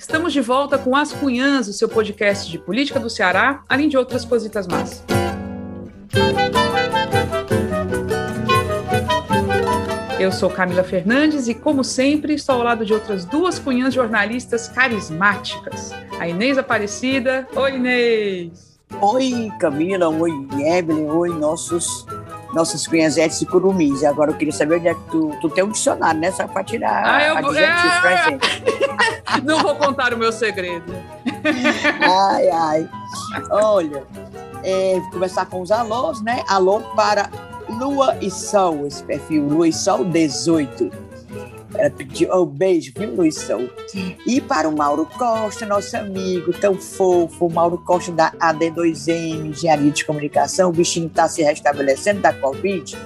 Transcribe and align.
Estamos 0.00 0.32
de 0.32 0.40
volta 0.40 0.78
com 0.78 0.96
As 0.96 1.12
Cunhãs, 1.12 1.68
o 1.68 1.74
seu 1.74 1.86
podcast 1.86 2.50
de 2.50 2.58
política 2.58 2.98
do 2.98 3.10
Ceará, 3.10 3.62
além 3.68 3.86
de 3.86 3.98
outras 3.98 4.24
cositas 4.24 4.66
más. 4.66 5.04
Eu 10.18 10.32
sou 10.32 10.48
Camila 10.48 10.82
Fernandes 10.82 11.48
e, 11.48 11.54
como 11.54 11.84
sempre, 11.84 12.32
estou 12.32 12.54
ao 12.54 12.62
lado 12.62 12.86
de 12.86 12.94
outras 12.94 13.26
duas 13.26 13.58
cunhãs 13.58 13.92
jornalistas 13.92 14.68
carismáticas. 14.68 15.90
A 16.18 16.26
Inês 16.26 16.56
Aparecida. 16.56 17.46
Oi, 17.54 17.76
Inês! 17.76 18.80
Oi, 19.02 19.52
Camila. 19.60 20.08
Oi, 20.08 20.30
Evelyn. 20.78 21.10
Oi, 21.10 21.28
nossos 21.28 22.06
nossas 22.52 22.86
cunhazetes 22.86 23.40
e 23.42 23.46
curumis. 23.46 24.04
Agora 24.04 24.30
eu 24.30 24.36
queria 24.36 24.52
saber 24.52 24.76
onde 24.76 24.88
é 24.88 24.94
que 24.94 25.00
tu, 25.10 25.36
tu 25.40 25.48
tem 25.48 25.64
um 25.64 25.70
dicionário, 25.70 26.20
né? 26.20 26.30
Só 26.32 26.46
para 26.46 26.64
tirar 26.64 27.02
ah, 27.04 27.28
eu, 27.28 27.36
adjetivos 27.36 27.92
é... 27.92 28.00
pra 28.00 28.16
gente. 28.16 28.62
Não 29.44 29.60
vou 29.60 29.74
contar 29.76 30.12
o 30.12 30.18
meu 30.18 30.32
segredo. 30.32 30.92
ai, 32.00 32.48
ai. 32.50 32.88
Olha, 33.50 34.04
é, 34.62 34.98
vou 35.00 35.10
começar 35.12 35.46
com 35.46 35.60
os 35.60 35.70
alôs, 35.70 36.20
né? 36.22 36.42
Alô 36.48 36.80
para 36.94 37.30
Lua 37.68 38.16
e 38.20 38.30
Sol, 38.30 38.86
esse 38.86 39.02
perfil, 39.04 39.46
Lua 39.46 39.68
e 39.68 39.72
Sol 39.72 40.04
18. 40.04 41.09
Ela 41.74 41.90
pediu 41.90 42.34
um 42.34 42.46
beijo, 42.46 42.92
viu, 42.96 43.14
Luiz? 43.14 43.48
E 44.26 44.40
para 44.40 44.68
o 44.68 44.76
Mauro 44.76 45.06
Costa, 45.06 45.64
nosso 45.64 45.96
amigo 45.96 46.52
tão 46.52 46.74
fofo, 46.74 47.48
Mauro 47.48 47.78
Costa 47.78 48.10
da 48.12 48.32
AD2M, 48.32 49.46
Engenharia 49.46 49.90
de 49.90 50.04
Comunicação, 50.04 50.70
o 50.70 50.72
bichinho 50.72 51.06
está 51.06 51.28
se 51.28 51.42
restabelecendo 51.42 52.20
da 52.20 52.32
Covid. 52.32 52.98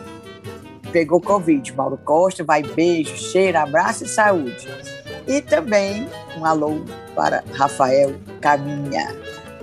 Pegou 0.90 1.20
Covid, 1.20 1.74
Mauro 1.74 1.98
Costa, 1.98 2.42
vai 2.42 2.62
beijo, 2.62 3.16
cheiro, 3.16 3.58
abraço 3.58 4.04
e 4.04 4.08
saúde. 4.08 4.68
E 5.26 5.40
também 5.42 6.08
um 6.38 6.44
alô 6.44 6.80
para 7.14 7.44
Rafael 7.52 8.14
Caminha. 8.40 9.14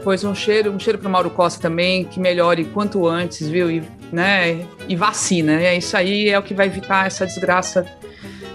Pois 0.03 0.23
um 0.23 0.33
cheiro, 0.33 0.71
um 0.71 0.79
cheiro 0.79 0.97
para 0.97 1.07
o 1.07 1.11
Mauro 1.11 1.29
Costa 1.29 1.61
também, 1.61 2.05
que 2.05 2.19
melhore 2.19 2.65
quanto 2.65 3.07
antes, 3.07 3.47
viu? 3.47 3.69
E, 3.69 3.83
né? 4.11 4.65
e 4.87 4.95
vacina. 4.95 5.53
É 5.53 5.77
isso 5.77 5.95
aí 5.95 6.29
é 6.29 6.37
o 6.37 6.43
que 6.43 6.53
vai 6.53 6.67
evitar 6.67 7.07
essa 7.07 7.25
desgraça 7.25 7.85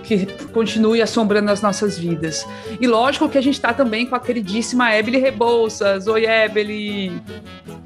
que 0.04 0.26
continue 0.52 1.02
assombrando 1.02 1.50
as 1.50 1.60
nossas 1.60 1.98
vidas. 1.98 2.46
E 2.80 2.86
lógico 2.86 3.28
que 3.28 3.36
a 3.36 3.40
gente 3.40 3.54
está 3.54 3.74
também 3.74 4.06
com 4.06 4.14
a 4.14 4.20
queridíssima 4.20 4.94
Ebele 4.94 5.18
Rebouças. 5.18 6.06
Oi, 6.06 6.24
Ebele! 6.26 7.20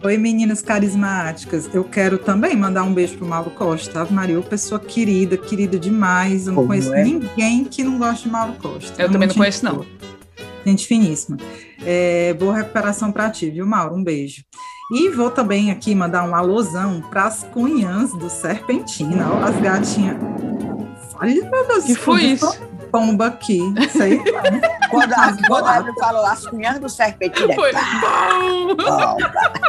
Oi, 0.02 0.16
meninas 0.18 0.60
carismáticas. 0.60 1.68
Eu 1.74 1.84
quero 1.84 2.18
também 2.18 2.56
mandar 2.56 2.82
um 2.82 2.92
beijo 2.92 3.16
pro 3.16 3.26
Mauro 3.26 3.50
Costa. 3.50 4.00
Ave 4.00 4.12
Maria, 4.12 4.40
pessoa 4.42 4.78
querida, 4.78 5.36
querida 5.36 5.78
demais. 5.78 6.46
Eu 6.46 6.52
não 6.52 6.56
Como 6.56 6.68
conheço 6.68 6.94
é? 6.94 7.04
ninguém 7.04 7.64
que 7.64 7.82
não 7.82 7.98
goste 7.98 8.24
de 8.24 8.30
Mauro 8.30 8.54
Costa. 8.54 9.00
Eu 9.00 9.08
é 9.08 9.10
também 9.10 9.28
não 9.28 9.34
conheço, 9.34 9.64
não. 9.64 9.86
Gente 10.64 10.86
finíssima. 10.86 11.38
É, 11.84 12.34
boa 12.34 12.56
recuperação 12.56 13.10
para 13.10 13.30
ti, 13.30 13.50
viu, 13.50 13.66
Mauro? 13.66 13.94
Um 13.94 14.04
beijo. 14.04 14.42
E 14.90 15.08
vou 15.08 15.30
também 15.30 15.70
aqui 15.70 15.94
mandar 15.94 16.24
um 16.24 16.34
alôzão 16.34 17.00
para 17.00 17.26
as 17.26 17.44
cunhãs 17.44 18.12
do 18.12 18.28
Serpentina, 18.28 19.24
as 19.44 19.56
gatinhas. 19.60 20.16
Olha, 21.14 21.50
meu 21.50 21.68
Deus, 21.68 21.84
que 21.84 21.94
foi 21.94 22.22
isso? 22.24 22.69
Pomba 22.90 23.26
aqui, 23.26 23.60
sei 23.90 24.18
lá. 24.18 24.42
quando 24.90 25.12
a, 25.12 25.36
quando 25.46 25.66
a 25.66 25.94
falou 25.94 26.26
as 26.26 26.46
cunhas 26.46 26.78
do 26.78 26.88
serpentina. 26.88 27.54
Foi 27.54 27.72
bom. 27.72 29.16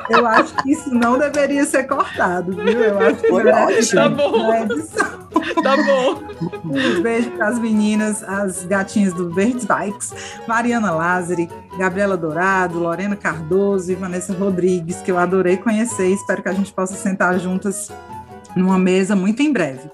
Eu 0.10 0.28
acho 0.28 0.54
que 0.56 0.72
isso 0.72 0.94
não 0.94 1.18
deveria 1.18 1.66
ser 1.66 1.84
cortado, 1.84 2.54
viu? 2.54 2.80
Eu 2.80 3.00
acho 3.00 3.16
que 3.22 3.28
foi 3.28 3.48
ótimo. 3.48 4.02
Tá 4.02 4.10
bom. 4.10 4.52
Tá 5.64 5.76
bom. 5.78 6.22
Um 6.66 7.02
beijo 7.02 7.32
para 7.32 7.48
as 7.48 7.60
meninas, 7.60 8.24
as 8.24 8.64
gatinhas 8.66 9.14
do 9.14 9.30
Verdes 9.30 9.66
Bikes, 9.66 10.14
Mariana 10.48 10.92
Lázari, 10.92 11.50
Gabriela 11.78 12.18
Dourado, 12.18 12.80
Lorena 12.80 13.16
Cardoso 13.16 13.92
e 13.92 13.96
Vanessa 13.96 14.34
Rodrigues, 14.34 14.98
que 14.98 15.12
eu 15.12 15.18
adorei 15.18 15.58
conhecer. 15.58 16.08
Espero 16.08 16.44
que 16.44 16.50
a 16.50 16.54
gente 16.54 16.72
possa 16.72 16.96
sentar 16.96 17.40
juntas 17.40 17.92
numa 18.56 18.78
mesa 18.78 19.16
muito 19.16 19.42
em 19.42 19.52
breve. 19.52 19.90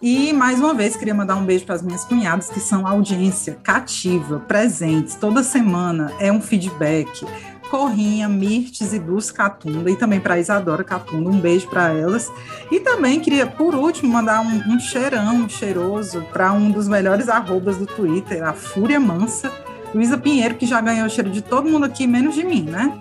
E 0.00 0.32
mais 0.32 0.60
uma 0.60 0.72
vez 0.74 0.94
queria 0.94 1.12
mandar 1.12 1.34
um 1.34 1.44
beijo 1.44 1.64
para 1.64 1.74
as 1.74 1.82
minhas 1.82 2.04
cunhadas 2.04 2.48
que 2.48 2.60
são 2.60 2.86
audiência 2.86 3.58
cativa, 3.64 4.38
presentes 4.38 5.16
toda 5.16 5.42
semana, 5.42 6.12
é 6.20 6.30
um 6.30 6.40
feedback. 6.40 7.26
Corrinha, 7.68 8.28
Mirtes 8.28 8.92
e 8.92 8.98
Dulce 9.00 9.34
Catunda, 9.34 9.90
e 9.90 9.96
também 9.96 10.20
para 10.20 10.38
Isadora 10.38 10.84
Catunda, 10.84 11.28
um 11.28 11.40
beijo 11.40 11.66
para 11.66 11.92
elas. 11.92 12.30
E 12.70 12.78
também 12.78 13.18
queria, 13.18 13.44
por 13.44 13.74
último, 13.74 14.12
mandar 14.12 14.40
um, 14.40 14.74
um 14.74 14.78
cheirão 14.78 15.48
cheiroso 15.48 16.22
para 16.32 16.52
um 16.52 16.70
dos 16.70 16.86
melhores 16.86 17.28
arrobas 17.28 17.76
do 17.76 17.84
Twitter, 17.84 18.42
a 18.44 18.52
Fúria 18.52 19.00
Mansa, 19.00 19.52
Luísa 19.92 20.16
Pinheiro, 20.16 20.54
que 20.54 20.64
já 20.64 20.80
ganhou 20.80 21.06
o 21.06 21.10
cheiro 21.10 21.28
de 21.28 21.42
todo 21.42 21.68
mundo 21.68 21.84
aqui, 21.84 22.06
menos 22.06 22.36
de 22.36 22.44
mim, 22.44 22.62
né? 22.62 22.96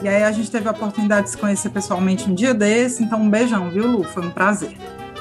E 0.00 0.08
aí 0.08 0.22
a 0.22 0.30
gente 0.30 0.50
teve 0.50 0.68
a 0.68 0.70
oportunidade 0.70 1.26
de 1.26 1.32
se 1.32 1.36
conhecer 1.36 1.70
pessoalmente 1.70 2.30
um 2.30 2.34
dia 2.34 2.54
desse, 2.54 3.02
então 3.02 3.20
um 3.20 3.28
beijão, 3.28 3.68
viu, 3.68 3.86
Lu? 3.86 4.04
Foi 4.04 4.24
um 4.24 4.30
prazer. 4.30 4.76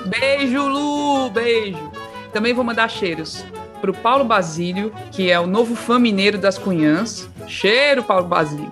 Beijo, 0.07 0.67
Lu! 0.67 1.29
Beijo! 1.29 1.91
Também 2.31 2.53
vou 2.53 2.63
mandar 2.63 2.89
cheiros 2.89 3.43
para 3.81 3.91
o 3.91 3.93
Paulo 3.93 4.25
Basílio, 4.25 4.93
que 5.11 5.29
é 5.29 5.39
o 5.39 5.47
novo 5.47 5.75
fã 5.75 5.99
mineiro 5.99 6.37
das 6.37 6.57
Cunhãs. 6.57 7.29
Cheiro, 7.47 8.03
Paulo 8.03 8.27
Basílio. 8.27 8.71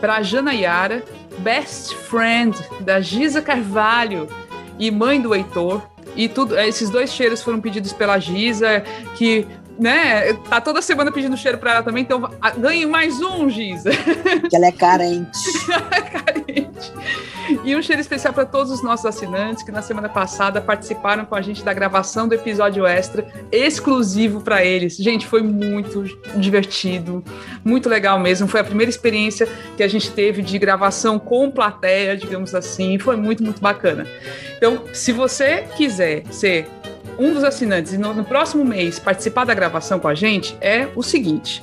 Para 0.00 0.16
a 0.16 0.22
Jana 0.22 0.52
Yara, 0.52 1.04
best 1.38 1.94
friend 1.94 2.56
da 2.80 3.00
Giza 3.00 3.42
Carvalho 3.42 4.28
e 4.78 4.90
mãe 4.90 5.20
do 5.20 5.34
Heitor. 5.34 5.82
E 6.16 6.28
tudo, 6.28 6.58
esses 6.58 6.90
dois 6.90 7.12
cheiros 7.12 7.42
foram 7.42 7.60
pedidos 7.60 7.92
pela 7.92 8.18
Giza, 8.18 8.82
que 9.16 9.46
né, 9.80 10.34
tá 10.48 10.60
toda 10.60 10.82
semana 10.82 11.10
pedindo 11.10 11.36
cheiro 11.36 11.56
para 11.56 11.72
ela 11.72 11.82
também, 11.82 12.02
então 12.02 12.30
ganhe 12.58 12.84
mais 12.84 13.20
um, 13.20 13.48
Giza. 13.48 13.90
Que 14.50 14.56
ela 14.56 14.66
é 14.66 14.72
carente. 14.72 15.38
é 15.90 16.00
carente. 16.00 16.92
E 17.64 17.74
um 17.74 17.82
cheiro 17.82 18.00
especial 18.00 18.32
para 18.32 18.44
todos 18.44 18.70
os 18.70 18.82
nossos 18.82 19.06
assinantes 19.06 19.62
que 19.62 19.72
na 19.72 19.82
semana 19.82 20.08
passada 20.08 20.60
participaram 20.60 21.24
com 21.24 21.34
a 21.34 21.42
gente 21.42 21.64
da 21.64 21.72
gravação 21.72 22.28
do 22.28 22.34
episódio 22.34 22.86
extra 22.86 23.26
exclusivo 23.50 24.40
para 24.40 24.64
eles. 24.64 24.96
Gente, 24.96 25.26
foi 25.26 25.42
muito 25.42 26.04
divertido, 26.36 27.24
muito 27.64 27.88
legal 27.88 28.18
mesmo. 28.18 28.46
Foi 28.46 28.60
a 28.60 28.64
primeira 28.64 28.90
experiência 28.90 29.48
que 29.76 29.82
a 29.82 29.88
gente 29.88 30.10
teve 30.10 30.42
de 30.42 30.58
gravação 30.58 31.18
com 31.18 31.50
plateia, 31.50 32.16
digamos 32.16 32.54
assim. 32.54 32.98
Foi 32.98 33.16
muito, 33.16 33.42
muito 33.42 33.60
bacana. 33.60 34.06
Então, 34.56 34.84
se 34.92 35.12
você 35.12 35.64
quiser 35.76 36.24
ser 36.30 36.68
um 37.20 37.32
dos 37.34 37.44
assinantes 37.44 37.92
e 37.92 37.98
no, 37.98 38.14
no 38.14 38.24
próximo 38.24 38.64
mês 38.64 38.98
participar 38.98 39.44
da 39.44 39.52
gravação 39.52 40.00
com 40.00 40.08
a 40.08 40.14
gente, 40.14 40.56
é 40.60 40.88
o 40.96 41.02
seguinte. 41.02 41.62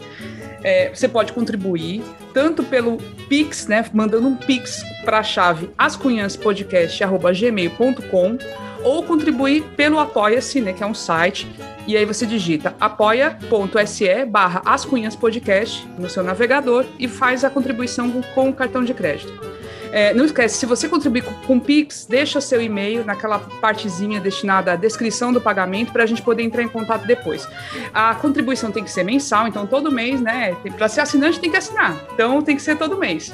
É, 0.63 0.91
você 0.93 1.07
pode 1.07 1.33
contribuir 1.33 2.03
tanto 2.33 2.63
pelo 2.63 2.97
Pix, 3.27 3.65
né, 3.67 3.83
mandando 3.91 4.27
um 4.27 4.35
Pix 4.35 4.83
para 5.03 5.17
a 5.19 5.23
chave 5.23 5.69
ascunhaspodcast@gmail.com 5.77 8.37
ou 8.83 9.03
contribuir 9.03 9.63
pelo 9.75 9.99
Apoia-se, 9.99 10.61
né, 10.61 10.71
que 10.73 10.83
é 10.83 10.85
um 10.85 10.93
site, 10.93 11.47
e 11.87 11.97
aí 11.97 12.05
você 12.05 12.23
digita 12.25 12.75
apoia.se 12.79 14.25
barra 14.25 14.61
ascunhaspodcast 14.65 15.87
no 15.97 16.09
seu 16.09 16.23
navegador 16.23 16.85
e 16.99 17.07
faz 17.07 17.43
a 17.43 17.49
contribuição 17.49 18.21
com 18.35 18.49
o 18.49 18.53
cartão 18.53 18.83
de 18.83 18.93
crédito. 18.93 19.56
É, 19.91 20.13
não 20.13 20.25
esquece, 20.25 20.57
se 20.57 20.65
você 20.65 20.87
contribuir 20.89 21.23
com, 21.23 21.33
com 21.33 21.59
Pix, 21.59 22.05
deixa 22.09 22.41
seu 22.41 22.61
e-mail 22.61 23.05
naquela 23.05 23.39
partezinha 23.39 24.19
destinada 24.19 24.73
à 24.73 24.75
descrição 24.75 25.31
do 25.31 25.39
pagamento 25.39 25.91
para 25.91 26.03
a 26.03 26.05
gente 26.05 26.21
poder 26.21 26.43
entrar 26.43 26.63
em 26.63 26.67
contato 26.67 27.05
depois. 27.05 27.47
A 27.93 28.15
contribuição 28.15 28.71
tem 28.71 28.83
que 28.83 28.91
ser 28.91 29.03
mensal, 29.03 29.47
então 29.47 29.65
todo 29.65 29.91
mês, 29.91 30.21
né? 30.21 30.55
Para 30.77 30.87
ser 30.87 31.01
assinante 31.01 31.39
tem 31.39 31.49
que 31.49 31.57
assinar, 31.57 31.95
então 32.13 32.41
tem 32.41 32.55
que 32.55 32.61
ser 32.61 32.77
todo 32.77 32.97
mês. 32.97 33.33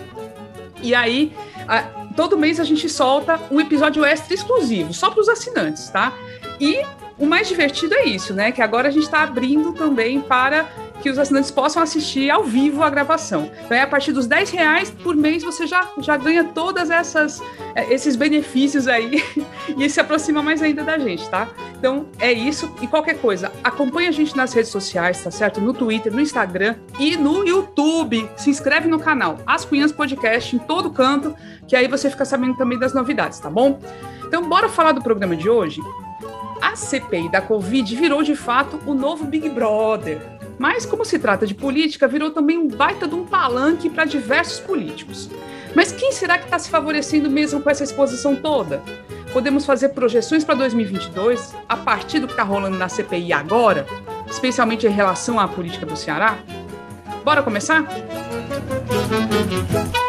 E 0.81 0.93
aí, 0.93 1.31
a, 1.67 1.81
todo 2.15 2.37
mês 2.37 2.59
a 2.59 2.63
gente 2.63 2.89
solta 2.89 3.39
um 3.49 3.59
episódio 3.59 4.03
extra 4.03 4.33
exclusivo, 4.33 4.93
só 4.93 5.09
para 5.09 5.21
os 5.21 5.29
assinantes, 5.29 5.89
tá? 5.89 6.13
E 6.59 6.83
o 7.17 7.25
mais 7.25 7.47
divertido 7.47 7.93
é 7.93 8.05
isso, 8.05 8.33
né? 8.33 8.51
Que 8.51 8.61
agora 8.61 8.87
a 8.87 8.91
gente 8.91 9.03
está 9.03 9.23
abrindo 9.23 9.73
também 9.73 10.19
para 10.19 10.67
que 11.03 11.09
os 11.09 11.19
assinantes 11.19 11.51
possam 11.51 11.83
assistir 11.83 12.31
ao 12.31 12.45
vivo 12.45 12.81
a 12.81 12.89
gravação. 12.89 13.51
Então, 13.65 13.75
é 13.77 13.81
a 13.81 13.87
partir 13.87 14.13
dos 14.13 14.25
10 14.25 14.51
reais 14.51 14.89
por 14.89 15.17
mês 15.17 15.43
você 15.43 15.67
já, 15.67 15.91
já 15.97 16.15
ganha 16.15 16.45
todas 16.45 16.89
essas 16.89 17.41
é, 17.75 17.93
esses 17.93 18.15
benefícios 18.15 18.87
aí 18.87 19.21
e 19.77 19.89
se 19.89 19.99
aproxima 19.99 20.41
mais 20.41 20.61
ainda 20.61 20.81
da 20.81 20.97
gente, 20.97 21.29
tá? 21.29 21.49
Então 21.77 22.05
é 22.21 22.31
isso 22.31 22.73
e 22.81 22.87
qualquer 22.87 23.19
coisa, 23.19 23.51
acompanha 23.61 24.07
a 24.07 24.11
gente 24.13 24.37
nas 24.37 24.53
redes 24.53 24.71
sociais, 24.71 25.21
tá 25.21 25.29
certo? 25.29 25.59
No 25.59 25.73
Twitter, 25.73 26.13
no 26.13 26.21
Instagram 26.21 26.75
e 26.97 27.17
no 27.17 27.45
YouTube. 27.45 28.29
Se 28.37 28.49
inscreve 28.49 28.87
no 28.87 28.97
canal 28.97 29.39
As 29.45 29.65
Cunhas 29.65 29.91
Podcast 29.91 30.55
em 30.55 30.59
todo 30.59 30.89
canto, 30.89 31.35
que 31.67 31.75
aí 31.75 31.89
você 31.89 32.09
fica 32.09 32.23
sabendo 32.23 32.55
também 32.55 32.79
das 32.79 32.93
novidades, 32.93 33.39
tá 33.39 33.49
bom? 33.49 33.77
Então 34.25 34.47
bora 34.47 34.69
falar 34.69 34.93
do 34.93 35.01
programa 35.01 35.35
de 35.35 35.49
hoje. 35.49 35.81
A 36.61 36.77
CPI 36.77 37.29
da 37.29 37.41
Covid 37.41 37.93
virou 37.93 38.23
de 38.23 38.37
fato 38.37 38.79
o 38.85 38.93
novo 38.93 39.25
Big 39.25 39.49
Brother. 39.49 40.42
Mas, 40.63 40.85
como 40.85 41.03
se 41.03 41.19
trata 41.19 41.45
de 41.45 41.53
política, 41.53 42.07
virou 42.07 42.31
também 42.31 42.57
um 42.57 42.69
baita 42.69 43.05
de 43.05 43.13
um 43.13 43.25
palanque 43.25 43.89
para 43.89 44.05
diversos 44.05 44.61
políticos. 44.61 45.29
Mas 45.75 45.91
quem 45.91 46.13
será 46.13 46.37
que 46.37 46.45
está 46.45 46.57
se 46.57 46.69
favorecendo 46.69 47.29
mesmo 47.29 47.59
com 47.59 47.69
essa 47.69 47.83
exposição 47.83 48.33
toda? 48.33 48.81
Podemos 49.33 49.65
fazer 49.65 49.89
projeções 49.89 50.45
para 50.45 50.55
2022 50.55 51.53
a 51.67 51.75
partir 51.75 52.19
do 52.19 52.27
que 52.27 52.33
está 52.33 52.43
rolando 52.43 52.77
na 52.77 52.87
CPI 52.87 53.33
agora, 53.33 53.85
especialmente 54.25 54.87
em 54.87 54.91
relação 54.91 55.37
à 55.37 55.49
política 55.49 55.85
do 55.85 55.97
Ceará? 55.97 56.37
Bora 57.25 57.43
começar? 57.43 57.85
Então, 59.69 60.02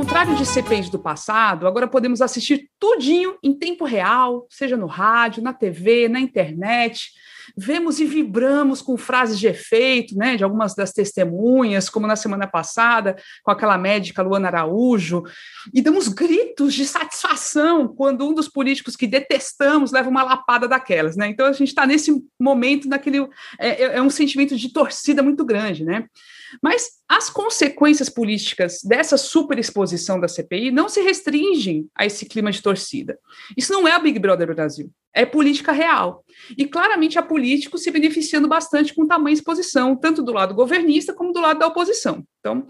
contrário 0.00 0.34
de 0.34 0.46
CPIs 0.46 0.88
do 0.88 0.98
passado, 0.98 1.66
agora 1.66 1.86
podemos 1.86 2.22
assistir 2.22 2.70
tudinho 2.78 3.36
em 3.42 3.52
tempo 3.52 3.84
real, 3.84 4.46
seja 4.48 4.74
no 4.74 4.86
rádio, 4.86 5.42
na 5.42 5.52
TV, 5.52 6.08
na 6.08 6.18
internet 6.18 7.10
vemos 7.56 8.00
e 8.00 8.04
vibramos 8.04 8.82
com 8.82 8.96
frases 8.96 9.38
de 9.38 9.46
efeito, 9.46 10.16
né, 10.16 10.36
de 10.36 10.44
algumas 10.44 10.74
das 10.74 10.92
testemunhas, 10.92 11.88
como 11.88 12.06
na 12.06 12.16
semana 12.16 12.46
passada, 12.46 13.16
com 13.42 13.50
aquela 13.50 13.76
médica 13.78 14.22
Luana 14.22 14.48
Araújo, 14.48 15.22
e 15.72 15.80
damos 15.80 16.08
gritos 16.08 16.74
de 16.74 16.86
satisfação 16.86 17.88
quando 17.88 18.28
um 18.28 18.34
dos 18.34 18.48
políticos 18.48 18.96
que 18.96 19.06
detestamos 19.06 19.92
leva 19.92 20.08
uma 20.08 20.22
lapada 20.22 20.68
daquelas, 20.68 21.16
né? 21.16 21.28
Então 21.28 21.46
a 21.46 21.52
gente 21.52 21.68
está 21.68 21.86
nesse 21.86 22.12
momento, 22.38 22.88
naquele 22.88 23.20
é, 23.58 23.68
é, 23.68 23.96
é 23.96 24.02
um 24.02 24.10
sentimento 24.10 24.56
de 24.56 24.72
torcida 24.72 25.22
muito 25.22 25.44
grande, 25.44 25.84
né? 25.84 26.06
Mas 26.62 26.90
as 27.08 27.30
consequências 27.30 28.08
políticas 28.08 28.80
dessa 28.82 29.16
superexposição 29.16 30.18
da 30.18 30.28
CPI 30.28 30.70
não 30.70 30.88
se 30.88 31.00
restringem 31.00 31.88
a 31.94 32.06
esse 32.06 32.26
clima 32.26 32.50
de 32.50 32.62
torcida. 32.62 33.18
Isso 33.56 33.72
não 33.72 33.86
é 33.86 33.96
o 33.96 34.02
Big 34.02 34.18
Brother 34.18 34.54
Brasil, 34.54 34.90
é 35.14 35.24
política 35.24 35.72
real. 35.72 36.24
E 36.56 36.66
claramente 36.66 37.18
há 37.18 37.22
políticos 37.22 37.82
se 37.82 37.90
beneficiando 37.90 38.48
bastante 38.48 38.94
com 38.94 39.06
tamanha 39.06 39.34
exposição, 39.34 39.96
tanto 39.96 40.22
do 40.22 40.32
lado 40.32 40.54
governista 40.54 41.12
como 41.12 41.32
do 41.32 41.40
lado 41.40 41.58
da 41.58 41.66
oposição. 41.66 42.24
Então, 42.40 42.66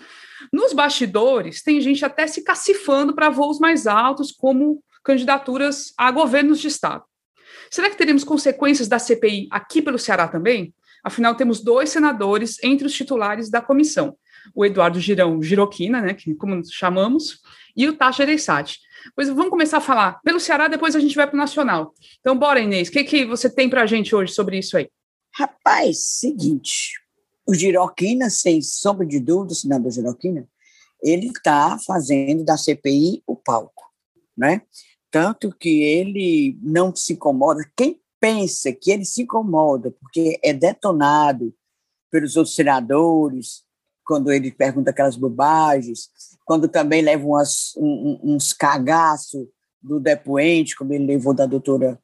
nos 0.52 0.72
bastidores, 0.72 1.62
tem 1.62 1.80
gente 1.80 2.04
até 2.04 2.26
se 2.26 2.42
cacifando 2.42 3.14
para 3.14 3.30
voos 3.30 3.58
mais 3.58 3.86
altos, 3.86 4.32
como 4.32 4.82
candidaturas 5.04 5.92
a 5.96 6.10
governos 6.10 6.60
de 6.60 6.68
Estado. 6.68 7.04
Será 7.70 7.88
que 7.88 7.96
teremos 7.96 8.24
consequências 8.24 8.88
da 8.88 8.98
CPI 8.98 9.48
aqui 9.50 9.80
pelo 9.80 9.98
Ceará 9.98 10.26
também? 10.26 10.74
Afinal, 11.04 11.34
temos 11.34 11.60
dois 11.60 11.90
senadores 11.90 12.62
entre 12.62 12.86
os 12.86 12.92
titulares 12.92 13.50
da 13.50 13.60
comissão, 13.60 14.16
o 14.54 14.64
Eduardo 14.64 15.00
Girão 15.00 15.42
Giroquina, 15.42 16.00
né, 16.00 16.14
que 16.14 16.34
como 16.34 16.62
chamamos, 16.70 17.40
e 17.76 17.88
o 17.88 17.96
Tacha 17.96 18.22
Ereissati. 18.22 18.78
Pois 19.14 19.28
vamos 19.28 19.48
começar 19.48 19.78
a 19.78 19.82
falar 19.82 20.20
pelo 20.22 20.40
Ceará, 20.40 20.68
depois 20.68 20.94
a 20.94 21.00
gente 21.00 21.16
vai 21.16 21.26
para 21.26 21.34
o 21.34 21.38
Nacional. 21.38 21.94
Então, 22.20 22.38
bora, 22.38 22.60
Inês, 22.60 22.88
o 22.88 22.92
que, 22.92 23.04
que 23.04 23.24
você 23.24 23.48
tem 23.48 23.68
para 23.68 23.82
a 23.82 23.86
gente 23.86 24.14
hoje 24.14 24.32
sobre 24.32 24.58
isso 24.58 24.76
aí? 24.76 24.88
Rapaz, 25.32 25.98
seguinte, 26.18 26.92
o 27.46 27.54
Giroquina, 27.54 28.28
sem 28.28 28.60
sombra 28.60 29.06
de 29.06 29.20
dúvida, 29.20 29.52
o 29.52 29.56
senador 29.56 29.90
Giroquina, 29.90 30.46
ele 31.02 31.28
está 31.28 31.78
fazendo 31.86 32.44
da 32.44 32.56
CPI 32.56 33.22
o 33.26 33.34
palco, 33.34 33.84
né? 34.36 34.62
Tanto 35.10 35.50
que 35.50 35.82
ele 35.82 36.56
não 36.62 36.94
se 36.94 37.14
incomoda. 37.14 37.68
Quem 37.76 37.99
pensa 38.20 38.72
que 38.72 38.90
ele 38.90 39.04
se 39.04 39.22
incomoda 39.22 39.90
porque 39.90 40.38
é 40.44 40.52
detonado 40.52 41.54
pelos 42.10 42.36
outros 42.36 42.54
senadores, 42.54 43.64
quando 44.04 44.32
ele 44.32 44.50
pergunta 44.50 44.90
aquelas 44.90 45.16
bobagens, 45.16 46.10
quando 46.44 46.68
também 46.68 47.00
leva 47.00 47.24
umas, 47.24 47.72
um, 47.76 48.18
uns 48.22 48.52
cagaços 48.52 49.46
do 49.80 50.00
depoente, 50.00 50.76
como 50.76 50.92
ele 50.92 51.06
levou 51.06 51.32
da 51.32 51.46
doutora 51.46 52.00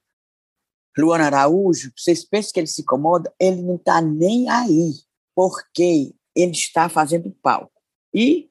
Luana 0.96 1.26
Araújo, 1.26 1.92
vocês 1.96 2.24
pensam 2.24 2.52
que 2.54 2.60
ele 2.60 2.66
se 2.66 2.82
incomoda? 2.82 3.34
Ele 3.38 3.60
não 3.60 3.74
está 3.74 4.00
nem 4.00 4.48
aí, 4.48 4.92
porque 5.34 6.14
ele 6.34 6.52
está 6.52 6.88
fazendo 6.88 7.30
palco. 7.42 7.72
E, 8.14 8.48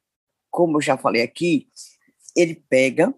como 0.51 0.77
eu 0.77 0.81
já 0.81 0.97
falei 0.97 1.23
aqui, 1.23 1.67
ele 2.35 2.55
pega, 2.69 3.15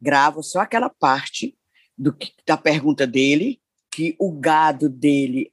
grava 0.00 0.42
só 0.42 0.60
aquela 0.60 0.90
parte 0.90 1.56
do, 1.96 2.14
da 2.46 2.56
pergunta 2.56 3.06
dele, 3.06 3.60
que 3.98 4.14
o 4.16 4.30
gado 4.30 4.88
dele 4.88 5.52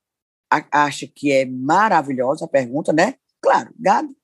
acha 0.72 1.08
que 1.08 1.32
é 1.32 1.48
maravilhosa 1.48 2.46
a 2.46 2.48
pergunta, 2.48 2.94
né? 2.94 3.16
Claro, 3.42 3.74
gado. 3.80 4.16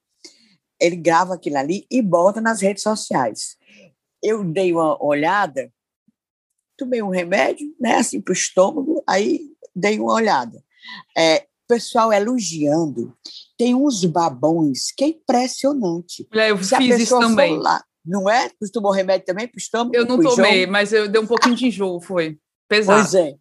Ele 0.79 0.95
grava 0.95 1.33
aquilo 1.33 1.57
ali 1.57 1.87
e 1.89 2.03
bota 2.03 2.39
nas 2.39 2.61
redes 2.61 2.83
sociais. 2.83 3.57
Eu 4.21 4.43
dei 4.43 4.71
uma 4.71 5.03
olhada, 5.03 5.73
tomei 6.77 7.01
um 7.01 7.09
remédio, 7.09 7.75
né, 7.79 7.95
assim, 7.95 8.21
para 8.21 8.31
o 8.31 8.35
estômago, 8.35 9.03
aí 9.07 9.49
dei 9.75 9.99
uma 9.99 10.13
olhada. 10.13 10.63
É, 11.17 11.47
pessoal 11.67 12.13
elogiando. 12.13 13.17
Tem 13.57 13.73
uns 13.73 14.05
babões 14.05 14.91
que 14.95 15.03
é 15.03 15.07
impressionante. 15.07 16.27
É, 16.31 16.51
eu 16.51 16.63
Se 16.63 16.75
fiz 16.77 16.99
isso 16.99 17.19
também. 17.19 17.57
Lá, 17.57 17.83
não 18.05 18.29
é? 18.29 18.49
Tu 18.49 18.71
tomou 18.71 18.91
remédio 18.91 19.25
também 19.25 19.47
para 19.47 19.57
o 19.57 19.59
estômago? 19.59 19.95
Eu 19.95 20.05
não 20.05 20.21
tomei, 20.21 20.67
mas 20.67 20.93
eu 20.93 21.07
dei 21.07 21.19
um 21.19 21.25
pouquinho 21.25 21.55
de 21.55 21.65
enjoo, 21.65 21.99
foi. 21.99 22.37
Pesado. 22.71 23.01
Pois 23.01 23.13
é. 23.13 23.35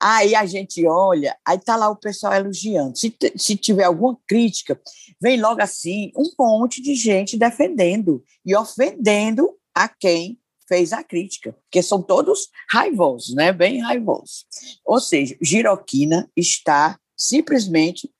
Aí 0.00 0.34
a 0.34 0.44
gente 0.46 0.84
olha, 0.84 1.38
aí 1.46 1.56
tá 1.60 1.76
lá 1.76 1.88
o 1.88 1.94
pessoal 1.94 2.32
elogiando. 2.32 2.98
Se, 2.98 3.16
se 3.36 3.54
tiver 3.54 3.84
alguma 3.84 4.18
crítica, 4.26 4.80
vem 5.22 5.40
logo 5.40 5.62
assim 5.62 6.10
um 6.16 6.28
monte 6.36 6.82
de 6.82 6.96
gente 6.96 7.38
defendendo 7.38 8.20
e 8.44 8.52
ofendendo 8.56 9.48
a 9.72 9.88
quem 9.88 10.40
fez 10.66 10.92
a 10.92 11.04
crítica, 11.04 11.52
porque 11.52 11.84
são 11.84 12.02
todos 12.02 12.48
raivosos, 12.68 13.32
né? 13.36 13.52
Bem 13.52 13.80
raivosos. 13.80 14.44
Ou 14.84 14.98
seja, 14.98 15.36
Giroquina 15.40 16.28
está 16.36 16.98
simplesmente 17.16 18.10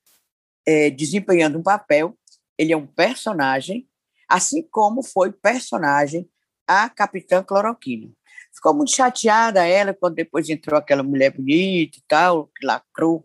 é, 0.65 0.89
desempenhando 0.89 1.59
um 1.59 1.65
papel. 1.65 2.17
Ele 2.56 2.73
é 2.73 2.77
um 2.77 2.87
personagem, 2.87 3.89
assim 4.29 4.62
como 4.71 5.03
foi 5.03 5.33
personagem 5.33 6.29
a 6.65 6.89
Capitã 6.89 7.43
Cloroquina. 7.43 8.12
Ficou 8.55 8.73
muito 8.75 8.95
chateada 8.95 9.67
ela 9.67 9.93
quando 9.93 10.15
depois 10.15 10.49
entrou 10.49 10.79
aquela 10.79 11.03
mulher 11.03 11.33
bonita 11.33 11.99
e 11.99 12.03
tal, 12.06 12.49
que 12.56 12.67
lacrou. 12.67 13.25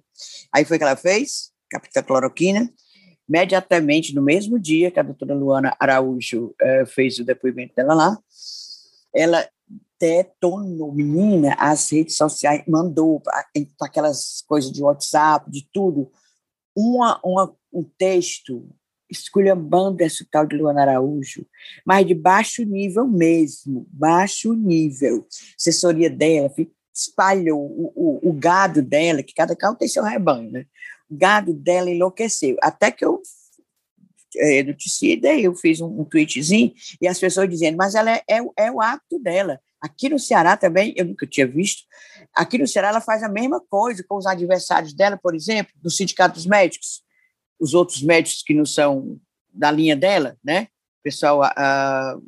Aí 0.51 0.65
foi 0.65 0.77
que 0.77 0.83
ela 0.83 0.95
fez, 0.95 1.51
Capitã 1.69 2.01
Cloroquina, 2.01 2.69
imediatamente 3.27 4.15
no 4.15 4.23
mesmo 4.23 4.59
dia 4.59 4.89
que 4.89 4.99
a 4.99 5.03
doutora 5.03 5.35
Luana 5.35 5.75
Araújo 5.79 6.55
eh, 6.59 6.85
fez 6.87 7.19
o 7.19 7.23
depoimento 7.23 7.75
dela 7.75 7.93
lá, 7.93 8.17
ela 9.13 9.47
detonou, 9.99 10.93
menina, 10.93 11.55
as 11.59 11.91
redes 11.91 12.15
sociais, 12.15 12.63
mandou 12.67 13.19
para 13.19 13.45
aquelas 13.81 14.41
coisas 14.47 14.71
de 14.71 14.81
WhatsApp, 14.81 15.51
de 15.51 15.67
tudo, 15.71 16.09
uma, 16.75 17.19
uma, 17.23 17.53
um 17.71 17.83
texto 17.83 18.67
esculhambando 19.09 20.03
esse 20.03 20.25
tal 20.25 20.45
de 20.45 20.55
Luana 20.55 20.81
Araújo, 20.81 21.45
mas 21.85 22.05
de 22.05 22.13
baixo 22.13 22.63
nível 22.63 23.07
mesmo, 23.07 23.87
baixo 23.91 24.53
nível. 24.53 25.25
A 25.27 25.55
assessoria 25.57 26.09
dela 26.09 26.51
espalhou 26.93 27.59
o, 27.59 27.91
o, 27.95 28.29
o 28.29 28.33
gado 28.33 28.81
dela, 28.81 29.23
que 29.23 29.33
cada 29.33 29.55
carro 29.55 29.75
tem 29.75 29.87
seu 29.87 30.03
rebanho, 30.03 30.51
né? 30.51 30.65
O 31.09 31.15
gado 31.15 31.53
dela 31.53 31.89
enlouqueceu. 31.89 32.55
Até 32.61 32.91
que 32.91 33.03
eu 33.03 33.21
é, 34.37 34.63
noticiei, 34.63 35.19
daí 35.19 35.43
eu 35.43 35.55
fiz 35.55 35.81
um, 35.81 36.01
um 36.01 36.05
tweetzinho 36.05 36.73
e 37.01 37.07
as 37.07 37.19
pessoas 37.19 37.49
dizendo, 37.49 37.77
mas 37.77 37.95
ela 37.95 38.11
é, 38.11 38.23
é, 38.29 38.39
é 38.57 38.71
o 38.71 38.81
hábito 38.81 39.17
dela. 39.19 39.59
Aqui 39.81 40.09
no 40.09 40.19
Ceará 40.19 40.57
também, 40.57 40.93
eu 40.95 41.05
nunca 41.05 41.25
tinha 41.25 41.47
visto, 41.47 41.83
aqui 42.35 42.57
no 42.57 42.67
Ceará 42.67 42.89
ela 42.89 43.01
faz 43.01 43.23
a 43.23 43.29
mesma 43.29 43.61
coisa 43.61 44.03
com 44.07 44.17
os 44.17 44.25
adversários 44.27 44.93
dela, 44.93 45.17
por 45.17 45.33
exemplo, 45.33 45.73
do 45.81 45.89
Sindicato 45.89 46.35
dos 46.35 46.45
Médicos 46.45 47.01
os 47.59 47.73
outros 47.73 48.01
médicos 48.01 48.41
que 48.43 48.53
não 48.53 48.65
são 48.65 49.19
da 49.53 49.71
linha 49.71 49.95
dela, 49.95 50.37
né? 50.43 50.67
Pessoal, 51.03 51.43
a, 51.43 51.49
a 51.55 52.19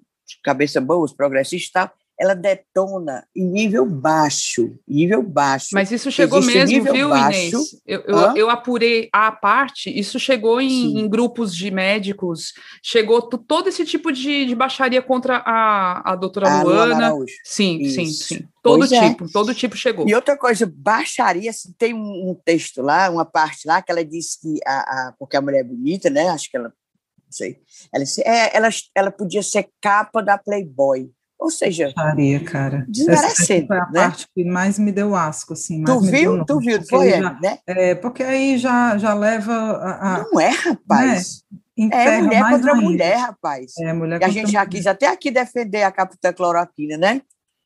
cabeça 0.43 0.81
boa, 0.81 1.05
os 1.05 1.13
progressistas 1.13 1.69
e 1.69 1.73
tal, 1.73 1.91
ela 2.21 2.35
detona 2.35 3.27
em 3.35 3.43
nível 3.43 3.83
baixo, 3.83 4.77
nível 4.87 5.23
baixo. 5.23 5.69
Mas 5.73 5.91
isso 5.91 6.11
chegou 6.11 6.37
Existe 6.37 6.55
mesmo, 6.55 6.93
viu, 6.93 7.09
baixo. 7.09 7.39
Inês? 7.39 7.81
Eu, 7.83 8.01
eu, 8.01 8.37
eu, 8.37 8.49
apurei 8.51 9.09
a 9.11 9.31
parte, 9.31 9.89
isso 9.89 10.19
chegou 10.19 10.61
em, 10.61 10.99
em, 10.99 11.09
grupos 11.09 11.55
de 11.55 11.71
médicos, 11.71 12.53
chegou 12.83 13.23
todo 13.23 13.69
esse 13.69 13.83
tipo 13.85 14.11
de, 14.11 14.45
de 14.45 14.53
baixaria 14.53 15.01
contra 15.01 15.37
a, 15.37 16.11
a 16.11 16.15
doutora 16.15 16.47
a 16.47 16.61
Luana. 16.61 17.09
Luana 17.09 17.25
sim, 17.43 17.79
isso. 17.79 17.95
sim, 17.95 18.05
sim. 18.05 18.47
Todo 18.61 18.77
pois 18.77 18.91
é. 18.91 19.09
tipo, 19.09 19.25
é. 19.25 19.27
todo 19.33 19.55
tipo 19.55 19.75
chegou. 19.75 20.07
E 20.07 20.13
outra 20.13 20.37
coisa, 20.37 20.71
baixaria, 20.71 21.49
assim, 21.49 21.73
tem 21.75 21.91
um, 21.95 22.29
um, 22.29 22.35
texto 22.45 22.83
lá, 22.83 23.09
uma 23.09 23.25
parte 23.25 23.67
lá, 23.67 23.81
que 23.81 23.91
ela 23.91 24.05
disse 24.05 24.39
que, 24.39 24.59
a, 24.63 24.79
a, 24.79 25.13
porque 25.17 25.37
a 25.37 25.41
mulher 25.41 25.61
é 25.61 25.63
bonita, 25.63 26.07
né? 26.07 26.29
Acho 26.29 26.51
que 26.51 26.57
ela, 26.57 26.67
não 26.67 27.31
sei, 27.31 27.57
ela, 27.91 28.03
é, 28.25 28.57
ela, 28.57 28.69
ela 28.93 29.11
podia 29.11 29.41
ser 29.41 29.67
capa 29.81 30.21
da 30.21 30.37
Playboy. 30.37 31.09
Ou 31.41 31.49
seja, 31.49 31.91
Faria, 31.95 32.39
cara. 32.43 32.85
desmerecendo. 32.87 33.65
Foi 33.65 33.77
a 33.79 33.85
né? 33.87 34.01
parte 34.01 34.27
que 34.31 34.43
mais 34.43 34.77
me 34.77 34.91
deu 34.91 35.15
asco, 35.15 35.53
assim. 35.53 35.83
Tu 35.83 35.99
viu? 36.01 36.45
Tu 36.45 36.59
viu? 36.59 36.83
Foi, 36.87 37.09
já, 37.09 37.33
né? 37.41 37.57
É, 37.65 37.95
porque 37.95 38.21
aí 38.21 38.59
já, 38.59 38.95
já 38.99 39.15
leva 39.15 39.51
a, 39.51 40.17
a 40.17 40.23
Não 40.23 40.39
é, 40.39 40.49
rapaz. 40.49 41.43
Né? 41.75 41.89
É 41.91 42.21
mulher 42.21 42.43
contra 42.43 42.73
ainda. 42.73 42.85
mulher, 42.85 43.17
rapaz. 43.17 43.71
É, 43.79 43.91
mulher 43.91 44.21
e 44.21 44.23
a 44.23 44.29
gente 44.29 44.51
já 44.51 44.63
quis 44.67 44.85
até 44.85 45.07
aqui 45.07 45.31
defender 45.31 45.81
a 45.81 45.91
capitã 45.91 46.31
cloroquina, 46.31 46.95
né? 46.95 47.23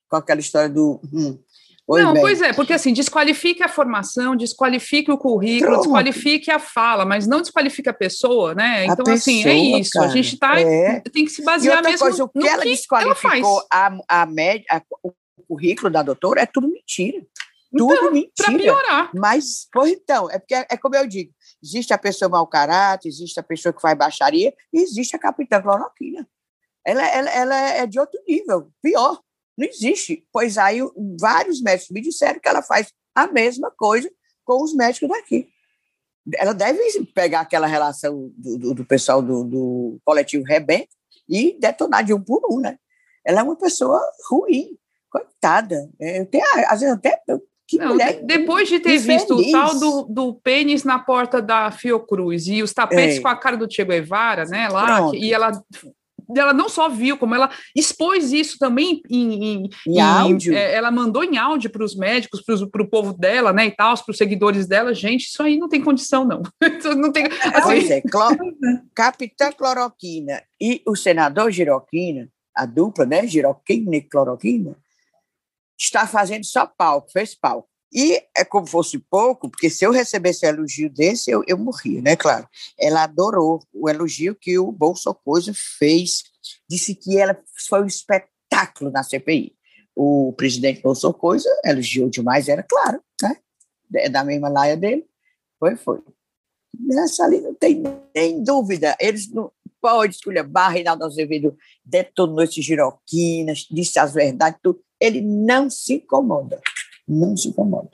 Com 0.09 0.15
aquela 0.15 0.39
história 0.39 0.69
do. 0.69 1.01
Hum, 1.13 1.37
Não, 1.87 2.13
bem. 2.13 2.21
pois 2.21 2.41
é, 2.41 2.51
porque 2.51 2.73
assim, 2.73 2.91
desqualifique 2.91 3.61
a 3.61 3.67
formação, 3.67 4.35
desqualifique 4.35 5.11
o 5.11 5.17
currículo, 5.17 5.73
Pronto. 5.73 5.83
desqualifique 5.83 6.49
a 6.49 6.57
fala, 6.57 7.05
mas 7.05 7.27
não 7.27 7.41
desqualifique 7.41 7.87
a 7.87 7.93
pessoa, 7.93 8.55
né? 8.55 8.85
Então, 8.85 9.13
assim, 9.13 9.47
é 9.47 9.53
isso. 9.53 9.91
Cara, 9.91 10.07
a 10.07 10.09
gente 10.09 10.37
tá, 10.37 10.59
é. 10.59 10.99
tem 11.01 11.25
que 11.25 11.31
se 11.31 11.43
basear 11.43 11.83
mesmo 11.83 11.99
coisa, 11.99 12.23
o 12.23 12.29
que 12.29 12.39
no 12.39 12.47
ela 12.47 12.63
que 12.63 12.69
desqualificou 12.69 13.63
ela 13.71 13.99
a, 14.09 14.21
a 14.23 14.25
média, 14.25 14.65
a, 14.71 14.81
o 15.03 15.13
currículo 15.47 15.91
da 15.91 16.01
doutora 16.01 16.41
é 16.41 16.47
tudo 16.47 16.67
mentira. 16.67 17.23
tudo 17.71 17.93
Então, 17.93 18.11
mentira. 18.11 18.31
Para 18.35 18.57
piorar. 18.57 19.11
Mas, 19.13 19.67
pois 19.71 19.91
então, 19.91 20.29
é 20.31 20.39
porque 20.39 20.55
é, 20.55 20.65
é 20.71 20.77
como 20.77 20.95
eu 20.95 21.05
digo: 21.05 21.31
existe 21.63 21.93
a 21.93 21.99
pessoa 21.99 22.29
mau 22.29 22.47
caráter, 22.47 23.09
existe 23.09 23.39
a 23.39 23.43
pessoa 23.43 23.71
que 23.71 23.81
faz 23.81 23.95
baixaria, 23.95 24.51
e 24.73 24.81
existe 24.81 25.15
a 25.15 25.19
capitã 25.19 25.61
cloroquina. 25.61 26.27
Ela, 26.83 27.07
ela, 27.07 27.29
ela 27.29 27.55
é 27.55 27.85
de 27.85 27.99
outro 27.99 28.19
nível, 28.27 28.71
pior. 28.81 29.19
Não 29.57 29.67
existe. 29.67 30.25
Pois 30.31 30.57
aí 30.57 30.79
vários 31.19 31.61
médicos 31.61 31.91
me 31.91 32.01
disseram 32.01 32.39
que 32.39 32.47
ela 32.47 32.61
faz 32.61 32.91
a 33.13 33.27
mesma 33.27 33.71
coisa 33.77 34.09
com 34.43 34.61
os 34.61 34.73
médicos 34.75 35.09
daqui. 35.09 35.47
Ela 36.37 36.53
deve 36.53 36.79
pegar 37.13 37.41
aquela 37.41 37.67
relação 37.67 38.31
do, 38.37 38.57
do, 38.57 38.73
do 38.73 38.85
pessoal 38.85 39.21
do, 39.21 39.43
do 39.43 39.99
coletivo 40.03 40.43
Rebento 40.43 40.89
e 41.29 41.57
detonar 41.59 42.03
de 42.03 42.13
um 42.13 42.21
por 42.21 42.41
um, 42.51 42.59
né? 42.59 42.77
Ela 43.23 43.41
é 43.41 43.43
uma 43.43 43.55
pessoa 43.55 44.01
ruim, 44.29 44.77
coitada. 45.09 45.89
É, 45.99 46.19
Eu 46.21 46.25
tenho, 46.25 46.43
às 46.67 46.79
vezes 46.81 46.95
até 46.95 47.21
que 47.67 47.77
Não, 47.79 47.97
depois 48.25 48.67
de 48.69 48.79
ter 48.79 48.95
infeliz. 48.95 49.21
visto 49.21 49.35
o 49.35 49.51
tal 49.51 49.79
do, 49.79 50.03
do 50.03 50.33
pênis 50.35 50.83
na 50.83 50.99
porta 50.99 51.41
da 51.41 51.71
Fiocruz 51.71 52.45
e 52.47 52.61
os 52.61 52.71
tapetes 52.73 53.17
É. 53.17 53.21
com 53.21 53.27
a 53.27 53.35
cara 53.35 53.57
do 53.57 53.71
Che 53.71 53.83
Guevara, 53.83 54.45
né, 54.45 54.67
lá, 54.69 54.97
Pronto. 54.97 55.15
e 55.15 55.33
ela, 55.33 55.51
ela 56.35 56.53
não 56.53 56.69
só 56.69 56.87
viu, 56.89 57.17
como 57.17 57.35
ela 57.35 57.49
expôs 57.75 58.31
isso 58.31 58.57
também 58.57 59.01
em, 59.09 59.43
em, 59.43 59.69
em 59.87 59.99
áudio. 59.99 60.53
é, 60.55 60.73
ela 60.73 60.89
mandou 60.91 61.23
em 61.23 61.37
áudio 61.37 61.69
para 61.69 61.83
os 61.83 61.95
médicos, 61.95 62.41
para 62.41 62.81
o 62.81 62.89
povo 62.89 63.13
dela, 63.13 63.51
né, 63.51 63.65
e 63.67 63.71
tal, 63.71 63.95
para 63.97 64.11
os 64.11 64.17
seguidores 64.17 64.67
dela, 64.67 64.93
gente, 64.93 65.25
isso 65.25 65.41
aí 65.43 65.57
não 65.57 65.67
tem 65.69 65.81
condição, 65.81 66.25
não. 66.25 66.41
Não 66.95 67.11
tem, 67.11 67.25
Pois 67.63 67.83
assim, 67.85 67.93
é, 67.93 68.01
clo- 68.01 68.37
Capitã 68.95 69.51
Cloroquina 69.51 70.41
e 70.61 70.81
o 70.87 70.95
senador 70.95 71.51
Giroquina, 71.51 72.29
a 72.55 72.65
dupla, 72.65 73.05
né, 73.05 73.27
Giroquina 73.27 73.95
e 73.95 74.01
Cloroquina, 74.01 74.75
está 75.77 76.07
fazendo 76.07 76.45
só 76.45 76.65
palco, 76.65 77.11
fez 77.11 77.35
palco. 77.35 77.67
E 77.93 78.21
é 78.35 78.43
como 78.43 78.67
fosse 78.67 78.97
pouco, 78.97 79.49
porque 79.49 79.69
se 79.69 79.85
eu 79.85 79.91
recebesse 79.91 80.45
um 80.45 80.49
elogio 80.49 80.89
desse, 80.89 81.31
eu, 81.31 81.43
eu 81.47 81.57
morria, 81.57 82.01
né, 82.01 82.15
claro. 82.15 82.47
Ela 82.77 83.03
adorou 83.03 83.61
o 83.73 83.89
elogio 83.89 84.35
que 84.35 84.57
o 84.59 84.71
Bolso 84.71 85.13
Coisa 85.13 85.53
fez, 85.77 86.23
disse 86.69 86.95
que 86.95 87.17
ela 87.17 87.37
foi 87.67 87.83
um 87.83 87.87
espetáculo 87.87 88.91
na 88.91 89.03
CPI. 89.03 89.55
O 89.95 90.33
presidente 90.35 90.81
Bolso 90.81 91.13
Coisa 91.13 91.49
elogiou 91.63 92.09
demais, 92.09 92.49
era 92.49 92.63
claro, 92.63 93.01
né? 93.21 93.37
É 93.95 94.09
da 94.09 94.25
mesma 94.25 94.49
laia 94.49 94.75
dele. 94.75 95.05
Foi, 95.57 95.77
foi. 95.77 96.01
Nessa 96.77 97.23
ali 97.23 97.39
não 97.39 97.53
tem 97.53 97.81
nem 98.13 98.43
dúvida. 98.43 98.97
Eles 98.99 99.31
não 99.31 99.51
podem 99.81 100.09
escolher 100.09 100.43
barra, 100.43 100.73
Reinaldo 100.73 101.05
Azevedo 101.05 101.55
detonou 101.85 102.43
esses 102.43 102.65
giroquinas, 102.65 103.67
disse 103.69 103.99
as 103.99 104.13
verdades, 104.13 104.59
tudo. 104.61 104.81
Ele 104.99 105.21
não 105.21 105.69
se 105.69 105.93
incomoda. 105.93 106.59
Não 107.07 107.35
se 107.35 107.49
incomoda. 107.49 107.89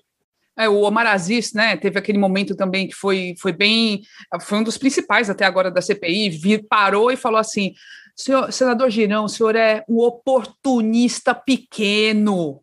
É, 0.57 0.67
o 0.67 0.81
Omar 0.81 1.07
Aziz, 1.07 1.53
né, 1.53 1.77
teve 1.77 1.97
aquele 1.97 2.17
momento 2.17 2.55
também 2.55 2.87
que 2.87 2.93
foi, 2.93 3.33
foi 3.39 3.53
bem, 3.53 4.01
foi 4.41 4.59
um 4.59 4.63
dos 4.63 4.77
principais 4.77 5.29
até 5.29 5.45
agora 5.45 5.71
da 5.71 5.81
CPI, 5.81 6.29
vir, 6.29 6.67
parou 6.67 7.09
e 7.11 7.15
falou 7.15 7.39
assim, 7.39 7.73
senhor, 8.15 8.51
senador 8.51 8.89
Girão, 8.89 9.25
o 9.25 9.29
senhor 9.29 9.55
é 9.55 9.83
um 9.87 9.99
oportunista 9.99 11.33
pequeno, 11.33 12.61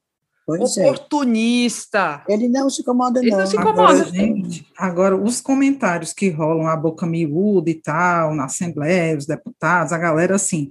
Pois 0.48 0.78
é. 0.78 0.86
oportunista. 0.86 2.22
Ele 2.26 2.48
não 2.48 2.70
se 2.70 2.80
incomoda, 2.80 3.20
Ele 3.20 3.30
não. 3.30 3.38
não 3.40 3.46
se 3.46 3.58
Agora, 3.58 3.92
incomoda. 3.92 4.04
gente, 4.10 4.66
agora 4.78 5.14
os 5.14 5.42
comentários 5.42 6.14
que 6.14 6.30
rolam 6.30 6.66
a 6.66 6.74
boca 6.74 7.06
miúda 7.06 7.68
e 7.68 7.74
tal, 7.74 8.34
na 8.34 8.46
Assembleia, 8.46 9.18
os 9.18 9.26
deputados, 9.26 9.92
a 9.92 9.98
galera 9.98 10.36
assim, 10.36 10.70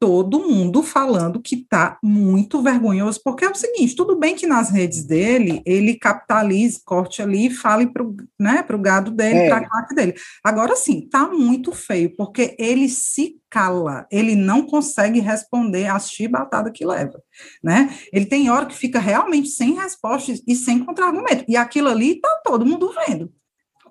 todo 0.00 0.40
mundo 0.40 0.82
falando 0.82 1.40
que 1.40 1.56
tá 1.56 1.98
muito 2.02 2.62
vergonhoso, 2.62 3.20
porque 3.24 3.44
é 3.44 3.50
o 3.50 3.54
seguinte, 3.54 3.96
tudo 3.96 4.16
bem 4.16 4.34
que 4.34 4.46
nas 4.46 4.70
redes 4.70 5.04
dele, 5.04 5.62
ele 5.66 5.94
capitalize, 5.98 6.80
corte 6.84 7.20
ali 7.20 7.46
e 7.46 7.50
fale 7.50 7.86
pro, 7.86 8.16
né, 8.38 8.62
pro 8.62 8.78
gado 8.78 9.10
dele, 9.10 9.38
É. 9.40 9.48
pra 9.48 9.68
claque 9.68 9.94
dele. 9.94 10.14
Agora 10.44 10.76
sim, 10.76 11.08
tá 11.10 11.28
muito 11.28 11.72
feio, 11.72 12.14
porque 12.16 12.54
ele 12.58 12.88
se 12.88 13.36
cala, 13.50 14.06
ele 14.10 14.34
não 14.34 14.62
consegue 14.66 15.20
responder 15.20 15.86
as 15.86 16.10
chibatadas 16.10 16.72
que 16.74 16.84
leva, 16.84 17.22
né? 17.62 17.88
Ele 18.12 18.26
tem 18.26 18.50
hora 18.50 18.66
que 18.66 18.74
fica 18.76 18.98
realmente 18.98 19.48
sem 19.48 19.74
resposta 19.74 20.34
e 20.46 20.54
sem 20.54 20.84
contra-argumento. 20.84 21.44
E 21.48 21.56
aquilo 21.56 21.88
ali 21.88 22.20
tá 22.20 22.42
todo 22.44 22.66
mundo 22.66 22.92
vendo. 23.06 23.32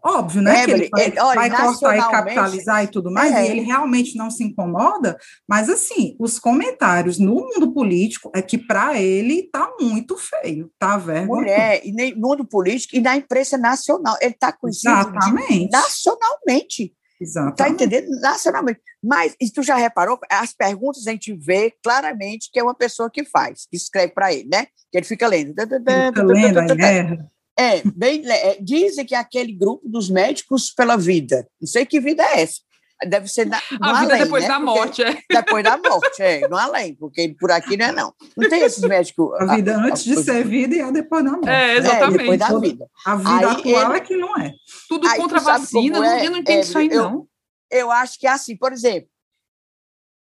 Óbvio, 0.04 0.42
né? 0.42 0.62
É, 0.62 0.66
que 0.66 0.72
ele 0.72 0.90
vai, 0.90 1.06
ele- 1.06 1.20
olha, 1.20 1.36
vai 1.36 1.50
cortar 1.50 1.98
e 1.98 2.12
capitalizar 2.12 2.84
e 2.84 2.88
tudo 2.88 3.12
mais, 3.12 3.34
é. 3.34 3.46
e 3.46 3.52
ele 3.52 3.62
realmente 3.62 4.18
não 4.18 4.30
se 4.30 4.44
incomoda, 4.44 5.18
mas 5.48 5.70
assim, 5.70 6.16
os 6.20 6.40
comentários 6.40 7.18
no 7.20 7.36
mundo 7.36 7.74
político 7.74 8.32
é 8.36 8.42
que 8.42 8.58
para 8.58 9.00
ele 9.00 9.50
tá 9.52 9.72
muito 9.80 10.18
feio, 10.18 10.72
tá 10.80 10.98
vergonhoso. 10.98 11.42
Mulher, 11.42 11.82
e 11.86 11.92
nem 11.92 12.16
no 12.16 12.28
mundo 12.28 12.46
político 12.46 12.96
e 12.96 13.02
na 13.02 13.16
imprensa 13.16 13.58
nacional. 13.58 14.16
Ele 14.22 14.34
está 14.34 14.52
conhecido 14.52 14.94
Exatamente. 14.94 15.70
nacionalmente. 15.72 16.94
Está 17.20 17.40
Exatamente. 17.42 17.84
entendendo? 17.84 18.22
Nacionalmente. 18.22 18.80
Mas 19.04 19.36
e 19.42 19.50
tu 19.50 19.64
já 19.64 19.76
reparou? 19.76 20.20
As 20.30 20.54
perguntas 20.54 21.08
a 21.08 21.12
gente 21.12 21.34
vê 21.34 21.74
claramente 21.84 22.50
que 22.52 22.60
é 22.60 22.64
uma 22.64 22.76
pessoa 22.76 23.10
que 23.10 23.24
faz, 23.24 23.66
que 23.70 23.76
escreve 23.76 24.14
para 24.14 24.32
ele, 24.34 24.48
né? 24.50 24.68
Que 24.92 24.98
ele 25.00 25.06
fica 25.06 25.28
lendo. 25.28 25.50
Fica 25.50 26.24
lendo, 26.24 26.60
aí 26.60 26.82
erra. 26.82 27.32
É, 27.60 27.82
bem, 27.96 28.24
é, 28.30 28.58
dizem 28.62 29.06
que 29.06 29.16
é 29.16 29.18
aquele 29.18 29.52
grupo 29.52 29.88
dos 29.90 30.10
médicos 30.10 30.70
pela 30.72 30.96
vida. 30.96 31.48
Não 31.60 31.68
sei 31.68 31.86
que 31.86 32.00
vida 32.00 32.24
é 32.24 32.42
essa. 32.42 32.62
Deve 33.08 33.28
ser 33.28 33.46
na, 33.46 33.62
no 33.80 33.86
A 33.86 34.00
vida 34.02 34.14
além, 34.14 34.24
depois 34.24 34.44
né? 34.44 34.50
da 34.50 34.56
Porque- 34.60 34.66
morte, 34.80 35.04
é. 35.04 35.22
Depois 35.30 35.64
da 35.64 35.78
morte, 35.78 36.22
é, 36.22 36.48
no 36.48 36.58
além, 36.58 36.96
porque 36.96 37.36
por 37.40 37.52
aqui 37.52 37.78
não 37.78 37.86
é 37.86 37.92
não. 37.92 38.14
Não 38.36 38.50
tem 38.50 38.62
esses 38.64 38.82
médicos. 38.84 39.40
A 39.40 39.56
vida 39.56 39.78
antes 39.78 40.04
de 40.04 40.14
a- 40.14 40.24
ser 40.24 40.44
vida 40.44 40.76
e 40.76 40.82
a 40.82 40.90
depois 40.90 41.24
da 41.24 41.32
morte. 41.32 41.48
É, 41.48 41.74
É, 41.74 41.78
exatamente. 41.78 42.18
depois 42.18 42.40
da 42.40 42.60
vida. 42.60 42.88
A 43.06 43.16
vida 43.16 43.30
Aí 43.38 43.44
atual 43.46 43.90
ele- 43.92 43.98
é 43.98 44.00
que 44.02 44.18
não 44.18 44.38
é. 44.38 44.52
Tudo 44.90 45.08
Aí 45.08 45.18
contra 45.20 45.38
a 45.38 45.42
vacina, 45.44 46.00
não- 46.00 46.06
é, 46.06 46.26
eu 46.26 46.32
não 46.32 46.38
entendo 46.40 46.64
isso 46.64 46.78
aí, 46.78 46.88
eu- 46.92 47.04
não. 47.04 47.28
Eu 47.70 47.92
acho 47.92 48.20
que 48.20 48.26
é 48.26 48.32
assim, 48.32 48.56
por 48.58 48.72
exemplo, 48.74 49.10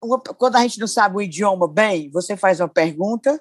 uma- 0.02 0.18
quando 0.20 0.56
a 0.56 0.62
gente 0.62 0.78
não 0.80 0.86
sabe 0.86 1.16
o 1.16 1.20
idioma 1.22 1.68
bem, 1.68 2.10
você 2.10 2.36
faz 2.38 2.58
uma 2.60 2.68
pergunta, 2.68 3.38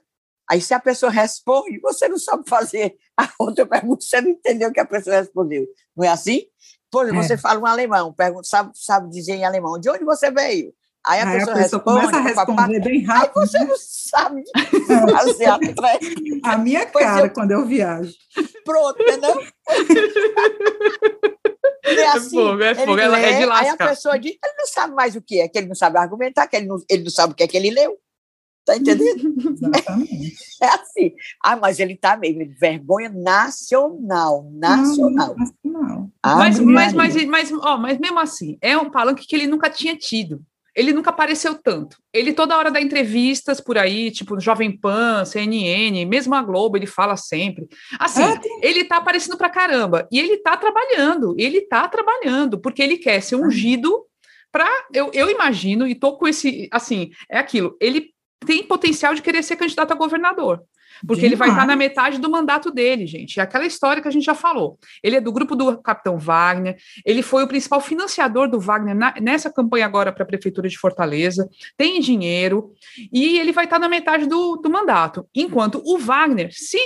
aí 0.50 0.62
se 0.62 0.74
a 0.74 0.80
pessoa 0.80 1.12
responde, 1.12 1.80
você 1.80 2.08
não 2.08 2.18
sabe 2.18 2.44
fazer 2.48 2.96
a 3.18 3.30
outra 3.40 3.66
pergunta, 3.66 4.04
você 4.06 4.22
não 4.22 4.30
entendeu 4.32 4.70
o 4.70 4.74
que 4.74 4.80
a 4.80 4.86
pessoa 4.86 5.16
respondeu. 5.18 5.66
Não 5.96 6.06
é 6.06 6.10
assim? 6.10 6.44
Por 6.92 7.04
exemplo, 7.06 7.22
É. 7.24 7.28
você 7.28 7.38
fala 7.38 7.60
um 7.60 7.66
alemão, 7.66 8.12
pergunta, 8.14 8.48
sabe, 8.48 8.72
sabe 8.76 9.10
dizer 9.10 9.34
em 9.34 9.46
alemão, 9.46 9.80
de 9.80 9.90
onde 9.90 10.04
você 10.04 10.30
veio? 10.30 10.74
Aí 11.08 11.20
a 11.20 11.28
Aí 11.30 11.40
pessoa, 11.40 11.56
a 11.56 11.58
pessoa 11.64 11.80
responde, 11.84 12.06
começa 12.12 12.18
a 12.18 12.22
responder 12.22 12.80
bem 12.80 12.92
aí 13.00 13.04
rápido. 13.04 13.34
você 13.34 13.58
né? 13.60 13.66
não 13.66 13.76
sabe 13.78 14.44
fazer 15.18 15.46
a 15.46 15.60
A 16.52 16.58
minha 16.58 16.86
Pois 16.86 17.06
cara 17.06 17.26
eu- 17.28 17.34
quando 17.34 17.52
eu 17.52 17.66
viajo. 17.66 18.14
pronto, 18.64 19.02
entendeu? 19.02 19.34
Não 21.84 21.92
é 22.04 22.08
assim. 22.08 22.30
fogo, 22.36 22.62
é 22.64 22.72
ele 22.72 22.86
fogo, 22.86 23.00
ela 23.00 23.20
é 23.20 23.40
de 23.40 23.46
lê, 23.46 23.52
aí 23.52 23.68
a 23.70 23.78
pessoa 23.78 24.20
diz, 24.20 24.32
ele 24.44 24.54
não 24.58 24.68
sabe 24.68 24.94
mais 24.94 25.16
o 25.16 25.22
que 25.22 25.42
é, 25.42 25.48
que 25.48 25.58
ele 25.58 25.68
não 25.68 25.76
sabe 25.76 25.98
argumentar, 25.98 26.48
que 26.48 26.56
ele 26.56 26.68
não, 26.68 26.78
ele 26.90 27.04
não 27.04 27.10
sabe 27.12 27.34
o 27.34 27.36
que 27.36 27.44
é 27.44 27.48
que 27.48 27.58
ele 27.58 27.72
leu. 27.72 27.98
Tá 28.66 28.78
entendendo? 28.78 29.34
Exatamente. 29.54 30.36
É 30.62 30.68
assim. 30.68 31.14
Ah, 31.44 31.56
mas 31.56 31.80
ele 31.80 31.96
tá 31.96 32.16
mesmo, 32.16 32.54
vergonha 32.60 33.10
nacional, 33.10 34.50
nacional. 34.52 35.36
Não, 35.64 35.82
não. 35.82 36.12
Ah, 36.22 36.36
Mas, 36.36 36.60
mas, 36.60 36.94
mas, 36.94 37.26
mas, 37.26 37.52
ó, 37.52 37.78
mas 37.78 37.98
mesmo 37.98 38.20
assim, 38.20 38.58
é 38.62 38.78
um 38.78 38.90
palanque 38.90 39.26
que 39.26 39.36
ele 39.36 39.48
nunca 39.48 39.70
tinha 39.70 39.96
tido. 39.96 40.42
Ele 40.74 40.94
nunca 40.94 41.10
apareceu 41.10 41.56
tanto. 41.56 41.98
Ele 42.14 42.32
toda 42.32 42.58
hora 42.58 42.72
dá 42.72 42.80
entrevistas 42.80 43.60
por 43.60 43.78
aí, 43.78 44.10
tipo 44.10 44.40
Jovem 44.40 44.72
Pan, 44.72 45.26
CNN, 45.26 46.06
mesmo 46.06 46.34
a 46.34 46.42
Globo, 46.42 46.78
ele 46.78 46.86
fala 46.88 47.18
sempre. 47.18 47.68
Assim, 48.00 48.24
É, 48.24 48.40
ele 48.62 48.86
tá 48.86 48.98
aparecendo 48.98 49.38
pra 49.38 49.50
caramba. 49.50 50.08
E 50.10 50.18
ele 50.18 50.38
tá 50.38 50.56
trabalhando, 50.56 51.36
ele 51.38 51.62
tá 51.62 51.88
trabalhando, 51.90 52.58
porque 52.58 52.82
ele 52.82 52.98
quer 52.98 53.22
ser 53.22 53.36
ungido 53.36 54.06
para 54.52 54.70
eu, 54.94 55.10
eu 55.14 55.30
imagino, 55.30 55.88
e 55.88 55.96
tô 55.96 56.18
com 56.18 56.28
esse, 56.28 56.68
assim, 56.72 57.12
é 57.30 57.38
aquilo, 57.38 57.78
ele 57.80 58.11
tem 58.46 58.64
potencial 58.64 59.14
de 59.14 59.22
querer 59.22 59.44
ser 59.44 59.56
candidato 59.56 59.92
a 59.92 59.96
governador. 59.96 60.62
Porque 61.08 61.26
ele 61.26 61.36
vai 61.36 61.50
estar 61.50 61.66
na 61.66 61.74
Demais. 61.74 61.90
metade 61.90 62.20
do 62.20 62.30
mandato 62.30 62.70
dele, 62.70 63.08
gente. 63.08 63.40
É 63.40 63.44
aquela 63.44 63.66
história 63.66 64.02
que 64.02 64.08
a 64.08 64.12
gente 64.12 64.26
já 64.26 64.36
falou. 64.36 64.78
Ele 65.02 65.16
é 65.16 65.22
do 65.22 65.32
grupo 65.32 65.56
do 65.56 65.82
Capitão 65.82 66.18
Wagner, 66.20 66.76
ele 67.04 67.24
foi 67.24 67.44
o 67.44 67.48
principal 67.48 67.82
financiador 67.82 68.48
do 68.48 68.60
Wagner 68.60 68.96
na- 68.96 69.16
nessa 69.20 69.52
campanha 69.52 69.86
agora 69.86 70.12
para 70.12 70.24
a 70.24 70.28
Prefeitura 70.28 70.68
de 70.70 70.78
Fortaleza, 70.78 71.50
tem 71.76 72.00
dinheiro, 72.02 72.72
e 73.12 73.40
ele 73.40 73.52
vai 73.52 73.64
estar 73.64 73.80
na 73.80 73.90
metade 73.90 74.28
do, 74.28 74.58
do 74.58 74.70
mandato. 74.70 75.28
Enquanto 75.34 75.82
o 75.84 75.98
Wagner, 75.98 76.50
se 76.52 76.78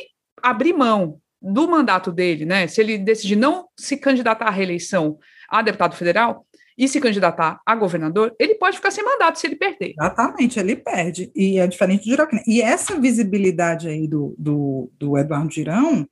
abrir 0.41 0.73
mão 0.73 1.19
do 1.41 1.67
mandato 1.67 2.11
dele, 2.11 2.45
né? 2.45 2.67
Se 2.67 2.79
ele 2.81 2.97
decidir 2.97 3.35
não 3.35 3.67
se 3.77 3.97
candidatar 3.97 4.45
à 4.47 4.51
reeleição 4.51 5.17
a 5.49 5.61
deputado 5.61 5.95
federal 5.95 6.45
e 6.77 6.87
se 6.87 6.99
candidatar 6.99 7.61
a 7.65 7.75
governador, 7.75 8.35
ele 8.39 8.55
pode 8.55 8.77
ficar 8.77 8.91
sem 8.91 9.03
mandato 9.03 9.39
se 9.39 9.47
ele 9.47 9.55
perder. 9.55 9.93
Exatamente, 9.99 10.59
ele 10.59 10.75
perde. 10.75 11.31
E 11.35 11.57
é 11.57 11.67
diferente 11.67 12.03
do 12.03 12.09
Giroquina. 12.09 12.41
E 12.45 12.61
essa 12.61 12.99
visibilidade 12.99 13.87
aí 13.87 14.07
do, 14.07 14.35
do, 14.37 14.91
do 14.99 15.17
Eduardo 15.17 15.53
Girão, 15.53 16.05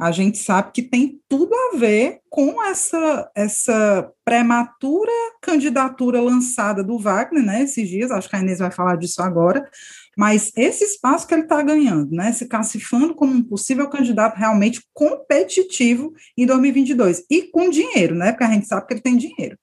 a 0.00 0.10
gente 0.12 0.38
sabe 0.38 0.72
que 0.72 0.82
tem 0.82 1.20
tudo 1.28 1.54
a 1.54 1.76
ver 1.76 2.20
com 2.30 2.62
essa, 2.64 3.30
essa 3.34 4.10
prematura 4.24 5.12
candidatura 5.42 6.22
lançada 6.22 6.82
do 6.82 6.98
Wagner, 6.98 7.44
né? 7.44 7.62
Esses 7.64 7.86
dias, 7.86 8.10
acho 8.10 8.28
que 8.28 8.34
a 8.34 8.38
Inês 8.38 8.60
vai 8.60 8.70
falar 8.70 8.96
disso 8.96 9.20
agora, 9.20 9.62
Mas 10.16 10.52
esse 10.56 10.84
espaço 10.84 11.26
que 11.26 11.34
ele 11.34 11.42
está 11.42 11.62
ganhando, 11.62 12.12
né, 12.12 12.32
se 12.32 12.46
cacifando 12.46 13.14
como 13.14 13.32
um 13.32 13.42
possível 13.42 13.88
candidato 13.88 14.36
realmente 14.36 14.82
competitivo 14.92 16.12
em 16.36 16.46
2022 16.46 17.24
e 17.30 17.42
com 17.42 17.70
dinheiro, 17.70 18.14
né, 18.14 18.32
porque 18.32 18.44
a 18.44 18.52
gente 18.52 18.66
sabe 18.66 18.86
que 18.86 18.94
ele 18.94 19.00
tem 19.02 19.16
dinheiro. 19.16 19.58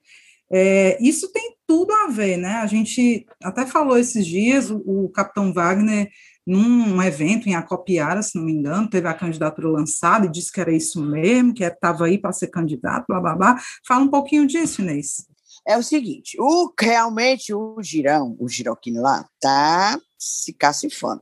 É, 0.51 0.97
isso 1.01 1.31
tem 1.31 1.55
tudo 1.67 1.91
a 1.91 2.07
ver, 2.07 2.37
né? 2.37 2.55
A 2.55 2.67
gente 2.67 3.25
até 3.43 3.65
falou 3.65 3.97
esses 3.97 4.25
dias, 4.25 4.71
o, 4.71 4.77
o 4.77 5.09
Capitão 5.09 5.53
Wagner, 5.53 6.09
num 6.45 7.01
evento 7.03 7.49
em 7.49 7.55
Acopiara, 7.55 8.21
se 8.21 8.37
não 8.37 8.45
me 8.45 8.53
engano, 8.53 8.89
teve 8.89 9.07
a 9.07 9.13
candidatura 9.13 9.67
lançada 9.67 10.25
e 10.25 10.31
disse 10.31 10.51
que 10.51 10.61
era 10.61 10.71
isso 10.71 11.01
mesmo, 11.03 11.53
que 11.53 11.63
estava 11.63 12.05
aí 12.05 12.17
para 12.17 12.31
ser 12.31 12.47
candidato, 12.47 13.05
blá, 13.09 13.19
blá, 13.19 13.35
blá. 13.35 13.61
Fala 13.85 14.05
um 14.05 14.09
pouquinho 14.09 14.47
disso, 14.47 14.81
Inês. 14.81 15.25
É 15.67 15.77
o 15.77 15.83
seguinte, 15.83 16.37
o, 16.39 16.73
realmente 16.79 17.53
o 17.53 17.75
girão, 17.83 18.37
o 18.39 18.47
giroquino 18.47 19.01
lá, 19.01 19.27
está 19.33 19.99
se 20.17 20.53
cacifando. 20.53 21.21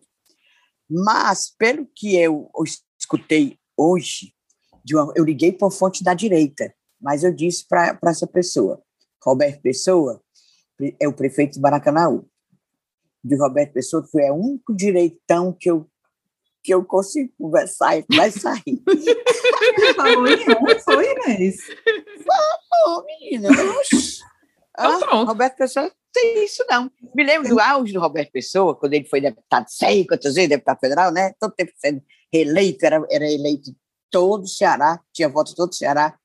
Mas, 0.87 1.51
pelo 1.57 1.87
que 1.95 2.15
eu 2.15 2.47
escutei 2.99 3.57
hoje, 3.75 4.35
uma, 4.93 5.11
eu 5.15 5.25
liguei 5.25 5.51
para 5.51 5.67
a 5.67 5.71
fonte 5.71 6.03
da 6.03 6.13
direita, 6.13 6.71
mas 7.01 7.23
eu 7.23 7.33
disse 7.33 7.67
para 7.67 7.97
essa 8.05 8.27
pessoa, 8.27 8.84
Roberto 9.25 9.61
Pessoa, 9.61 10.21
é 10.99 11.07
o 11.07 11.13
prefeito 11.13 11.53
de 11.53 11.61
Maracanaú. 11.61 12.27
De 13.23 13.35
Roberto 13.37 13.73
Pessoa, 13.73 14.05
que 14.09 14.21
é 14.21 14.31
o 14.31 14.35
único 14.35 14.75
direitão 14.75 15.51
que 15.51 15.71
eu, 15.71 15.89
que 16.63 16.73
eu 16.73 16.85
consigo 16.85 17.33
conversar 17.37 17.97
e 17.97 18.05
vai 18.15 18.29
sair. 18.29 18.83
Falou 19.95 20.27
em 20.27 20.79
foi, 20.79 21.11
Inês? 21.11 21.57
Falou, 22.23 23.05
menina. 23.05 23.49
Ah, 24.77 24.97
então, 24.97 25.25
Roberto 25.25 25.57
Pessoa 25.57 25.91
tem 26.13 26.45
isso, 26.45 26.63
não. 26.69 26.91
Me 27.15 27.23
lembro 27.23 27.49
do 27.49 27.59
auge 27.59 27.93
do 27.93 27.99
Roberto 27.99 28.31
Pessoa, 28.31 28.75
quando 28.75 28.93
ele 28.93 29.05
foi 29.05 29.19
deputado, 29.19 29.65
sei 29.69 30.05
quantas 30.05 30.35
vezes, 30.35 30.49
deputado 30.49 30.79
federal, 30.79 31.11
né? 31.11 31.33
Todo 31.39 31.53
tempo 31.53 31.71
sendo 31.77 32.01
reeleito, 32.31 32.85
era, 32.85 33.03
era 33.09 33.25
eleito 33.29 33.75
todo 34.09 34.43
o 34.43 34.47
Ceará, 34.47 34.99
tinha 35.11 35.27
voto 35.27 35.55
todo 35.55 35.71
o 35.71 35.75
Ceará. 35.75 36.17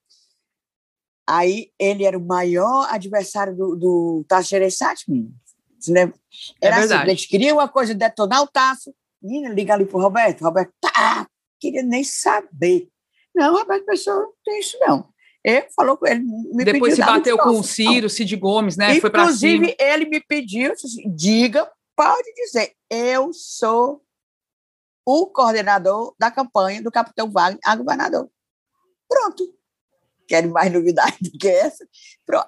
Aí 1.26 1.70
ele 1.78 2.04
era 2.04 2.18
o 2.18 2.24
maior 2.24 2.88
adversário 2.90 3.54
do, 3.54 3.76
do 3.76 4.24
Tasso 4.26 4.50
Gereissati, 4.50 5.10
menino. 5.10 5.34
Você 5.78 5.92
lembra? 5.92 6.16
É 6.60 6.66
era 6.66 6.76
é 6.76 6.80
assim, 6.80 7.10
eles 7.10 7.26
queriam 7.26 7.56
uma 7.56 7.68
coisa, 7.68 7.94
detonar 7.94 8.42
o 8.42 8.46
Tasso. 8.46 8.94
Menina, 9.22 9.48
liga 9.54 9.74
ali 9.74 9.84
pro 9.84 10.00
Roberto. 10.00 10.42
Roberto, 10.42 10.72
tá, 10.80 11.26
queria 11.58 11.82
nem 11.82 12.02
saber. 12.04 12.88
Não, 13.34 13.56
Roberto 13.56 13.84
Pessoa 13.86 14.16
não 14.16 14.32
tem 14.44 14.60
isso, 14.60 14.76
não. 14.80 15.08
Ele 15.42 15.66
falou 15.74 15.96
com 15.96 16.06
ele. 16.06 16.20
Me 16.20 16.64
Depois 16.64 16.94
se 16.94 17.00
bateu 17.00 17.38
com 17.38 17.58
o 17.60 17.64
Ciro, 17.64 18.10
Cid 18.10 18.36
Gomes, 18.36 18.76
né? 18.76 18.96
Inclusive, 18.96 19.00
Foi 19.00 19.10
para 19.10 19.32
cima. 19.32 19.74
ele 19.78 20.04
me 20.06 20.20
pediu, 20.20 20.74
diga, 21.14 21.70
pode 21.96 22.32
dizer, 22.34 22.74
eu 22.90 23.32
sou 23.32 24.02
o 25.06 25.26
coordenador 25.26 26.14
da 26.18 26.30
campanha 26.30 26.82
do 26.82 26.90
capitão 26.90 27.30
Wagner 27.30 27.60
a 27.64 27.76
governador. 27.76 28.28
Pronto 29.08 29.59
querem 30.30 30.48
mais 30.48 30.72
novidade 30.72 31.16
do 31.20 31.32
que 31.32 31.48
essa. 31.48 31.84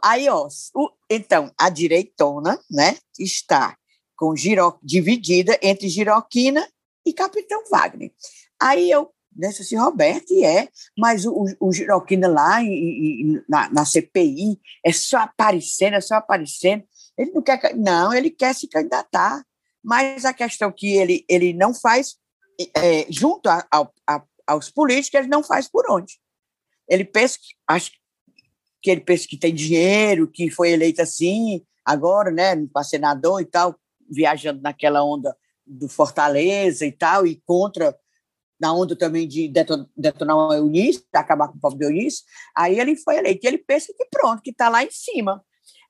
Aí, 0.00 0.28
ó, 0.28 0.46
o, 0.74 0.90
então, 1.10 1.52
a 1.58 1.68
direitona, 1.68 2.58
né, 2.70 2.96
está 3.18 3.76
com 4.16 4.36
giro, 4.36 4.78
dividida 4.80 5.58
entre 5.60 5.88
Giroquina 5.88 6.66
e 7.04 7.12
Capitão 7.12 7.64
Wagner. 7.68 8.12
Aí 8.60 8.88
eu, 8.88 9.12
nessa 9.34 9.62
assim, 9.62 9.76
Roberto, 9.76 10.32
e 10.32 10.44
é, 10.44 10.68
mas 10.96 11.26
o, 11.26 11.44
o 11.58 11.72
Giroquina 11.72 12.28
lá 12.28 12.62
e, 12.62 13.42
na, 13.48 13.68
na 13.70 13.84
CPI 13.84 14.60
é 14.84 14.92
só 14.92 15.18
aparecendo, 15.18 15.94
é 15.94 16.00
só 16.00 16.14
aparecendo. 16.14 16.84
Ele 17.18 17.32
não 17.32 17.42
quer, 17.42 17.74
não, 17.74 18.14
ele 18.14 18.30
quer 18.30 18.54
se 18.54 18.68
candidatar, 18.68 19.44
mas 19.82 20.24
a 20.24 20.32
questão 20.32 20.70
que 20.70 20.92
ele, 20.92 21.24
ele 21.28 21.52
não 21.52 21.74
faz, 21.74 22.14
é, 22.76 23.06
junto 23.10 23.48
a, 23.48 23.66
a, 23.72 24.22
aos 24.46 24.70
políticos, 24.70 25.18
ele 25.18 25.28
não 25.28 25.42
faz 25.42 25.68
por 25.68 25.90
onde. 25.90 26.21
Ele 26.92 27.06
pensa 27.06 27.38
que, 27.40 27.54
acho 27.66 27.90
que 28.82 28.90
ele 28.90 29.00
pensa 29.00 29.26
que 29.26 29.38
tem 29.38 29.54
dinheiro, 29.54 30.30
que 30.30 30.50
foi 30.50 30.72
eleito 30.72 31.00
assim, 31.00 31.64
agora, 31.82 32.30
né, 32.30 32.54
para 32.66 32.84
senador 32.84 33.40
e 33.40 33.46
tal, 33.46 33.74
viajando 34.10 34.60
naquela 34.60 35.02
onda 35.02 35.34
do 35.66 35.88
Fortaleza 35.88 36.84
e 36.84 36.92
tal, 36.92 37.26
e 37.26 37.40
contra, 37.46 37.98
na 38.60 38.74
onda 38.74 38.94
também 38.94 39.26
de 39.26 39.48
detonar 39.96 40.36
o 40.36 40.52
Eunice, 40.52 41.02
acabar 41.14 41.48
com 41.48 41.56
o 41.56 41.60
povo 41.60 41.78
de 41.78 41.86
Eunice, 41.86 42.24
aí 42.54 42.78
ele 42.78 42.94
foi 42.94 43.16
eleito. 43.16 43.46
E 43.46 43.48
ele 43.48 43.58
pensa 43.58 43.90
que 43.96 44.04
pronto, 44.10 44.42
que 44.42 44.50
está 44.50 44.68
lá 44.68 44.84
em 44.84 44.90
cima. 44.90 45.42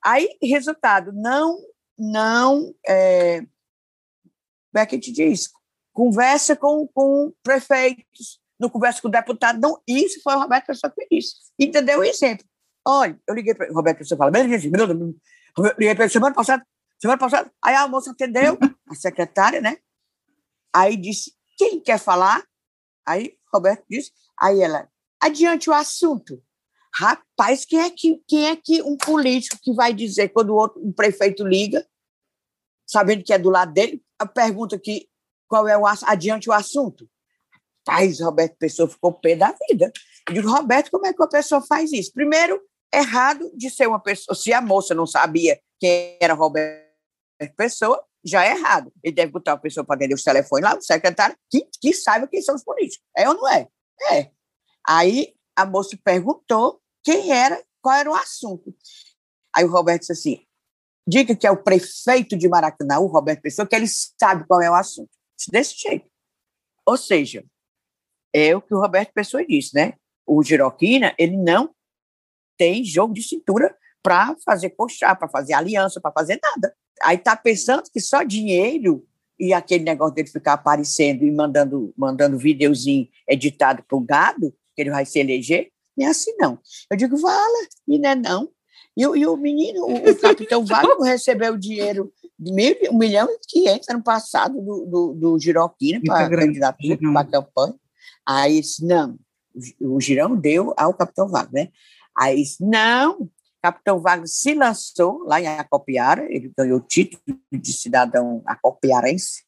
Aí, 0.04 0.38
resultado, 0.40 1.12
não, 1.12 1.58
não, 1.98 2.72
é, 2.86 3.40
como 3.40 4.82
é 4.82 4.86
que 4.86 4.94
a 4.94 4.98
gente 4.98 5.10
diz? 5.10 5.50
Conversa 5.92 6.54
com, 6.54 6.86
com 6.94 7.32
prefeitos, 7.42 8.41
não 8.62 8.70
conversa 8.70 9.02
com 9.02 9.08
o 9.08 9.10
deputado, 9.10 9.60
não. 9.60 9.82
Isso 9.86 10.22
foi 10.22 10.34
o 10.34 10.38
Roberto 10.38 10.66
Pessoa 10.66 10.90
que 10.90 11.06
disse. 11.10 11.34
Entendeu 11.58 11.98
o 11.98 12.04
exemplo? 12.04 12.46
Olha, 12.86 13.18
eu 13.26 13.34
liguei 13.34 13.54
para 13.54 13.70
o 13.70 13.74
Roberto 13.74 13.98
Pessoa 13.98 14.16
fala, 14.16 14.32
gente, 14.38 14.68
liguei 14.68 15.94
para 15.94 16.04
ele 16.04 16.08
semana 16.08 16.34
passada, 16.34 16.66
semana 16.98 17.18
passada, 17.18 17.52
aí 17.62 17.74
a 17.74 17.86
moça 17.88 18.12
atendeu, 18.12 18.58
a 18.88 18.94
secretária, 18.94 19.60
né? 19.60 19.78
Aí 20.74 20.96
disse, 20.96 21.34
quem 21.58 21.80
quer 21.80 21.98
falar? 21.98 22.44
Aí 23.06 23.36
Roberto 23.52 23.84
disse, 23.90 24.12
aí 24.38 24.60
ela, 24.60 24.88
adiante 25.20 25.68
o 25.68 25.72
assunto. 25.72 26.42
Rapaz, 26.94 27.64
quem 27.64 27.80
é 27.80 27.90
que, 27.90 28.22
quem 28.28 28.46
é 28.48 28.56
que 28.56 28.82
um 28.82 28.96
político 28.96 29.58
que 29.60 29.72
vai 29.72 29.92
dizer 29.92 30.28
quando 30.28 30.50
o 30.50 30.56
outro, 30.56 30.80
um 30.84 30.92
prefeito 30.92 31.46
liga, 31.46 31.86
sabendo 32.86 33.24
que 33.24 33.32
é 33.32 33.38
do 33.38 33.50
lado 33.50 33.72
dele, 33.72 34.02
pergunta 34.34 34.78
que 34.78 35.08
qual 35.48 35.66
é 35.68 35.76
o 35.76 35.84
adiante 35.86 36.48
o 36.48 36.52
assunto? 36.52 37.08
Rapaz, 37.86 38.20
Roberto 38.20 38.56
Pessoa 38.56 38.88
ficou 38.88 39.12
pé 39.12 39.34
da 39.34 39.54
vida. 39.68 39.92
Eu 40.28 40.34
digo, 40.34 40.50
Roberto, 40.50 40.90
como 40.90 41.06
é 41.06 41.12
que 41.12 41.20
uma 41.20 41.28
pessoa 41.28 41.60
faz 41.60 41.92
isso? 41.92 42.12
Primeiro, 42.12 42.60
errado 42.92 43.50
de 43.56 43.70
ser 43.70 43.88
uma 43.88 44.00
pessoa. 44.00 44.34
Se 44.34 44.52
a 44.52 44.60
moça 44.60 44.94
não 44.94 45.06
sabia 45.06 45.60
quem 45.80 46.16
era 46.20 46.34
Roberto 46.34 46.86
Pessoa, 47.56 48.04
já 48.24 48.44
é 48.44 48.52
errado. 48.52 48.92
Ele 49.02 49.14
deve 49.14 49.32
botar 49.32 49.52
a 49.52 49.58
pessoa 49.58 49.84
para 49.84 49.96
atender 49.96 50.14
os 50.14 50.22
telefones 50.22 50.64
lá, 50.64 50.76
o 50.76 50.82
secretário, 50.82 51.36
que, 51.50 51.66
que 51.80 51.92
saiba 51.92 52.28
quem 52.28 52.40
são 52.40 52.54
os 52.54 52.62
políticos. 52.62 53.04
É 53.16 53.28
ou 53.28 53.34
não 53.34 53.48
é? 53.48 53.66
É. 54.12 54.30
Aí 54.86 55.34
a 55.56 55.66
moça 55.66 55.98
perguntou 56.04 56.80
quem 57.02 57.32
era, 57.32 57.60
qual 57.80 57.96
era 57.96 58.10
o 58.10 58.14
assunto. 58.14 58.72
Aí 59.54 59.64
o 59.64 59.70
Roberto 59.70 60.00
disse 60.00 60.12
assim: 60.12 60.46
diga 61.06 61.34
que 61.34 61.46
é 61.46 61.50
o 61.50 61.62
prefeito 61.62 62.36
de 62.36 62.48
Maracanã, 62.48 63.00
o 63.00 63.06
Roberto 63.06 63.42
Pessoa, 63.42 63.66
que 63.66 63.74
ele 63.74 63.88
sabe 63.88 64.46
qual 64.46 64.62
é 64.62 64.70
o 64.70 64.74
assunto. 64.74 65.10
Desse 65.50 65.76
jeito. 65.76 66.08
Ou 66.86 66.96
seja, 66.96 67.44
é 68.32 68.56
o 68.56 68.62
que 68.62 68.74
o 68.74 68.80
Roberto 68.80 69.12
Pessoa 69.12 69.44
disse, 69.46 69.74
né? 69.74 69.94
O 70.26 70.42
Giroquina, 70.42 71.14
ele 71.18 71.36
não 71.36 71.70
tem 72.56 72.84
jogo 72.84 73.12
de 73.12 73.22
cintura 73.22 73.74
para 74.02 74.36
fazer 74.44 74.70
coxar, 74.70 75.18
para 75.18 75.28
fazer 75.28 75.52
aliança, 75.52 76.00
para 76.00 76.12
fazer 76.12 76.38
nada. 76.42 76.74
Aí 77.02 77.18
tá 77.18 77.36
pensando 77.36 77.82
que 77.92 78.00
só 78.00 78.22
dinheiro 78.22 79.06
e 79.38 79.52
aquele 79.52 79.84
negócio 79.84 80.14
dele 80.14 80.28
ficar 80.28 80.52
aparecendo 80.52 81.24
e 81.24 81.30
mandando, 81.30 81.92
mandando 81.96 82.38
videozinho 82.38 83.08
editado 83.28 83.82
para 83.82 83.96
o 83.96 84.00
gado, 84.00 84.54
que 84.74 84.82
ele 84.82 84.90
vai 84.90 85.04
se 85.04 85.18
eleger, 85.18 85.70
não 85.96 86.06
é 86.06 86.10
assim 86.10 86.34
não. 86.38 86.58
Eu 86.90 86.96
digo, 86.96 87.16
vala, 87.16 87.66
e 87.88 87.98
não 87.98 88.10
é 88.10 88.14
não. 88.14 88.48
E, 88.96 89.02
e 89.02 89.26
o 89.26 89.36
menino, 89.36 89.84
o, 89.84 90.10
o 90.10 90.16
capitão 90.16 90.64
Wagner 90.66 91.12
recebeu 91.12 91.56
dinheiro 91.56 92.12
de 92.38 92.52
mil, 92.52 92.76
um 92.90 92.98
milhão 92.98 93.28
e 93.30 93.38
quinhentos 93.46 93.88
ano 93.88 94.02
passado 94.02 94.60
do, 94.60 94.86
do, 94.86 95.14
do 95.14 95.38
Giroquina 95.38 96.00
para 96.04 96.28
candidatura, 96.28 96.98
para 96.98 97.20
a 97.20 97.24
campanha. 97.24 97.74
Aí 98.26 98.60
disse, 98.60 98.84
não, 98.84 99.18
o 99.80 100.00
Girão 100.00 100.36
deu 100.36 100.72
ao 100.76 100.94
capitão 100.94 101.28
Wagner, 101.28 101.66
né? 101.66 101.72
Aí 102.16 102.42
disse, 102.42 102.64
não, 102.64 103.28
capitão 103.62 104.00
Wagner 104.00 104.28
se 104.28 104.54
lançou 104.54 105.24
lá 105.24 105.40
em 105.40 105.46
Acopiara, 105.46 106.26
ele 106.30 106.52
ganhou 106.56 106.78
o 106.78 106.82
título 106.82 107.22
de 107.50 107.72
cidadão 107.72 108.42
acopiarense. 108.46 109.44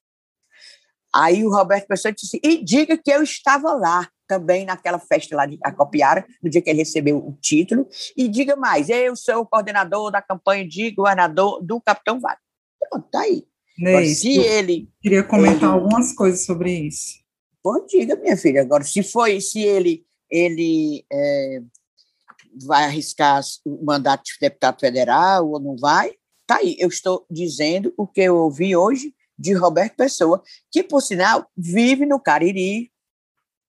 Aí 1.14 1.46
o 1.46 1.50
Roberto 1.50 1.86
Pessoa 1.86 2.12
disse, 2.12 2.40
e 2.42 2.64
diga 2.64 2.98
que 2.98 3.10
eu 3.10 3.22
estava 3.22 3.72
lá 3.72 4.08
também 4.26 4.64
naquela 4.64 4.98
festa 4.98 5.36
lá 5.36 5.46
de 5.46 5.58
Acopiara, 5.62 6.26
no 6.42 6.50
dia 6.50 6.62
que 6.62 6.70
ele 6.70 6.80
recebeu 6.80 7.18
o 7.18 7.36
título, 7.40 7.86
e 8.16 8.26
diga 8.26 8.56
mais, 8.56 8.88
eu 8.88 9.14
sou 9.14 9.42
o 9.42 9.46
coordenador 9.46 10.10
da 10.10 10.20
campanha 10.22 10.66
de 10.66 10.90
governador 10.90 11.62
do 11.62 11.80
capitão 11.80 12.18
Wagner. 12.18 12.40
Pronto, 12.90 13.08
tá 13.10 13.20
aí. 13.20 13.46
Ney, 13.78 14.14
se 14.14 14.38
ele... 14.38 14.88
Queria 15.00 15.22
comentar 15.22 15.70
ele, 15.70 15.80
algumas 15.80 16.12
coisas 16.12 16.44
sobre 16.44 16.72
isso. 16.72 17.23
Bom, 17.64 17.86
diga, 17.86 18.14
minha 18.16 18.36
filha. 18.36 18.60
Agora, 18.60 18.84
se 18.84 19.02
foi, 19.02 19.40
se 19.40 19.62
ele, 19.62 20.04
ele 20.30 21.04
é, 21.10 21.62
vai 22.62 22.84
arriscar 22.84 23.40
o 23.64 23.82
mandato 23.82 24.24
de 24.24 24.32
deputado 24.38 24.78
federal 24.78 25.50
ou 25.50 25.58
não 25.58 25.76
vai, 25.76 26.12
tá 26.46 26.56
aí. 26.56 26.76
Eu 26.78 26.88
estou 26.88 27.24
dizendo 27.30 27.94
o 27.96 28.06
que 28.06 28.20
eu 28.20 28.36
ouvi 28.36 28.76
hoje 28.76 29.14
de 29.38 29.54
Roberto 29.54 29.96
Pessoa, 29.96 30.42
que, 30.70 30.82
por 30.82 31.00
sinal, 31.00 31.50
vive 31.56 32.04
no 32.06 32.20
Cariri, 32.20 32.92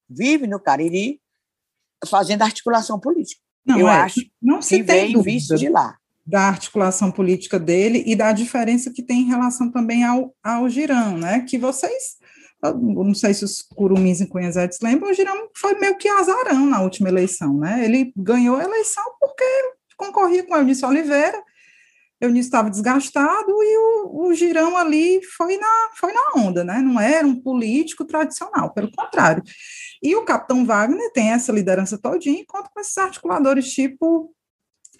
vive 0.09 0.45
no 0.45 0.59
Cariri, 0.59 1.21
fazendo 2.05 2.43
articulação 2.43 2.99
política. 2.99 3.41
Não, 3.65 3.79
eu 3.79 3.87
é, 3.87 4.01
acho 4.01 4.21
não 4.41 4.59
que 4.59 4.83
vem 4.83 5.19
visto 5.21 5.55
de 5.55 5.69
lá. 5.69 5.97
da 6.23 6.41
articulação 6.41 7.11
política 7.11 7.57
dele 7.57 8.03
e 8.05 8.15
da 8.15 8.31
diferença 8.31 8.91
que 8.91 9.01
tem 9.01 9.21
em 9.21 9.27
relação 9.27 9.71
também 9.71 10.03
ao, 10.03 10.35
ao 10.43 10.69
Girão, 10.69 11.17
né? 11.17 11.39
Que 11.39 11.57
vocês, 11.57 12.17
não 12.73 13.13
sei 13.13 13.33
se 13.33 13.43
os 13.43 13.61
curumins 13.61 14.21
e 14.21 14.27
cunhazetes 14.27 14.79
lembram, 14.81 15.11
o 15.11 15.13
Girão 15.13 15.49
foi 15.55 15.73
meio 15.79 15.97
que 15.97 16.07
azarão 16.07 16.65
na 16.65 16.81
última 16.81 17.09
eleição, 17.09 17.57
né? 17.57 17.83
Ele 17.85 18.11
ganhou 18.15 18.57
a 18.57 18.63
eleição 18.63 19.03
porque 19.19 19.43
concorria 19.97 20.43
com 20.43 20.53
o 20.53 20.57
Eunice 20.57 20.85
Oliveira, 20.85 21.41
Eunice 22.19 22.47
estava 22.47 22.69
desgastado 22.69 23.51
e 23.51 23.77
o, 23.77 24.27
o 24.27 24.33
Girão 24.33 24.77
ali 24.77 25.21
foi 25.37 25.57
na, 25.57 25.89
foi 25.95 26.13
na 26.13 26.41
onda, 26.41 26.63
né? 26.63 26.79
Não 26.79 26.99
era 26.99 27.25
um 27.25 27.39
político 27.39 28.05
tradicional, 28.05 28.73
pelo 28.73 28.91
contrário. 28.91 29.43
E 30.01 30.15
o 30.15 30.23
Capitão 30.23 30.65
Wagner 30.65 31.11
tem 31.11 31.31
essa 31.31 31.51
liderança 31.51 31.97
todinha 31.97 32.39
e 32.39 32.45
conta 32.45 32.69
com 32.73 32.79
esses 32.79 32.97
articuladores 32.97 33.71
tipo 33.71 34.31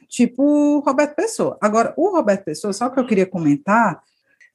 tipo 0.08 0.80
Roberto 0.80 1.16
Pessoa. 1.16 1.58
Agora, 1.62 1.94
o 1.98 2.10
Roberto 2.10 2.46
Pessoa, 2.46 2.72
só 2.72 2.90
que 2.90 3.00
eu 3.00 3.08
queria 3.08 3.26
comentar, 3.26 4.02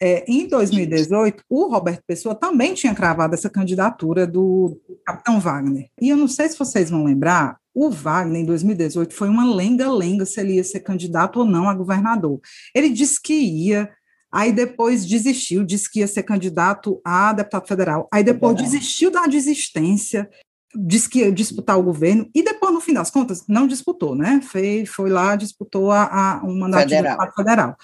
é, 0.03 0.25
em 0.27 0.49
2018, 0.49 1.45
o 1.49 1.69
Roberto 1.69 2.03
Pessoa 2.07 2.35
também 2.35 2.73
tinha 2.73 2.95
cravado 2.95 3.35
essa 3.35 3.51
candidatura 3.51 4.27
do 4.27 4.81
Capitão 5.05 5.39
Wagner. 5.39 5.91
E 6.01 6.09
eu 6.09 6.17
não 6.17 6.27
sei 6.27 6.49
se 6.49 6.59
vocês 6.59 6.89
vão 6.89 7.05
lembrar, 7.05 7.59
o 7.75 7.91
Wagner, 7.91 8.41
em 8.41 8.47
2018, 8.47 9.15
foi 9.15 9.29
uma 9.29 9.55
lenga-lenga 9.55 10.25
se 10.25 10.41
ele 10.41 10.55
ia 10.55 10.65
ser 10.65 10.81
candidato 10.81 11.41
ou 11.41 11.45
não 11.45 11.69
a 11.69 11.75
governador. 11.75 12.41
Ele 12.75 12.89
disse 12.89 13.21
que 13.21 13.35
ia, 13.35 13.91
aí 14.33 14.53
depois 14.53 15.05
desistiu, 15.05 15.65
disse 15.65 15.91
que 15.91 16.01
ia 16.01 16.09
ser 16.09 16.23
candidato 16.23 17.01
a 17.05 17.33
deputado 17.35 17.69
federal, 17.69 18.09
aí 18.13 18.25
depois 18.25 18.53
federal. 18.57 18.73
desistiu 18.73 19.11
da 19.11 19.27
desistência, 19.27 20.29
disse 20.75 21.11
que 21.11 21.21
ia 21.21 21.31
disputar 21.31 21.79
o 21.79 21.83
governo, 21.83 22.29
e 22.35 22.43
depois, 22.43 22.73
no 22.73 22.81
fim 22.81 22.95
das 22.95 23.11
contas, 23.11 23.45
não 23.47 23.67
disputou, 23.67 24.15
né? 24.15 24.41
Foi, 24.43 24.87
foi 24.87 25.11
lá, 25.11 25.37
disputou 25.37 25.91
a, 25.91 26.41
a 26.41 26.45
um 26.45 26.59
mandato 26.59 26.89
federal. 26.89 27.19
de 27.19 27.35
federal. 27.35 27.77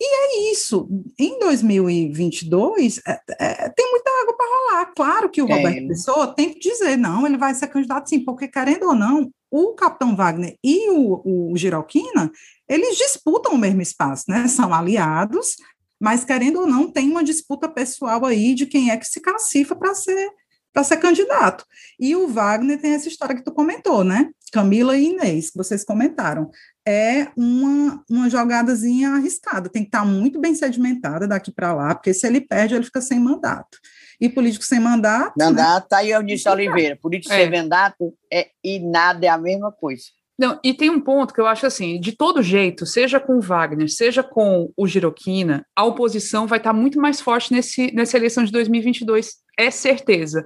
E 0.00 0.04
é 0.04 0.52
isso. 0.52 0.88
Em 1.18 1.38
2022, 1.38 3.00
é, 3.06 3.20
é, 3.38 3.68
tem 3.70 3.90
muita 3.90 4.10
água 4.22 4.36
para 4.36 4.46
rolar. 4.46 4.92
Claro 4.94 5.30
que 5.30 5.40
o 5.40 5.46
Roberto 5.46 5.88
Pessoa 5.88 6.34
tem 6.34 6.52
que 6.52 6.60
dizer, 6.60 6.96
não, 6.96 7.26
ele 7.26 7.38
vai 7.38 7.54
ser 7.54 7.68
candidato 7.68 8.08
sim, 8.08 8.20
porque 8.20 8.46
querendo 8.48 8.86
ou 8.86 8.94
não, 8.94 9.30
o 9.50 9.74
Capitão 9.74 10.14
Wagner 10.14 10.56
e 10.62 10.90
o, 10.90 11.50
o 11.52 11.56
Giralquina, 11.56 12.30
eles 12.68 12.96
disputam 12.96 13.52
o 13.52 13.58
mesmo 13.58 13.80
espaço, 13.80 14.24
né? 14.28 14.46
São 14.48 14.74
aliados, 14.74 15.56
mas 16.00 16.24
querendo 16.24 16.60
ou 16.60 16.66
não, 16.66 16.90
tem 16.90 17.10
uma 17.10 17.24
disputa 17.24 17.68
pessoal 17.68 18.24
aí 18.26 18.54
de 18.54 18.66
quem 18.66 18.90
é 18.90 18.96
que 18.96 19.06
se 19.06 19.20
cacifa 19.20 19.74
para 19.74 19.94
ser 19.94 20.30
para 20.72 20.84
ser 20.84 20.98
candidato. 20.98 21.64
E 21.98 22.14
o 22.14 22.28
Wagner 22.28 22.78
tem 22.78 22.92
essa 22.92 23.08
história 23.08 23.34
que 23.34 23.42
tu 23.42 23.50
comentou, 23.50 24.04
né? 24.04 24.28
Camila 24.52 24.94
e 24.94 25.06
Inês, 25.06 25.48
que 25.48 25.56
vocês 25.56 25.82
comentaram. 25.82 26.50
É 26.86 27.28
uma, 27.36 28.04
uma 28.08 28.30
jogadazinha 28.30 29.10
arriscada, 29.10 29.68
tem 29.68 29.82
que 29.82 29.88
estar 29.88 30.00
tá 30.00 30.04
muito 30.04 30.40
bem 30.40 30.54
sedimentada 30.54 31.26
daqui 31.26 31.50
para 31.50 31.74
lá, 31.74 31.94
porque 31.94 32.14
se 32.14 32.26
ele 32.26 32.40
perde, 32.40 32.74
ele 32.74 32.84
fica 32.84 33.00
sem 33.00 33.18
mandato. 33.18 33.78
E 34.20 34.28
político 34.28 34.64
sem 34.64 34.80
mandato. 34.80 35.34
Né? 35.36 35.46
Mandato, 35.46 35.82
né? 35.82 35.86
tá 35.90 35.96
aí 35.98 36.10
Eunice 36.10 36.48
Oliveira. 36.48 36.96
Político 36.96 37.34
é. 37.34 37.38
sem 37.38 37.50
mandato 37.50 38.14
é, 38.32 38.48
e 38.64 38.78
nada 38.78 39.26
é 39.26 39.28
a 39.28 39.36
mesma 39.36 39.70
coisa. 39.72 40.04
Não, 40.38 40.60
e 40.62 40.74
tem 40.74 40.90
um 40.90 41.00
ponto 41.00 41.32
que 41.32 41.40
eu 41.40 41.46
acho 41.46 41.66
assim, 41.66 41.98
de 41.98 42.12
todo 42.12 42.42
jeito, 42.42 42.84
seja 42.84 43.18
com 43.18 43.38
o 43.38 43.40
Wagner, 43.40 43.90
seja 43.90 44.22
com 44.22 44.70
o 44.76 44.86
Giroquina, 44.86 45.66
a 45.74 45.84
oposição 45.84 46.46
vai 46.46 46.58
estar 46.58 46.74
muito 46.74 47.00
mais 47.00 47.22
forte 47.22 47.52
nesse, 47.52 47.90
nessa 47.94 48.18
eleição 48.18 48.44
de 48.44 48.52
2022, 48.52 49.36
é 49.58 49.70
certeza. 49.70 50.44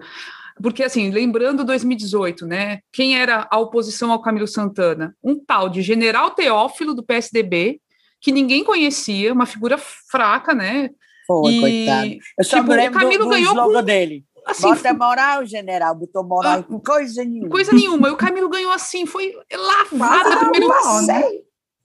Porque, 0.63 0.83
assim, 0.83 1.11
lembrando 1.11 1.65
2018, 1.65 2.47
né? 2.47 2.81
Quem 2.93 3.19
era 3.19 3.47
a 3.51 3.59
oposição 3.59 4.13
ao 4.13 4.21
Camilo 4.21 4.47
Santana? 4.47 5.15
Um 5.23 5.39
tal 5.39 5.69
de 5.69 5.83
General 5.83 6.31
Teófilo, 6.31 6.95
do 6.95 7.03
PSDB, 7.03 7.81
que 8.21 8.33
ninguém 8.33 8.63
conhecia, 8.63 9.33
uma 9.33 9.47
figura 9.47 9.79
fraca, 9.79 10.55
né? 10.55 10.91
Foi, 11.27 11.53
e, 11.53 11.61
coitado. 11.61 12.11
Eu 12.39 12.45
só 12.45 12.61
tipo, 12.61 12.73
o 12.73 12.93
Camilo 12.93 13.25
do, 13.25 13.25
do 13.25 13.31
ganhou 13.31 13.55
com, 13.55 13.83
dele. 13.83 14.25
Assim, 14.47 14.63
Bota 14.63 14.95
moral, 14.95 15.45
general, 15.45 15.95
botou 15.95 16.25
moral 16.25 16.65
ah, 16.69 16.81
coisa 16.85 17.25
nenhuma. 17.25 17.51
Coisa 17.51 17.73
nenhuma. 17.73 18.09
E 18.09 18.11
o 18.11 18.17
Camilo 18.17 18.49
ganhou 18.49 18.73
assim, 18.73 19.07
foi 19.07 19.33
lavado 19.53 20.51
primeiro. 20.51 20.69
Né? 21.07 21.23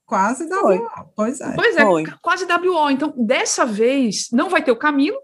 Quase 0.05 0.45
WO. 0.45 0.87
Pois 1.15 1.41
é. 1.41 1.55
Pois 1.55 1.75
é, 1.75 1.81
foi. 1.83 2.05
quase 2.21 2.45
WO. 2.45 2.89
Então, 2.89 3.13
dessa 3.17 3.65
vez, 3.65 4.27
não 4.31 4.49
vai 4.49 4.63
ter 4.63 4.71
o 4.71 4.77
Camilo, 4.77 5.17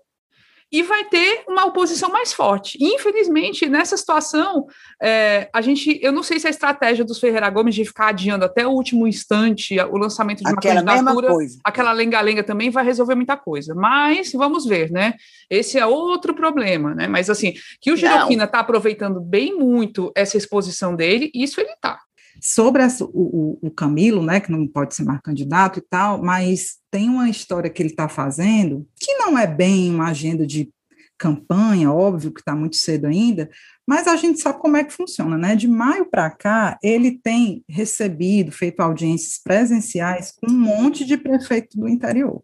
e 0.71 0.81
vai 0.83 1.03
ter 1.05 1.43
uma 1.47 1.65
oposição 1.65 2.09
mais 2.09 2.31
forte. 2.31 2.77
Infelizmente, 2.79 3.67
nessa 3.67 3.97
situação, 3.97 4.67
é, 5.01 5.49
a 5.51 5.61
gente, 5.61 5.99
eu 6.01 6.11
não 6.11 6.23
sei 6.23 6.39
se 6.39 6.47
a 6.47 6.49
estratégia 6.49 7.03
dos 7.03 7.19
Ferreira 7.19 7.49
Gomes 7.49 7.75
de 7.75 7.83
ficar 7.83 8.07
adiando 8.07 8.45
até 8.45 8.65
o 8.65 8.71
último 8.71 9.05
instante 9.05 9.77
o 9.79 9.97
lançamento 9.97 10.43
de 10.43 10.49
uma 10.49 10.57
aquela 10.57 10.83
candidatura, 10.83 11.33
aquela 11.63 11.91
lenga-lenga 11.91 12.43
também 12.43 12.69
vai 12.69 12.85
resolver 12.85 13.15
muita 13.15 13.35
coisa. 13.35 13.75
Mas 13.75 14.31
vamos 14.31 14.65
ver, 14.65 14.89
né? 14.91 15.15
Esse 15.49 15.77
é 15.77 15.85
outro 15.85 16.33
problema, 16.33 16.95
né? 16.95 17.07
Mas 17.07 17.29
assim, 17.29 17.53
que 17.81 17.91
o 17.91 17.97
Giroquina 17.97 18.45
está 18.45 18.59
aproveitando 18.59 19.19
bem 19.19 19.57
muito 19.57 20.11
essa 20.15 20.37
exposição 20.37 20.95
dele, 20.95 21.29
isso 21.33 21.59
ele 21.59 21.71
está 21.71 21.99
sobre 22.41 22.81
essa, 22.81 23.05
o, 23.05 23.59
o, 23.61 23.69
Camilo, 23.69 24.23
né, 24.23 24.39
que 24.39 24.51
não 24.51 24.67
pode 24.67 24.95
ser 24.95 25.03
mais 25.03 25.21
candidato 25.21 25.77
e 25.77 25.81
tal, 25.81 26.21
mas 26.21 26.77
tem 26.89 27.07
uma 27.07 27.29
história 27.29 27.69
que 27.69 27.81
ele 27.81 27.89
está 27.89 28.09
fazendo, 28.09 28.87
que 28.99 29.13
não 29.13 29.37
é 29.37 29.45
bem 29.45 29.93
uma 29.93 30.09
agenda 30.09 30.45
de 30.45 30.71
campanha, 31.19 31.91
óbvio 31.91 32.31
que 32.31 32.39
está 32.39 32.55
muito 32.55 32.77
cedo 32.77 33.05
ainda, 33.05 33.47
mas 33.87 34.07
a 34.07 34.15
gente 34.15 34.41
sabe 34.41 34.59
como 34.59 34.75
é 34.75 34.83
que 34.83 34.91
funciona, 34.91 35.37
né? 35.37 35.55
De 35.55 35.67
maio 35.67 36.09
para 36.09 36.31
cá, 36.31 36.79
ele 36.81 37.11
tem 37.11 37.63
recebido, 37.69 38.51
feito 38.51 38.79
audiências 38.79 39.37
presenciais 39.37 40.31
com 40.31 40.51
um 40.51 40.59
monte 40.59 41.05
de 41.05 41.17
prefeito 41.17 41.77
do 41.77 41.87
interior. 41.87 42.41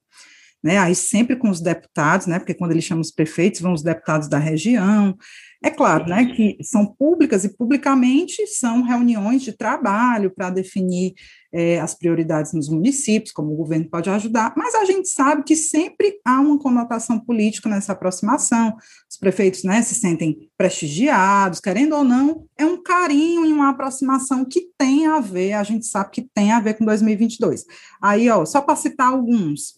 Né, 0.64 0.78
aí 0.80 0.96
sempre 0.96 1.36
com 1.36 1.50
os 1.50 1.62
deputados, 1.62 2.26
né, 2.26 2.40
porque 2.40 2.54
quando 2.54 2.72
ele 2.72 2.82
chama 2.82 3.00
os 3.00 3.12
prefeitos, 3.12 3.62
vão 3.62 3.74
os 3.74 3.84
deputados 3.84 4.28
da 4.28 4.40
região, 4.40 5.16
é 5.64 5.72
claro, 5.72 6.06
né, 6.08 6.26
que 6.26 6.58
são 6.62 6.86
públicas 6.86 7.44
e 7.44 7.50
publicamente 7.50 8.46
são 8.48 8.84
reuniões 8.84 9.42
de 9.42 9.52
trabalho 9.52 10.30
para 10.30 10.52
definir 10.52 11.14
é, 11.52 11.80
as 11.80 11.96
prioridades 11.96 12.54
nos 12.54 12.70
municípios, 12.70 13.32
como 13.32 13.54
o 13.54 13.56
governo 13.56 13.90
pode 13.90 14.10
ajudar, 14.10 14.54
mas 14.56 14.76
a 14.76 14.86
gente 14.86 15.10
sabe 15.10 15.44
que 15.44 15.56
sempre 15.56 16.20
há 16.24 16.40
uma 16.40 16.60
conotação 16.60 17.20
política 17.20 17.70
nessa 17.70 17.94
aproximação, 17.94 18.76
os 19.10 19.18
prefeitos 19.18 19.64
né, 19.64 19.82
se 19.82 19.96
sentem 19.96 20.50
prestigiados, 20.58 21.60
querendo 21.60 21.96
ou 21.96 22.04
não, 22.04 22.46
é 22.58 22.66
um 22.66 22.82
carinho 22.82 23.46
e 23.46 23.52
uma 23.52 23.70
aproximação 23.70 24.46
que 24.46 24.68
tem 24.78 25.08
a 25.08 25.20
ver, 25.20 25.54
a 25.54 25.64
gente 25.64 25.88
sabe 25.88 26.12
que 26.12 26.30
tem 26.34 26.52
a 26.52 26.60
ver 26.60 26.76
com 26.76 26.86
2022. 26.86 27.66
Aí, 28.02 28.30
ó, 28.30 28.46
só 28.46 28.62
para 28.62 28.76
citar 28.76 29.08
alguns, 29.08 29.76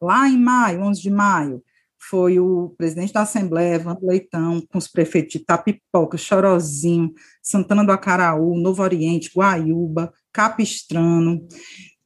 lá 0.00 0.28
em 0.28 0.38
maio, 0.38 0.82
11 0.82 1.02
de 1.02 1.10
maio, 1.10 1.62
foi 1.98 2.38
o 2.38 2.74
presidente 2.76 3.12
da 3.12 3.22
Assembleia, 3.22 3.74
Evandro 3.74 4.06
Leitão, 4.06 4.62
com 4.68 4.78
os 4.78 4.88
prefeitos 4.88 5.32
de 5.32 5.44
Tapipoca, 5.44 6.16
Chorozinho, 6.16 7.12
Santana 7.42 7.84
do 7.84 7.92
Acaraú, 7.92 8.56
Novo 8.58 8.82
Oriente, 8.82 9.30
Guaiúba, 9.34 10.12
Capistrano. 10.32 11.46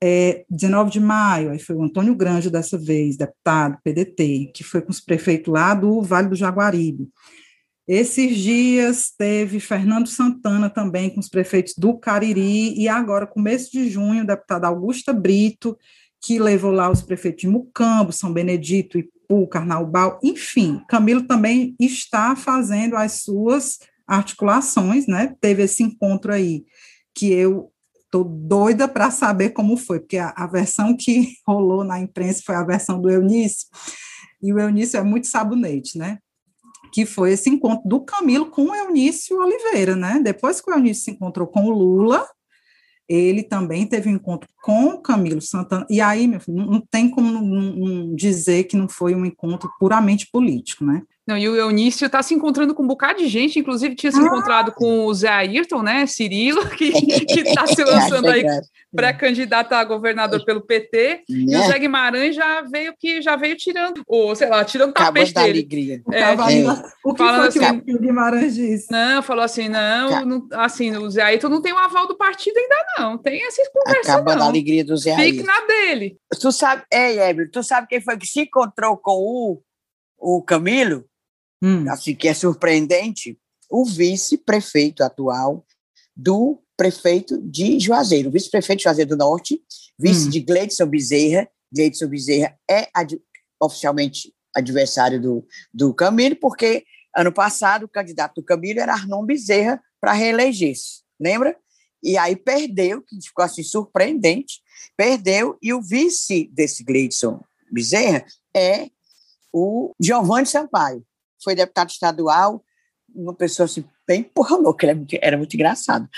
É, 0.03 0.47
19 0.49 0.91
de 0.91 1.01
maio, 1.01 1.51
aí 1.51 1.59
foi 1.59 1.77
o 1.77 1.83
Antônio 1.83 2.15
Grande 2.15 2.49
dessa 2.49 2.79
vez, 2.79 3.19
deputado, 3.19 3.79
PDT, 3.85 4.51
que 4.55 4.65
foi 4.65 4.81
com 4.81 4.91
os 4.91 5.01
prefeitos 5.01 5.53
lá 5.53 5.75
do 5.75 6.01
Vale 6.01 6.29
do 6.29 6.37
Jaguaribe. 6.37 7.07
Esses 7.87 8.39
dias 8.39 9.13
teve 9.19 9.61
Fernando 9.61 10.07
Santana 10.07 10.71
também 10.71 11.11
com 11.11 11.21
os 11.21 11.29
prefeitos 11.29 11.75
do 11.77 11.99
Cariri, 11.99 12.73
e 12.81 12.89
agora, 12.89 13.27
começo 13.27 13.73
de 13.73 13.91
junho, 13.91 14.23
o 14.23 14.27
deputado 14.27 14.65
Augusta 14.65 15.13
Brito, 15.13 15.77
que 16.23 16.39
levou 16.39 16.71
lá 16.71 16.91
os 16.91 17.03
prefeitos 17.03 17.43
de 17.43 17.49
Mucambo, 17.49 18.13
São 18.13 18.33
Benedito 18.33 18.99
e 18.99 19.11
o 19.31 19.47
Carnaubal, 19.47 20.19
enfim, 20.25 20.83
Camilo 20.89 21.23
também 21.23 21.77
está 21.79 22.35
fazendo 22.35 22.97
as 22.97 23.23
suas 23.23 23.79
articulações, 24.07 25.07
né? 25.07 25.37
Teve 25.41 25.63
esse 25.63 25.85
encontro 25.85 26.33
aí 26.33 26.65
que 27.15 27.33
eu 27.33 27.73
tô 28.11 28.25
doida 28.25 28.89
para 28.89 29.09
saber 29.13 29.51
como 29.51 29.77
foi, 29.77 30.01
porque 30.01 30.19
a, 30.19 30.35
a, 30.37 30.49
versão 30.49 30.97
que 30.97 31.35
rolou 31.47 31.85
na 31.85 32.01
imprensa 32.01 32.43
foi 32.45 32.57
a 32.57 32.65
versão 32.65 33.01
do 33.01 33.09
Eunício, 33.09 33.69
e 34.43 34.53
o 34.53 34.59
Eunício 34.59 34.99
é 34.99 35.03
muito 35.03 35.29
sabonete, 35.29 35.97
né? 35.97 36.19
Que 36.93 37.07
foi 37.07 37.33
esse 37.33 37.49
encontro 37.49 37.89
do 37.89 38.01
Camilo 38.01 38.51
com 38.51 38.65
o 38.65 38.75
Eunício 38.75 39.39
Oliveira, 39.39 39.95
né? 39.95 40.19
Depois 40.21 40.61
que 40.61 40.69
o 40.69 40.75
Eunício 40.75 41.05
se 41.05 41.11
encontrou 41.13 41.47
com 41.47 41.67
o 41.67 41.71
Lula, 41.71 42.27
ele 43.11 43.43
também 43.43 43.87
teve 43.87 44.09
um 44.09 44.13
encontro 44.13 44.49
com 44.63 44.97
Camilo 44.99 45.43
Santana, 45.43 45.85
e 45.91 46.01
aí, 46.01 46.29
meu 46.29 46.39
filho, 46.39 46.57
não, 46.59 46.67
não 46.67 46.81
tem 46.81 47.11
como 47.11 47.33
não, 47.33 47.43
não 47.43 48.15
dizer 48.15 48.65
que 48.65 48.77
não 48.77 48.89
foi 48.89 49.17
um 49.17 49.27
encontro 49.27 49.69
puramente 49.81 50.29
político, 50.31 50.85
né? 50.85 51.03
Não, 51.31 51.39
e 51.39 51.49
o 51.49 51.55
Eunício 51.55 52.07
está 52.07 52.25
se 52.25 52.35
encontrando 52.35 52.75
com 52.75 52.83
um 52.83 52.89
bocado 52.89 53.21
de 53.21 53.29
gente, 53.29 53.57
inclusive 53.57 53.95
tinha 53.95 54.11
se 54.11 54.19
ah. 54.19 54.25
encontrado 54.25 54.73
com 54.73 55.07
o 55.07 55.15
Zé 55.15 55.29
Ayrton, 55.29 55.81
né? 55.81 56.05
Cirilo, 56.05 56.69
que 56.71 56.87
está 57.47 57.69
se 57.69 57.85
lançando 57.85 58.29
aí 58.29 58.45
pré-candidato 58.93 59.73
a 59.73 59.85
governador 59.85 60.45
pelo 60.45 60.61
PT, 60.61 61.23
e 61.29 61.45
o 61.45 61.59
né? 61.61 61.69
Zé 61.69 61.79
Guimarães 61.79 62.35
já 62.35 62.63
veio 62.63 62.93
que 62.99 63.23
já 63.23 63.37
veio 63.37 63.57
tirando, 63.57 64.03
ou 64.09 64.35
sei 64.35 64.49
lá, 64.49 64.65
tirando 64.65 64.91
o 64.91 64.93
tapete 64.93 65.33
dele. 65.33 65.51
alegria. 65.51 66.03
É, 66.11 66.21
é. 66.21 66.35
O 67.05 67.15
que 67.15 67.19
falando 67.19 67.47
assim, 67.47 67.81
que 67.81 67.95
o 67.95 68.01
Guimarães 68.01 68.57
disse? 68.57 68.91
Não, 68.91 69.23
falou 69.23 69.45
assim, 69.45 69.69
não, 69.69 70.25
não, 70.25 70.49
assim, 70.55 70.97
o 70.97 71.09
Zé 71.09 71.23
Ayrton 71.23 71.49
não 71.49 71.63
tem 71.63 71.73
o 71.73 71.79
aval 71.79 72.09
do 72.09 72.17
partido 72.17 72.57
ainda 72.59 72.77
não, 72.99 73.17
tem 73.17 73.47
essas 73.47 73.69
conversas 73.69 74.11
Acabando 74.11 74.39
não. 74.39 74.47
a 74.47 74.49
alegria 74.49 74.85
do 74.85 74.97
Zé 74.97 75.13
Ayrton. 75.13 75.31
Fique 75.31 75.43
na 75.45 75.61
dele. 75.61 76.17
Tu 76.41 76.51
sabe, 76.51 76.83
ei, 76.93 77.21
Eber, 77.21 77.49
tu 77.53 77.63
sabe 77.63 77.87
quem 77.87 78.01
foi 78.01 78.19
que 78.19 78.27
se 78.27 78.41
encontrou 78.41 78.97
com 78.97 79.13
o, 79.13 79.63
o 80.19 80.43
Camilo? 80.43 81.05
Hum. 81.63 81.89
Assim, 81.91 82.15
que 82.15 82.29
é 82.29 82.35
surpreendente, 82.35 83.39
o 83.71 83.85
vice-prefeito 83.85 85.03
atual 85.03 85.65
do 86.17 86.61
prefeito 86.77 87.41
de 87.43 87.79
Juazeiro, 87.79 88.31
vice-prefeito 88.31 88.79
de 88.79 88.85
Juazeiro 88.85 89.11
do 89.11 89.17
Norte, 89.17 89.63
vice 89.99 90.27
hum. 90.27 90.31
de 90.31 90.41
Gleidson 90.41 90.87
Bezerra. 90.87 91.49
Gleidson 91.73 92.09
Bezerra 92.09 92.59
é 92.69 92.89
ad, 92.93 93.21
oficialmente 93.61 94.35
adversário 94.55 95.21
do, 95.21 95.47
do 95.73 95.95
Camilo, 95.95 96.37
porque 96.37 96.85
ano 97.15 97.33
passado 97.33 97.85
o 97.85 97.89
candidato 97.89 98.37
do 98.37 98.43
Camilo 98.43 98.81
era 98.81 98.95
Arnon 98.95 99.25
Bezerra 99.25 99.81
para 100.01 100.13
reeleger-se, 100.13 101.03
lembra? 101.21 101.57
E 102.03 102.17
aí 102.17 102.35
perdeu, 102.35 103.03
que 103.03 103.21
ficou 103.21 103.45
assim 103.45 103.63
surpreendente, 103.63 104.61
perdeu, 104.97 105.59
e 105.63 105.73
o 105.73 105.83
vice 105.83 106.51
desse 106.53 106.83
Gleidson 106.83 107.41
Bezerra 107.71 108.25
é 108.57 108.89
o 109.53 109.93
Giovanni 110.01 110.47
Sampaio, 110.47 111.05
foi 111.43 111.55
deputado 111.55 111.91
estadual, 111.91 112.65
uma 113.15 113.35
pessoa 113.35 113.65
assim, 113.65 113.85
bem 114.07 114.23
porra 114.23 114.57
louca, 114.57 114.85
ele 114.85 114.91
era 114.91 114.99
muito, 114.99 115.19
era 115.21 115.37
muito 115.37 115.55
engraçado. 115.55 116.09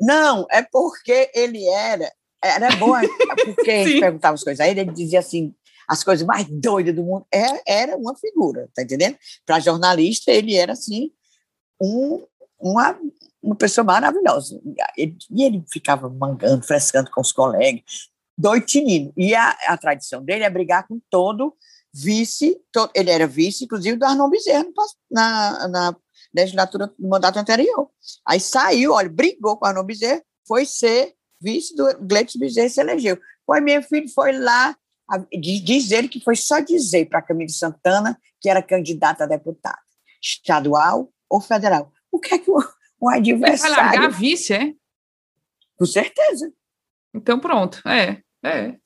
Não, 0.00 0.46
é 0.50 0.62
porque 0.62 1.30
ele 1.34 1.66
era, 1.68 2.12
era 2.42 2.76
bom, 2.76 2.96
é 2.96 3.06
porque 3.44 3.70
a 3.70 3.84
gente 3.84 4.00
perguntava 4.00 4.34
as 4.34 4.44
coisas 4.44 4.60
a 4.60 4.68
ele, 4.68 4.80
ele 4.80 4.92
dizia 4.92 5.20
assim, 5.20 5.54
as 5.88 6.02
coisas 6.02 6.26
mais 6.26 6.46
doidas 6.48 6.94
do 6.94 7.02
mundo, 7.02 7.26
era, 7.30 7.56
é, 7.66 7.82
era 7.82 7.96
uma 7.96 8.14
figura, 8.16 8.68
tá 8.74 8.82
entendendo? 8.82 9.16
Para 9.44 9.60
jornalista, 9.60 10.30
ele 10.30 10.54
era 10.54 10.72
assim, 10.72 11.10
um, 11.80 12.24
uma, 12.58 12.98
uma 13.42 13.56
pessoa 13.56 13.84
maravilhosa. 13.84 14.60
Ele, 14.96 15.16
e 15.30 15.42
ele 15.42 15.64
ficava 15.70 16.08
mangando, 16.08 16.64
frescando 16.64 17.10
com 17.10 17.20
os 17.20 17.32
colegas, 17.32 17.82
doitinino. 18.38 19.12
E 19.16 19.34
a, 19.34 19.50
a 19.68 19.76
tradição 19.76 20.24
dele 20.24 20.44
é 20.44 20.50
brigar 20.50 20.86
com 20.86 21.00
todo 21.10 21.54
vice, 21.92 22.60
ele 22.94 23.10
era 23.10 23.26
vice, 23.26 23.64
inclusive, 23.64 23.96
do 23.96 24.04
Arnon 24.04 24.30
Bezerra 24.30 24.64
na, 25.10 25.68
na 25.68 25.96
legislatura 26.34 26.86
do 26.98 27.08
mandato 27.08 27.38
anterior. 27.38 27.90
Aí 28.26 28.40
saiu, 28.40 28.92
olha, 28.92 29.08
brigou 29.08 29.56
com 29.56 29.66
o 29.66 29.68
Arnon 29.68 29.84
Bezerra, 29.84 30.22
foi 30.46 30.64
ser 30.64 31.14
vice 31.40 31.74
do 31.76 31.84
Gleitson 32.00 32.38
Bezerra 32.38 32.66
e 32.66 32.70
se 32.70 32.80
elegeu. 32.80 33.18
Pois 33.46 33.62
meu 33.62 33.82
filho 33.82 34.08
foi 34.08 34.32
lá 34.32 34.76
a, 35.10 35.18
dizer 35.38 36.08
que 36.08 36.20
foi 36.20 36.36
só 36.36 36.60
dizer 36.60 37.06
para 37.06 37.22
Camila 37.22 37.48
Santana 37.50 38.18
que 38.40 38.48
era 38.48 38.62
candidata 38.62 39.24
a 39.24 39.26
deputada, 39.26 39.78
estadual 40.20 41.12
ou 41.28 41.40
federal. 41.40 41.92
O 42.10 42.18
que 42.18 42.34
é 42.34 42.38
que 42.38 42.50
o, 42.50 42.58
o 43.00 43.08
adversário... 43.08 43.76
Vai 43.76 43.84
largar 43.84 44.04
a 44.06 44.08
vice, 44.08 44.54
é? 44.54 44.72
Com 45.76 45.86
certeza. 45.86 46.52
Então 47.14 47.38
pronto, 47.38 47.86
é, 47.88 48.22
é. 48.44 48.76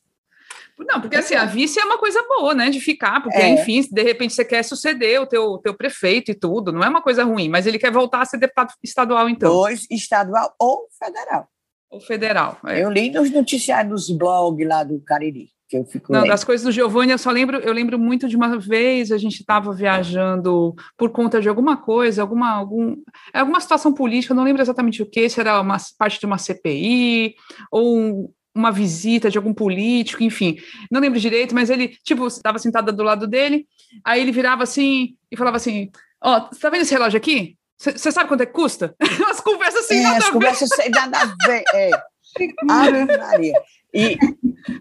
Não, 0.78 1.00
porque 1.00 1.16
assim, 1.16 1.34
a 1.34 1.44
vice 1.44 1.80
é 1.80 1.84
uma 1.84 1.98
coisa 1.98 2.22
boa, 2.28 2.54
né, 2.54 2.68
de 2.68 2.80
ficar, 2.80 3.22
porque, 3.22 3.38
é. 3.38 3.48
enfim, 3.48 3.82
de 3.90 4.02
repente 4.02 4.34
você 4.34 4.44
quer 4.44 4.62
suceder 4.62 5.20
o 5.20 5.26
teu, 5.26 5.58
teu 5.58 5.74
prefeito 5.74 6.30
e 6.30 6.34
tudo, 6.34 6.72
não 6.72 6.82
é 6.82 6.88
uma 6.88 7.02
coisa 7.02 7.24
ruim, 7.24 7.48
mas 7.48 7.66
ele 7.66 7.78
quer 7.78 7.90
voltar 7.90 8.20
a 8.20 8.24
ser 8.24 8.38
deputado 8.38 8.72
estadual, 8.84 9.28
então. 9.28 9.50
Pois, 9.50 9.86
estadual 9.90 10.54
ou 10.58 10.86
federal. 10.98 11.48
Ou 11.90 12.00
federal. 12.00 12.58
É. 12.66 12.82
Eu 12.82 12.90
li 12.90 13.10
nos 13.10 13.30
noticiários, 13.30 14.08
nos 14.08 14.18
blogs 14.18 14.66
lá 14.68 14.84
do 14.84 15.00
Cariri. 15.00 15.48
Que 15.68 15.78
eu 15.78 15.84
fico 15.84 16.12
não, 16.12 16.20
lendo. 16.20 16.30
das 16.30 16.44
coisas 16.44 16.64
do 16.64 16.70
Giovanni, 16.70 17.10
eu 17.10 17.18
só 17.18 17.30
lembro, 17.30 17.56
eu 17.58 17.72
lembro 17.72 17.98
muito 17.98 18.28
de 18.28 18.36
uma 18.36 18.56
vez 18.56 19.10
a 19.10 19.18
gente 19.18 19.40
estava 19.40 19.72
viajando 19.72 20.72
por 20.96 21.10
conta 21.10 21.40
de 21.40 21.48
alguma 21.48 21.76
coisa, 21.76 22.22
alguma, 22.22 22.52
algum, 22.52 22.94
alguma 23.34 23.60
situação 23.60 23.92
política, 23.92 24.32
não 24.32 24.44
lembro 24.44 24.62
exatamente 24.62 25.02
o 25.02 25.06
que, 25.06 25.28
se 25.28 25.40
era 25.40 25.60
uma 25.60 25.76
parte 25.98 26.20
de 26.20 26.26
uma 26.26 26.38
CPI, 26.38 27.34
ou 27.72 27.98
um, 27.98 28.28
uma 28.56 28.72
visita 28.72 29.30
de 29.30 29.38
algum 29.38 29.52
político, 29.52 30.22
enfim, 30.22 30.56
não 30.90 31.00
lembro 31.00 31.20
direito, 31.20 31.54
mas 31.54 31.70
ele, 31.70 31.88
tipo, 32.02 32.26
estava 32.26 32.58
sentada 32.58 32.90
do 32.90 33.02
lado 33.02 33.26
dele, 33.26 33.66
aí 34.04 34.20
ele 34.20 34.32
virava 34.32 34.62
assim 34.62 35.14
e 35.30 35.36
falava 35.36 35.58
assim: 35.58 35.90
Ó, 36.22 36.36
oh, 36.36 36.54
você 36.54 36.60
tá 36.60 36.70
vendo 36.70 36.82
esse 36.82 36.92
relógio 36.92 37.18
aqui? 37.18 37.56
Você 37.78 38.10
sabe 38.10 38.28
quanto 38.28 38.40
é 38.40 38.46
que 38.46 38.52
custa? 38.52 38.94
As 39.30 39.40
conversas 39.40 39.84
assim, 39.84 39.98
é, 39.98 40.02
nada 40.02 40.18
as 40.18 40.30
conversas 40.30 40.68
sem 40.70 40.90
nada 40.90 41.18
a 41.18 41.46
ver. 41.46 41.62
É. 41.74 41.90
Ave 42.68 43.04
Maria. 43.18 43.54
E, 43.92 44.12
é 44.12 44.16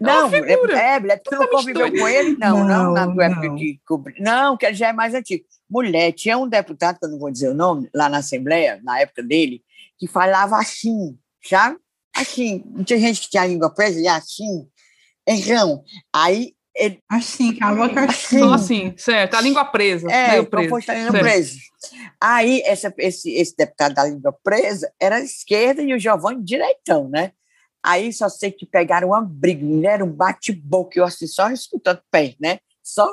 não, 0.00 0.28
é, 0.30 0.38
é, 0.38 1.12
é, 1.12 1.16
tu 1.16 1.34
não 1.34 1.46
conviveu 1.48 1.90
com 1.90 2.08
ele? 2.08 2.36
Não, 2.38 2.66
não, 2.66 2.92
não 2.92 3.14
na 3.14 3.24
época 3.24 3.50
de 3.50 3.80
cobrir. 3.86 4.20
Não, 4.20 4.56
que 4.56 4.66
ele 4.66 4.74
já 4.74 4.88
é 4.88 4.92
mais 4.92 5.14
antigo. 5.14 5.44
Mulher, 5.68 6.12
tinha 6.12 6.36
um 6.36 6.48
deputado, 6.48 6.98
que 6.98 7.06
eu 7.06 7.10
não 7.10 7.18
vou 7.18 7.30
dizer 7.30 7.48
o 7.48 7.54
nome, 7.54 7.88
lá 7.94 8.08
na 8.08 8.18
Assembleia, 8.18 8.80
na 8.82 9.00
época 9.00 9.22
dele, 9.22 9.62
que 9.98 10.06
falava 10.06 10.58
assim, 10.58 11.16
sabe? 11.42 11.78
Assim, 12.16 12.64
tinha 12.84 12.98
gente 12.98 13.20
que 13.20 13.30
tinha 13.30 13.42
a 13.42 13.46
língua 13.46 13.70
presa 13.70 14.00
e 14.00 14.08
assim, 14.08 14.66
então, 15.26 15.82
aí 16.12 16.54
ele, 16.74 17.00
assim, 17.10 17.54
calma, 17.56 17.90
assim, 18.08 18.38
Só 18.38 18.52
assim, 18.52 18.94
certo, 18.96 19.34
a 19.34 19.40
língua 19.40 19.64
presa. 19.64 20.10
É, 20.10 20.42
proposto 20.42 20.90
a 20.90 20.94
língua 20.94 21.20
presa. 21.20 21.56
Aí, 22.20 22.60
essa, 22.64 22.92
esse, 22.98 23.32
esse 23.32 23.56
deputado 23.56 23.94
da 23.94 24.04
língua 24.04 24.36
presa 24.44 24.90
era 25.00 25.20
esquerda 25.20 25.82
e 25.82 25.94
o 25.94 25.98
Giovanni 25.98 26.44
direitão, 26.44 27.08
né? 27.08 27.32
Aí 27.82 28.12
só 28.12 28.28
sei 28.28 28.50
que 28.50 28.66
pegaram 28.66 29.08
uma 29.08 29.22
briga, 29.22 29.88
era 29.88 30.04
um 30.04 30.10
bate-boca, 30.10 30.98
eu 30.98 31.04
assim, 31.04 31.26
só 31.26 31.50
escutando 31.50 32.02
pé, 32.10 32.34
né? 32.40 32.58
Só 32.82 33.06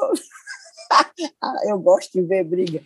eu 1.67 1.79
gosto 1.79 2.11
de 2.13 2.21
ver 2.21 2.43
briga. 2.43 2.81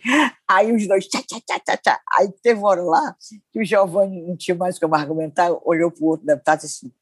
Aí 0.46 0.72
os 0.72 0.86
dois, 0.86 1.06
tchá, 1.06 1.20
tchá, 1.22 1.40
tchá, 1.46 1.58
tchá, 1.58 1.76
tchá. 1.76 2.00
Aí 2.16 2.30
teve 2.42 2.60
hora 2.62 2.82
lá 2.82 3.16
que 3.52 3.60
o 3.60 3.64
Giovanni 3.64 4.22
não 4.22 4.36
tinha 4.36 4.54
mais 4.54 4.78
como 4.78 4.94
argumentar, 4.94 5.50
olhou 5.64 5.90
para 5.90 6.04
o 6.04 6.08
outro 6.08 6.26
deputado 6.26 6.60
e 6.60 6.62
disse 6.62 6.86
assim: 6.86 6.94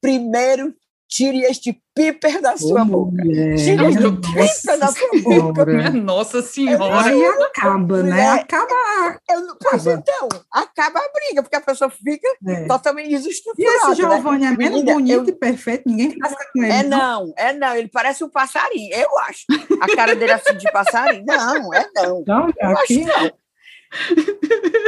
primeiro 0.00 0.74
tire 1.10 1.42
este 1.42 1.82
piper 1.92 2.40
da 2.40 2.56
sua 2.56 2.82
oh, 2.82 2.84
boca. 2.84 3.22
Tire 3.22 3.84
este 3.84 4.10
piper 4.12 4.78
da 4.78 4.86
sua 4.86 5.08
boca. 5.22 5.66
Minha 5.66 5.90
nossa 5.90 6.40
senhora. 6.40 7.04
Aí 7.04 7.22
acaba, 7.24 8.02
né? 8.04 8.28
Acaba. 8.28 9.20
Eu, 9.28 9.56
pois 9.60 9.86
acaba. 9.86 10.00
então, 10.00 10.28
acaba 10.52 11.00
a 11.00 11.12
briga, 11.12 11.42
porque 11.42 11.56
a 11.56 11.60
pessoa 11.60 11.90
fica 11.90 12.28
é. 12.46 12.64
totalmente 12.66 13.08
desestruturada. 13.08 13.88
E 13.88 13.90
esse 13.90 13.94
Giovanni 13.96 14.44
né? 14.46 14.52
é 14.52 14.56
menos 14.56 14.78
Menina, 14.78 14.92
bonito 14.94 15.28
eu, 15.28 15.28
e 15.28 15.32
perfeito, 15.32 15.82
ninguém 15.88 16.10
fica 16.12 16.28
com 16.28 16.62
ele. 16.62 16.72
É 16.72 16.82
não, 16.84 17.34
é 17.36 17.52
não, 17.52 17.74
ele 17.74 17.88
parece 17.88 18.22
um 18.22 18.30
passarinho, 18.30 18.94
eu 18.94 19.18
acho. 19.18 19.44
A 19.80 19.96
cara 19.96 20.14
dele 20.14 20.30
é 20.30 20.34
assim 20.34 20.56
de 20.56 20.70
passarinho. 20.70 21.24
Não, 21.26 21.74
é 21.74 21.90
não. 21.96 22.24
Não, 22.24 22.48
eu 22.48 22.78
aqui, 22.78 23.02
acho 23.02 23.24
não. 23.24 23.40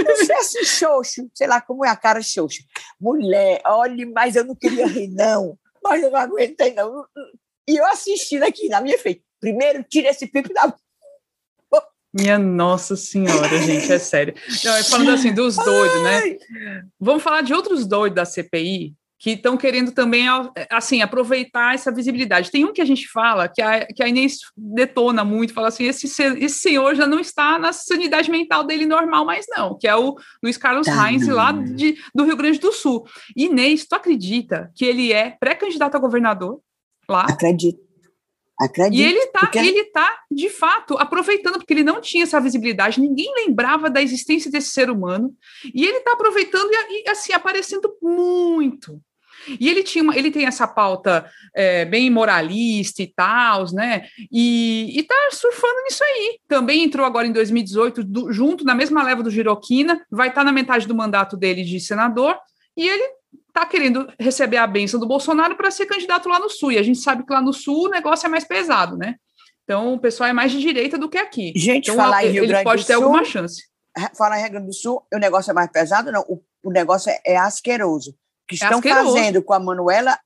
Não 0.06 0.16
sei 0.24 0.36
assim, 0.36 0.64
xoxo, 0.64 1.28
sei 1.34 1.48
lá 1.48 1.60
como 1.60 1.84
é 1.84 1.88
a 1.88 1.96
cara 1.96 2.22
xoxo. 2.22 2.62
Mulher, 3.00 3.60
olhe, 3.66 4.06
mas 4.06 4.36
eu 4.36 4.44
não 4.44 4.54
queria 4.54 4.86
rir, 4.86 5.08
não 5.08 5.58
mas 5.82 6.02
eu 6.02 6.10
não 6.10 6.18
aguentei, 6.18 6.74
não. 6.74 7.04
E 7.68 7.76
eu 7.76 7.86
assistindo 7.86 8.42
aqui 8.42 8.68
na 8.68 8.80
minha 8.80 8.98
frente. 8.98 9.22
Primeiro, 9.40 9.84
tira 9.84 10.08
esse 10.08 10.26
pipo 10.26 10.52
da. 10.52 10.74
Minha 12.14 12.38
Nossa 12.38 12.94
Senhora, 12.94 13.48
gente, 13.62 13.90
é 13.90 13.98
sério. 13.98 14.34
Não, 14.64 14.76
é 14.76 14.82
falando 14.84 15.12
assim 15.12 15.32
dos 15.32 15.56
doidos, 15.56 16.02
né? 16.02 16.38
Vamos 17.00 17.22
falar 17.22 17.40
de 17.40 17.54
outros 17.54 17.86
doidos 17.86 18.16
da 18.16 18.26
CPI 18.26 18.94
que 19.22 19.30
estão 19.30 19.56
querendo 19.56 19.92
também, 19.92 20.26
assim, 20.68 21.00
aproveitar 21.00 21.76
essa 21.76 21.92
visibilidade. 21.92 22.50
Tem 22.50 22.64
um 22.64 22.72
que 22.72 22.80
a 22.80 22.84
gente 22.84 23.06
fala, 23.06 23.46
que 23.46 23.62
a, 23.62 23.86
que 23.86 24.02
a 24.02 24.08
Inês 24.08 24.38
detona 24.56 25.24
muito, 25.24 25.54
fala 25.54 25.68
assim, 25.68 25.84
esse, 25.84 26.06
esse 26.06 26.58
senhor 26.58 26.96
já 26.96 27.06
não 27.06 27.20
está 27.20 27.56
na 27.56 27.72
sanidade 27.72 28.28
mental 28.28 28.64
dele 28.64 28.84
normal 28.84 29.24
mais 29.24 29.46
não, 29.48 29.78
que 29.78 29.86
é 29.86 29.94
o 29.94 30.16
Luiz 30.42 30.56
Carlos 30.56 30.88
tá 30.88 31.08
lá 31.32 31.52
de, 31.52 31.96
do 32.12 32.24
Rio 32.24 32.36
Grande 32.36 32.58
do 32.58 32.72
Sul. 32.72 33.06
Inês, 33.36 33.86
tu 33.86 33.94
acredita 33.94 34.72
que 34.74 34.84
ele 34.84 35.12
é 35.12 35.30
pré-candidato 35.38 35.94
a 35.94 36.00
governador 36.00 36.60
lá? 37.08 37.20
Acredito. 37.20 37.78
Acredito. 38.58 39.00
E 39.00 39.04
ele 39.04 39.18
está, 39.18 39.40
porque... 39.40 39.58
ele 39.58 39.84
tá, 39.84 40.18
de 40.30 40.48
fato, 40.48 40.98
aproveitando, 40.98 41.54
porque 41.54 41.72
ele 41.72 41.84
não 41.84 42.00
tinha 42.00 42.24
essa 42.24 42.40
visibilidade, 42.40 43.00
ninguém 43.00 43.32
lembrava 43.36 43.88
da 43.88 44.02
existência 44.02 44.50
desse 44.50 44.70
ser 44.70 44.90
humano, 44.90 45.32
e 45.72 45.84
ele 45.84 45.98
está 45.98 46.12
aproveitando 46.12 46.68
e, 46.72 47.08
assim, 47.08 47.32
aparecendo 47.32 47.92
muito, 48.02 49.00
e 49.48 49.68
ele 49.68 49.82
tinha 49.82 50.02
uma, 50.02 50.16
ele 50.16 50.30
tem 50.30 50.46
essa 50.46 50.66
pauta 50.66 51.30
é, 51.54 51.84
bem 51.84 52.10
moralista 52.10 53.02
e 53.02 53.06
tal, 53.06 53.72
né? 53.72 54.06
E, 54.30 54.98
e 54.98 55.02
tá 55.02 55.14
surfando 55.32 55.82
nisso 55.84 56.02
aí. 56.04 56.38
Também 56.48 56.84
entrou 56.84 57.04
agora 57.04 57.26
em 57.26 57.32
2018, 57.32 58.04
do, 58.04 58.32
junto 58.32 58.64
na 58.64 58.74
mesma 58.74 59.02
leva 59.02 59.22
do 59.22 59.30
Giroquina, 59.30 60.04
vai 60.10 60.28
estar 60.28 60.40
tá 60.40 60.44
na 60.44 60.52
metade 60.52 60.86
do 60.86 60.94
mandato 60.94 61.36
dele 61.36 61.62
de 61.62 61.80
senador, 61.80 62.36
e 62.76 62.88
ele 62.88 63.04
tá 63.52 63.66
querendo 63.66 64.10
receber 64.18 64.56
a 64.56 64.66
benção 64.66 64.98
do 64.98 65.06
Bolsonaro 65.06 65.56
para 65.56 65.70
ser 65.70 65.86
candidato 65.86 66.28
lá 66.28 66.38
no 66.38 66.48
Sul. 66.48 66.72
E 66.72 66.78
a 66.78 66.82
gente 66.82 66.98
sabe 67.00 67.24
que 67.24 67.32
lá 67.32 67.40
no 67.40 67.52
Sul 67.52 67.86
o 67.86 67.90
negócio 67.90 68.26
é 68.26 68.28
mais 68.28 68.44
pesado, 68.44 68.96
né? 68.96 69.16
Então, 69.64 69.94
o 69.94 69.98
pessoal 69.98 70.28
é 70.28 70.32
mais 70.32 70.50
de 70.50 70.58
direita 70.58 70.98
do 70.98 71.08
que 71.08 71.18
aqui. 71.18 71.52
Gente, 71.54 71.90
então, 71.90 71.96
falar 71.96 72.24
em 72.24 72.30
Rio 72.30 72.42
ele 72.44 72.48
Grande 72.48 72.64
pode 72.64 72.82
do 72.82 72.86
ter 72.86 72.94
Sul, 72.94 73.04
alguma 73.04 73.24
chance. 73.24 73.62
falar 74.16 74.38
em 74.38 74.42
Rio 74.42 74.50
Grande 74.52 74.66
do 74.66 74.74
Sul, 74.74 75.06
o 75.12 75.18
negócio 75.18 75.50
é 75.50 75.54
mais 75.54 75.70
pesado, 75.70 76.10
não. 76.10 76.22
O, 76.22 76.42
o 76.64 76.70
negócio 76.70 77.10
é, 77.10 77.20
é 77.24 77.36
asqueroso. 77.36 78.16
O 78.44 78.46
que 78.48 78.54
estão 78.54 78.78
asqueroso. 78.78 79.16
fazendo 79.16 79.42
com 79.42 79.52
a 79.54 79.58
Manuela 79.60 80.12
Sim, 80.12 80.20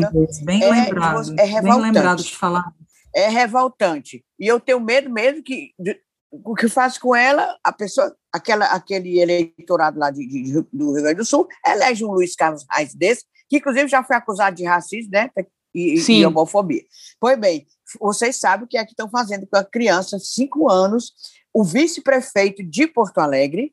Dávila 0.00 0.10
bem 0.44 0.62
é- 0.62 0.70
lembrado. 0.70 1.32
é 1.32 1.34
bem 1.36 1.46
revoltante. 1.46 1.82
lembrado 1.82 2.22
de 2.22 2.36
falar. 2.36 2.72
é 3.14 3.28
revoltante. 3.28 4.24
E 4.38 4.46
eu 4.46 4.60
tenho 4.60 4.78
medo 4.80 5.10
mesmo 5.10 5.42
que 5.42 5.72
de- 5.78 6.00
o 6.30 6.54
que 6.54 6.68
faz 6.68 6.96
com 6.96 7.14
ela, 7.14 7.58
a 7.64 7.72
pessoa, 7.72 8.14
aquela, 8.32 8.66
aquele 8.66 9.18
eleitorado 9.18 9.98
lá 9.98 10.10
de, 10.12 10.24
de- 10.26 10.52
do 10.72 10.92
Rio 10.92 11.02
Grande 11.02 11.16
do 11.16 11.24
Sul, 11.24 11.48
elege 11.66 12.04
um 12.04 12.12
Luiz 12.12 12.36
Carlos 12.36 12.64
Reis 12.70 12.94
desse, 12.94 13.24
que 13.48 13.56
inclusive 13.56 13.88
já 13.88 14.04
foi 14.04 14.14
acusado 14.14 14.54
de 14.54 14.64
racismo, 14.64 15.10
né? 15.12 15.28
E, 15.74 15.98
Sim. 15.98 16.18
e 16.20 16.26
homofobia. 16.26 16.82
Pois 17.20 17.36
bem, 17.38 17.66
vocês 18.00 18.36
sabem 18.38 18.64
o 18.64 18.68
que 18.68 18.78
é 18.78 18.84
que 18.84 18.92
estão 18.92 19.10
fazendo 19.10 19.44
com 19.46 19.56
a 19.56 19.64
criança, 19.64 20.18
cinco 20.20 20.70
anos, 20.70 21.12
o 21.52 21.64
vice-prefeito 21.64 22.62
de 22.62 22.86
Porto 22.86 23.18
Alegre, 23.18 23.72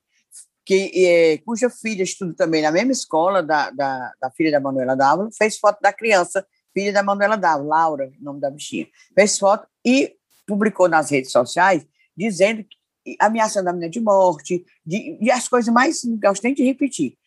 que, 0.68 0.92
eh, 0.94 1.38
cuja 1.46 1.70
filha 1.70 2.04
estuda 2.04 2.34
também 2.34 2.62
na 2.62 2.74
mesma 2.74 2.92
escola 2.92 3.42
da, 3.42 3.70
da, 3.70 4.12
da 4.20 4.30
filha 4.32 4.52
da 4.52 4.60
Manuela 4.60 4.98
Dávila, 4.98 5.30
fez 5.32 5.58
foto 5.58 5.80
da 5.82 5.94
criança, 5.94 6.46
filha 6.74 6.92
da 6.92 7.02
Manuela 7.02 7.38
Dávila, 7.38 7.70
Laura, 7.70 8.12
nome 8.20 8.42
da 8.42 8.52
bichinha, 8.52 8.86
fez 9.16 9.40
foto 9.40 9.66
e 9.86 10.14
publicou 10.46 10.90
nas 10.90 11.10
redes 11.10 11.32
sociais 11.32 11.88
dizendo 12.18 12.66
que 12.66 13.16
ameaçando 13.18 13.70
a 13.70 13.72
menina 13.72 13.90
de 13.90 14.02
morte, 14.02 14.66
de, 14.86 15.18
e 15.22 15.32
as 15.32 15.48
coisas 15.48 15.74
mais 15.74 16.02
gostei 16.22 16.54
de 16.54 16.66
repetir. 16.66 17.18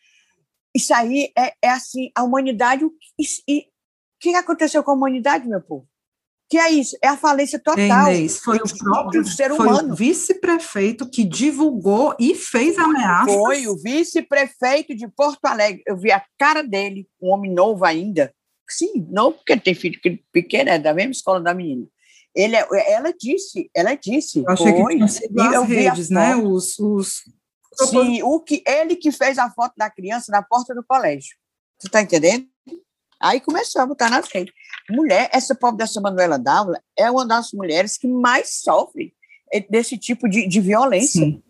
Isso 0.75 0.93
aí 0.93 1.31
é, 1.35 1.55
é 1.63 1.69
assim, 1.71 2.11
a 2.15 2.21
humanidade, 2.21 2.85
e 3.47 3.59
o 3.59 3.63
que 4.19 4.35
aconteceu 4.35 4.83
com 4.83 4.91
a 4.91 4.93
humanidade, 4.93 5.47
meu 5.47 5.61
povo? 5.61 5.87
Que 6.51 6.57
é 6.57 6.69
isso? 6.69 6.97
É 7.01 7.07
a 7.07 7.15
falência 7.15 7.57
total 7.57 8.11
Inês, 8.11 8.39
foi 8.39 8.57
o 8.57 8.77
próprio 8.77 9.23
ser 9.25 9.55
foi 9.55 9.69
humano. 9.69 9.93
o 9.93 9.95
vice-prefeito 9.95 11.09
que 11.09 11.23
divulgou 11.23 12.13
e 12.19 12.35
fez 12.35 12.77
ameaças. 12.77 13.33
Foi 13.33 13.67
o 13.67 13.77
vice-prefeito 13.77 14.93
de 14.93 15.07
Porto 15.07 15.45
Alegre. 15.45 15.81
Eu 15.87 15.95
vi 15.95 16.11
a 16.11 16.21
cara 16.37 16.61
dele, 16.61 17.07
um 17.21 17.29
homem 17.29 17.53
novo 17.53 17.85
ainda. 17.85 18.33
Sim, 18.69 19.07
não 19.09 19.31
porque 19.31 19.55
tem 19.55 19.73
filho 19.73 19.97
pequeno, 20.29 20.71
é 20.71 20.77
da 20.77 20.93
mesma 20.93 21.13
escola 21.13 21.39
da 21.39 21.53
menina. 21.53 21.87
Ele, 22.35 22.57
é- 22.57 22.91
ela 22.91 23.13
disse, 23.17 23.71
ela 23.73 23.95
disse. 23.95 24.39
Eu 24.39 24.49
achei 24.49 24.73
que 24.73 24.81
foi, 24.81 24.95
tinham 24.95 25.07
sido 25.07 25.41
e 25.41 25.53
eu 25.53 25.61
as 25.61 25.69
redes, 25.69 26.09
né? 26.09 26.35
Os, 26.35 26.77
os 26.79 27.23
Sim, 27.87 28.23
o 28.23 28.41
que, 28.41 28.61
ele 28.67 28.97
que 28.97 29.09
fez 29.13 29.37
a 29.37 29.49
foto 29.49 29.73
da 29.77 29.89
criança 29.89 30.29
na 30.33 30.43
porta 30.43 30.75
do 30.75 30.83
colégio. 30.83 31.33
Você 31.79 31.87
está 31.87 32.01
entendendo? 32.01 32.45
Aí 33.21 33.39
começou 33.39 33.81
a 33.81 33.85
botar 33.85 34.09
nas 34.09 34.27
redes. 34.33 34.53
Mulher, 34.89 35.29
essa 35.31 35.53
pobre 35.55 35.77
dessa 35.77 36.01
Manuela 36.01 36.37
Dávila 36.39 36.79
é 36.97 37.09
uma 37.09 37.25
das 37.25 37.51
mulheres 37.53 37.97
que 37.97 38.07
mais 38.07 38.61
sofre 38.61 39.13
desse 39.69 39.97
tipo 39.97 40.27
de, 40.29 40.47
de 40.47 40.59
violência. 40.59 41.21
Sim. 41.21 41.41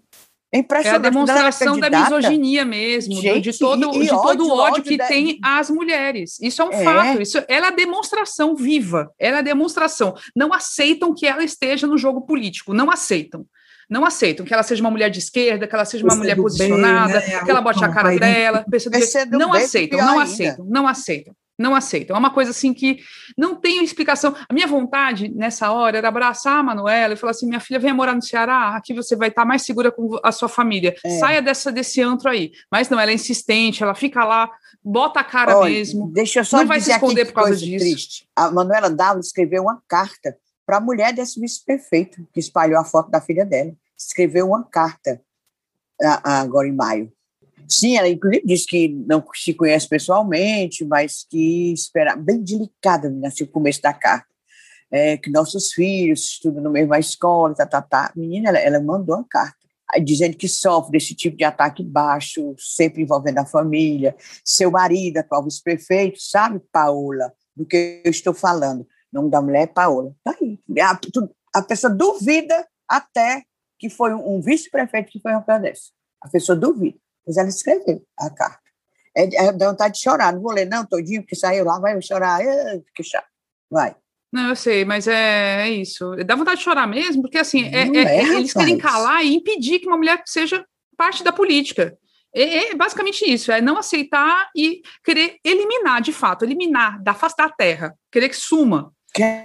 É 0.54 0.58
É 0.58 0.90
a 0.90 0.98
demonstração 0.98 1.80
da 1.80 1.90
misoginia 1.90 2.66
mesmo, 2.66 3.22
Gente, 3.22 3.52
de 3.52 3.58
todo, 3.58 3.96
e- 3.96 4.00
e 4.00 4.04
de 4.04 4.10
todo 4.10 4.20
o 4.20 4.24
ódio, 4.26 4.46
ódio 4.50 4.56
ódio 4.74 4.84
que 4.84 4.98
da- 4.98 5.08
tem 5.08 5.40
às 5.42 5.70
mulheres. 5.70 6.38
Isso 6.42 6.62
é 6.62 6.66
um 6.66 6.72
É. 6.74 6.84
fato. 6.84 7.22
Isso, 7.22 7.38
ela 7.48 7.68
é 7.68 7.70
a 7.70 7.74
demonstração 7.74 8.54
viva. 8.54 9.10
Ela 9.18 9.38
é 9.38 9.40
a 9.40 9.44
demonstração. 9.44 10.14
Não 10.36 10.52
aceitam 10.54 11.14
que 11.14 11.26
ela 11.26 11.42
esteja 11.42 11.88
no 11.88 11.98
jogo 11.98 12.22
político. 12.22 12.74
Não 12.74 12.92
aceitam. 12.92 13.46
Não 13.90 14.04
aceitam 14.06 14.46
que 14.46 14.54
ela 14.54 14.64
seja 14.64 14.82
uma 14.82 14.92
mulher 14.92 15.10
de 15.10 15.20
esquerda, 15.20 15.68
que 15.68 15.74
ela 15.76 15.86
seja 15.86 16.04
uma 16.04 16.16
mulher 16.16 16.36
posicionada, 16.36 17.20
bem, 17.20 17.30
né? 17.30 17.44
que 17.46 17.52
ela 17.52 17.62
bote 17.62 17.84
a 17.84 17.90
cara 17.90 18.10
Vai 18.10 18.20
dela. 18.20 18.66
Não 19.32 19.54
aceitam, 19.54 20.00
não 20.00 20.20
aceitam, 20.20 20.66
não 20.66 20.88
aceitam. 20.88 21.34
Não 21.62 21.76
aceitam. 21.76 22.16
É 22.16 22.20
uma 22.20 22.34
coisa 22.34 22.52
assim 22.52 22.74
que 22.74 23.00
não 23.38 23.56
tem 23.56 23.84
explicação. 23.84 24.36
A 24.50 24.54
minha 24.54 24.68
vontade 24.68 25.30
nessa 25.30 25.72
hora 25.72 25.98
era 25.98 26.08
abraçar 26.08 26.60
a 26.60 26.64
Manuela 26.64 27.14
e 27.14 27.18
falar 27.18 27.32
assim: 27.32 27.48
minha 27.48 27.60
filha, 27.60 27.80
venha 27.80 27.94
morar 27.94 28.16
no 28.16 28.22
Ceará, 28.22 28.76
aqui 28.76 28.94
você 28.94 29.16
vai 29.16 29.30
estar 29.30 29.46
mais 29.46 29.62
segura 29.64 29.92
com 29.92 30.20
a 30.24 30.32
sua 30.32 30.50
família. 30.50 30.96
É. 31.06 31.20
Saia 31.20 31.42
dessa, 31.42 31.72
desse 31.72 32.02
antro 32.02 32.30
aí. 32.30 32.52
Mas 32.72 32.90
não, 32.90 33.00
ela 33.00 33.12
é 33.12 33.14
insistente, 33.14 33.84
ela 33.84 33.96
fica 33.96 34.24
lá, 34.26 34.50
bota 34.84 35.20
a 35.20 35.24
cara 35.24 35.58
Olha, 35.58 35.72
mesmo. 35.72 36.12
Deixa 36.12 36.40
eu 36.40 36.46
só 36.46 36.58
Não 36.58 36.68
vai 36.68 36.82
se 36.82 36.92
esconder 36.92 37.26
por 37.26 37.34
causa 37.34 37.56
disso. 37.56 37.86
triste. 37.86 38.28
A 38.36 38.52
Manuela 38.52 38.90
Dávila 38.90 39.22
escreveu 39.22 39.64
uma 39.64 39.82
carta 39.88 40.36
para 40.66 40.78
a 40.78 40.82
mulher 40.82 41.14
desse 41.14 41.40
vice-prefeito 41.40 42.28
que 42.34 42.40
espalhou 42.40 42.80
a 42.80 42.86
foto 42.86 43.12
da 43.12 43.22
filha 43.22 43.46
dela. 43.46 43.72
Escreveu 43.98 44.48
uma 44.48 44.64
carta 44.64 45.22
agora 46.24 46.68
em 46.68 46.76
maio. 46.76 47.12
Sim, 47.68 47.98
ela 47.98 48.10
inclusive 48.10 48.46
disse 48.46 48.66
que 48.66 48.88
não 48.88 49.24
se 49.34 49.54
conhece 49.54 49.88
pessoalmente, 49.88 50.86
mas 50.86 51.26
que 51.30 51.74
espera 51.74 52.16
bem 52.16 52.42
delicada 52.44 53.14
assim, 53.26 53.44
o 53.44 53.48
começo 53.48 53.82
da 53.82 53.94
carta. 53.94 54.30
É, 54.94 55.16
que 55.16 55.30
nossos 55.30 55.72
filhos 55.72 56.20
estudam 56.22 56.62
na 56.62 56.70
mesma 56.70 57.00
escola, 57.00 57.56
tá, 57.56 57.66
tá, 57.66 57.82
tá. 57.82 58.12
Menina, 58.14 58.50
ela, 58.50 58.60
ela 58.60 58.80
mandou 58.82 59.16
uma 59.16 59.26
carta 59.28 59.56
dizendo 60.04 60.38
que 60.38 60.48
sofre 60.48 60.92
desse 60.92 61.16
tipo 61.16 61.38
de 61.38 61.44
ataque 61.44 61.84
baixo, 61.84 62.56
sempre 62.58 63.02
envolvendo 63.02 63.40
a 63.40 63.46
família. 63.46 64.16
Seu 64.44 64.70
marido, 64.72 65.18
atual 65.18 65.44
vice-prefeito, 65.44 66.22
sabe, 66.22 66.62
Paola, 66.72 67.34
do 67.56 67.66
que 67.66 68.02
eu 68.04 68.12
estou 68.12 68.34
falando. 68.34 68.82
O 68.82 68.88
nome 69.14 69.30
da 69.30 69.42
mulher 69.42 69.64
é 69.64 69.68
Paola. 69.68 70.14
Tá 70.24 70.36
aí. 70.42 70.60
A, 70.82 71.00
a 71.56 71.62
pessoa 71.62 71.94
duvida 71.94 72.68
até 72.88 73.44
que 73.78 73.90
foi 73.90 74.14
um, 74.14 74.36
um 74.36 74.42
vice-prefeito 74.42 75.12
que 75.12 75.20
foi 75.20 75.34
uma 75.34 75.60
dessa. 75.60 75.92
A 76.22 76.30
pessoa 76.30 76.56
duvida. 76.56 76.98
Mas 77.26 77.38
ela 77.38 77.50
escreveu 77.50 78.04
a 78.18 78.30
carta. 78.30 78.60
É, 79.16 79.24
é, 79.46 79.52
dá 79.52 79.70
vontade 79.70 79.96
de 79.96 80.02
chorar. 80.02 80.34
Não 80.34 80.42
vou 80.42 80.52
ler, 80.54 80.66
não, 80.66 80.86
todinho, 80.86 81.22
porque 81.22 81.36
saiu 81.36 81.66
lá, 81.66 81.80
vai 81.80 82.02
chorar. 82.02 82.42
É, 82.42 82.80
que 82.96 83.04
chato. 83.04 83.28
Vai. 83.70 83.96
Não, 84.32 84.50
eu 84.50 84.56
sei, 84.56 84.86
mas 84.86 85.08
é, 85.08 85.68
é 85.68 85.70
isso. 85.70 86.16
Dá 86.26 86.36
vontade 86.36 86.58
de 86.60 86.64
chorar 86.64 86.88
mesmo, 86.88 87.22
porque 87.22 87.38
assim, 87.38 87.66
é- 87.66 87.86
Não 87.86 87.96
é- 87.96 88.18
é, 88.18 88.24
eles 88.24 88.54
querem 88.54 88.78
calar 88.78 89.24
e 89.26 89.36
impedir 89.36 89.80
que 89.80 89.88
uma 89.88 89.98
mulher 89.98 90.22
seja 90.26 90.66
parte 90.96 91.24
da 91.24 91.34
política. 91.34 91.98
É, 92.34 92.70
é 92.70 92.76
basicamente 92.76 93.30
isso, 93.30 93.52
é 93.52 93.60
não 93.60 93.78
aceitar 93.78 94.50
e 94.56 94.82
querer 95.04 95.38
eliminar, 95.44 96.02
de 96.02 96.14
fato, 96.14 96.46
eliminar 96.46 97.02
da 97.04 97.14
face 97.14 97.36
da 97.36 97.50
terra, 97.50 97.94
querer 98.10 98.30
que 98.30 98.36
suma. 98.38 98.94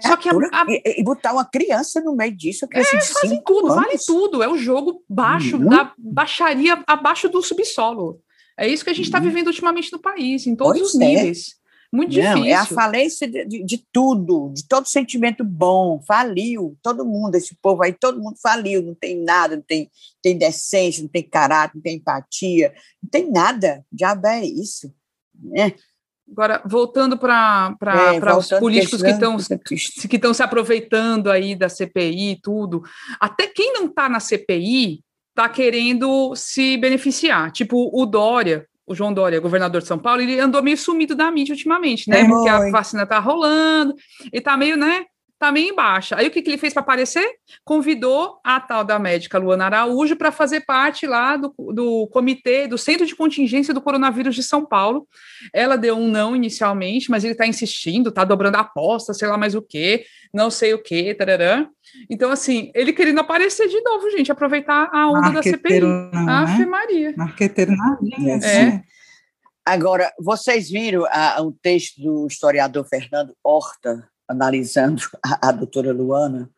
Só 0.02 0.16
que 0.16 0.28
a- 0.28 0.32
a- 0.32 0.66
e, 0.68 1.00
e 1.00 1.02
botar 1.04 1.32
uma 1.32 1.44
criança 1.44 2.00
no 2.00 2.14
meio 2.14 2.34
disso, 2.36 2.64
a 2.64 2.68
criança 2.68 2.96
de 2.98 3.06
Fazem 3.08 3.42
tudo, 3.44 3.68
vale 3.68 3.90
anos. 3.90 4.04
tudo. 4.04 4.42
É 4.42 4.48
o 4.48 4.56
jogo 4.56 5.02
baixo 5.08 5.56
Uhum. 5.56 5.68
da 5.68 5.92
baixaria 5.98 6.82
abaixo 6.86 7.28
do 7.28 7.42
subsolo. 7.42 8.20
É 8.58 8.66
isso 8.68 8.84
que 8.84 8.90
a 8.90 8.94
gente 8.94 9.06
está 9.06 9.18
Uhum. 9.18 9.24
vivendo 9.24 9.48
ultimamente 9.48 9.92
no 9.92 9.98
país, 9.98 10.46
em 10.46 10.54
todos 10.54 10.78
Pois 10.78 10.94
os 10.94 11.00
é. 11.00 11.04
níveis. 11.06 11.56
Muito 11.92 12.16
Não, 12.16 12.34
difícil. 12.34 12.44
é 12.46 12.54
a 12.54 12.66
falência 12.66 13.28
de, 13.28 13.44
de- 13.44 13.64
de 13.64 13.84
tudo, 13.92 14.50
de 14.54 14.66
todo 14.66 14.86
sentimento 14.86 15.44
bom, 15.44 16.00
faliu, 16.06 16.76
todo 16.82 17.04
mundo, 17.06 17.36
esse 17.36 17.54
povo 17.62 17.82
aí, 17.82 17.92
todo 17.92 18.20
mundo 18.20 18.36
faliu, 18.42 18.82
não 18.82 18.94
tem 18.94 19.16
nada, 19.22 19.56
não 19.56 19.62
tem, 19.62 19.88
tem 20.20 20.36
decência, 20.36 21.00
não 21.02 21.08
tem 21.08 21.22
caráter, 21.22 21.76
não 21.76 21.82
tem 21.82 21.96
empatia, 21.96 22.74
não 23.02 23.08
tem 23.08 23.30
nada, 23.30 23.84
diabo 23.90 24.26
é 24.26 24.44
isso, 24.44 24.92
né? 25.34 25.74
Agora, 26.30 26.60
voltando 26.64 27.16
para 27.16 27.76
É, 27.82 28.18
os 28.18 28.20
voltando, 28.20 28.60
políticos 28.60 29.02
que 29.02 29.10
estão 29.10 29.36
que 30.08 30.16
estão 30.16 30.34
se 30.34 30.42
aproveitando 30.42 31.30
aí 31.30 31.54
da 31.54 31.68
CPI 31.68 32.32
e 32.32 32.40
tudo, 32.40 32.82
até 33.20 33.46
quem 33.46 33.72
não 33.72 33.86
está 33.86 34.08
na 34.08 34.18
CPI 34.18 35.02
está 35.30 35.48
querendo 35.48 36.34
se 36.34 36.76
beneficiar. 36.78 37.52
Tipo, 37.52 37.90
o 37.92 38.06
Dória, 38.06 38.66
o 38.86 38.94
João 38.94 39.12
Dória, 39.12 39.38
governador 39.38 39.82
de 39.82 39.86
São 39.86 39.98
Paulo, 39.98 40.22
ele 40.22 40.40
andou 40.40 40.62
meio 40.62 40.78
sumido 40.78 41.14
da 41.14 41.30
mídia 41.30 41.52
ultimamente, 41.52 42.08
né? 42.08 42.20
É, 42.20 42.24
Porque 42.26 42.48
a 42.48 42.70
vacina 42.70 43.02
está 43.02 43.18
rolando, 43.18 43.94
e 44.32 44.40
tá 44.40 44.56
meio, 44.56 44.76
né? 44.76 45.04
Tá 45.38 45.52
meio 45.52 45.68
em 45.70 45.74
baixa. 45.74 46.16
Aí 46.16 46.26
o 46.28 46.30
que, 46.30 46.40
que 46.40 46.48
ele 46.48 46.56
fez 46.56 46.72
para 46.72 46.80
aparecer? 46.82 47.28
Convidou 47.62 48.40
a 48.42 48.58
tal 48.58 48.82
da 48.82 48.98
médica 48.98 49.36
Luana 49.36 49.66
Araújo 49.66 50.16
para 50.16 50.32
fazer 50.32 50.62
parte 50.62 51.06
lá 51.06 51.36
do, 51.36 51.52
do 51.74 52.06
comitê, 52.10 52.66
do 52.66 52.78
Centro 52.78 53.04
de 53.04 53.14
Contingência 53.14 53.74
do 53.74 53.82
Coronavírus 53.82 54.34
de 54.34 54.42
São 54.42 54.64
Paulo. 54.64 55.06
Ela 55.52 55.76
deu 55.76 55.94
um 55.94 56.08
não 56.08 56.34
inicialmente, 56.34 57.10
mas 57.10 57.22
ele 57.22 57.32
está 57.32 57.46
insistindo, 57.46 58.08
está 58.08 58.24
dobrando 58.24 58.56
a 58.56 58.60
aposta, 58.60 59.12
sei 59.12 59.28
lá 59.28 59.36
mais 59.36 59.54
o 59.54 59.60
quê, 59.60 60.06
não 60.32 60.50
sei 60.50 60.72
o 60.72 60.82
quê, 60.82 61.12
tararã. 61.14 61.66
Então, 62.08 62.30
assim, 62.30 62.70
ele 62.74 62.94
querendo 62.94 63.18
aparecer 63.20 63.68
de 63.68 63.78
novo, 63.82 64.10
gente, 64.10 64.32
aproveitar 64.32 64.88
a 64.90 65.06
onda 65.10 65.30
da 65.32 65.42
CPI. 65.42 65.80
Não, 65.80 66.28
Ave 66.30 66.60
né? 66.60 66.66
Maria. 66.66 67.14
Marqueteiro 67.14 67.72
na 67.76 67.98
linha, 68.00 68.34
É. 68.34 68.36
assim. 68.36 68.80
Agora, 69.66 70.10
vocês 70.18 70.70
viram 70.70 71.04
a- 71.10 71.42
um 71.42 71.52
texto 71.52 72.00
do 72.00 72.26
historiador 72.26 72.86
Fernando 72.88 73.34
Horta 73.44 74.08
analisando 74.28 75.02
a, 75.24 75.48
a 75.48 75.52
doutora 75.52 75.92
Luana? 75.92 76.50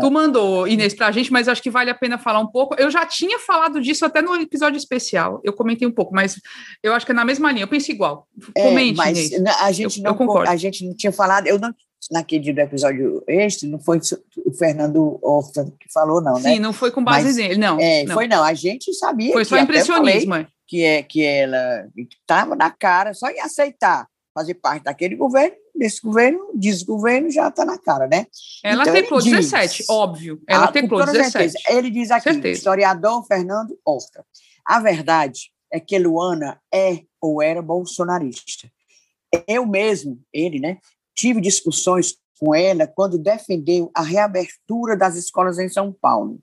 Tu 0.00 0.10
mandou, 0.12 0.68
Inês, 0.68 0.94
para 0.94 1.08
a 1.08 1.10
gente, 1.12 1.32
mas 1.32 1.48
acho 1.48 1.60
que 1.60 1.70
vale 1.70 1.90
a 1.90 1.94
pena 1.94 2.16
falar 2.18 2.38
um 2.38 2.46
pouco. 2.46 2.76
Eu 2.78 2.88
já 2.88 3.04
tinha 3.04 3.36
falado 3.40 3.80
disso 3.80 4.04
até 4.04 4.22
no 4.22 4.32
episódio 4.36 4.76
especial. 4.76 5.40
Eu 5.42 5.52
comentei 5.52 5.88
um 5.88 5.90
pouco, 5.90 6.14
mas 6.14 6.40
eu 6.84 6.94
acho 6.94 7.04
que 7.04 7.10
é 7.10 7.14
na 7.14 7.24
mesma 7.24 7.50
linha. 7.50 7.64
Eu 7.64 7.68
penso 7.68 7.90
igual. 7.90 8.28
É, 8.54 8.62
Comente, 8.62 8.96
mas 8.96 9.32
Inês. 9.32 9.56
a 9.60 9.72
gente 9.72 9.98
Eu- 9.98 10.04
não 10.04 10.10
eu 10.12 10.16
concordo. 10.16 10.48
a 10.48 10.54
gente 10.56 10.86
não 10.86 10.94
tinha 10.94 11.10
falado, 11.10 11.48
eu 11.48 11.58
não 11.58 11.74
naquele 12.12 12.52
do 12.52 12.60
episódio 12.60 13.24
este, 13.26 13.66
não 13.66 13.80
foi 13.80 13.98
o 14.44 14.52
Fernando 14.52 15.18
Horta 15.20 15.64
que 15.80 15.92
falou 15.92 16.20
não, 16.20 16.34
né? 16.34 16.52
Sim, 16.54 16.58
não 16.60 16.72
foi 16.72 16.92
com 16.92 17.02
base 17.02 17.26
Mas, 17.26 17.36
nele, 17.36 17.56
não. 17.56 17.80
É, 17.80 18.04
não. 18.04 18.14
foi 18.14 18.28
não, 18.28 18.44
a 18.44 18.54
gente 18.54 18.94
sabia 18.94 19.32
Foi 19.32 19.42
que 19.42 19.48
só 19.48 19.58
impressionismo. 19.58 20.36
é. 20.36 20.46
que 20.68 20.84
é 20.84 21.02
que 21.02 21.24
ela 21.24 21.88
estava 21.96 22.54
na 22.54 22.70
cara, 22.70 23.12
só 23.12 23.28
em 23.28 23.40
aceitar 23.40 24.06
fazer 24.32 24.54
parte 24.54 24.84
daquele 24.84 25.16
governo, 25.16 25.56
desse 25.78 26.00
governo, 26.00 26.50
desgoverno, 26.54 27.30
já 27.30 27.48
está 27.48 27.64
na 27.64 27.78
cara, 27.78 28.06
né? 28.06 28.26
Ela 28.64 28.82
então, 28.82 28.94
teclou 28.94 29.20
diz, 29.20 29.32
17, 29.32 29.84
óbvio. 29.88 30.42
Ela 30.46 30.64
ah, 30.64 30.72
teclou 30.72 31.04
17. 31.04 31.30
Certeza. 31.30 31.58
Ele 31.68 31.90
diz 31.90 32.10
aqui, 32.10 32.32
certeza. 32.32 32.58
historiador 32.58 33.24
Fernando 33.26 33.78
Horta. 33.84 34.24
A 34.64 34.80
verdade 34.80 35.50
é 35.72 35.78
que 35.80 35.98
Luana 35.98 36.60
é 36.72 37.02
ou 37.20 37.42
era 37.42 37.60
bolsonarista. 37.62 38.70
Eu 39.46 39.66
mesmo, 39.66 40.20
ele, 40.32 40.60
né, 40.60 40.78
tive 41.14 41.40
discussões 41.40 42.16
com 42.38 42.54
ela 42.54 42.86
quando 42.86 43.18
defendeu 43.18 43.90
a 43.94 44.02
reabertura 44.02 44.96
das 44.96 45.16
escolas 45.16 45.58
em 45.58 45.68
São 45.68 45.92
Paulo. 45.92 46.38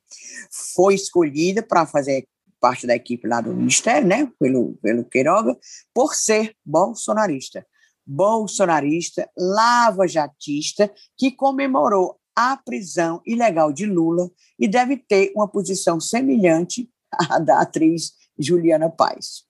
Foi 0.75 0.95
escolhida 0.95 1.61
para 1.61 1.85
fazer 1.85 2.27
parte 2.59 2.87
da 2.87 2.95
equipe 2.95 3.27
lá 3.27 3.41
do 3.41 3.53
Ministério, 3.53 4.07
né, 4.07 4.31
pelo, 4.39 4.77
pelo 4.81 5.03
Queiroga, 5.03 5.57
por 5.93 6.15
ser 6.15 6.55
bolsonarista. 6.65 7.65
Bolsonarista, 8.05 9.29
lava-jatista, 9.37 10.91
que 11.17 11.31
comemorou 11.31 12.19
a 12.35 12.57
prisão 12.57 13.21
ilegal 13.25 13.71
de 13.71 13.85
Lula 13.85 14.29
e 14.59 14.67
deve 14.67 14.97
ter 14.97 15.31
uma 15.35 15.47
posição 15.47 15.99
semelhante 15.99 16.89
à 17.11 17.39
da 17.39 17.61
atriz 17.61 18.13
Juliana 18.37 18.89
Paz. 18.89 19.43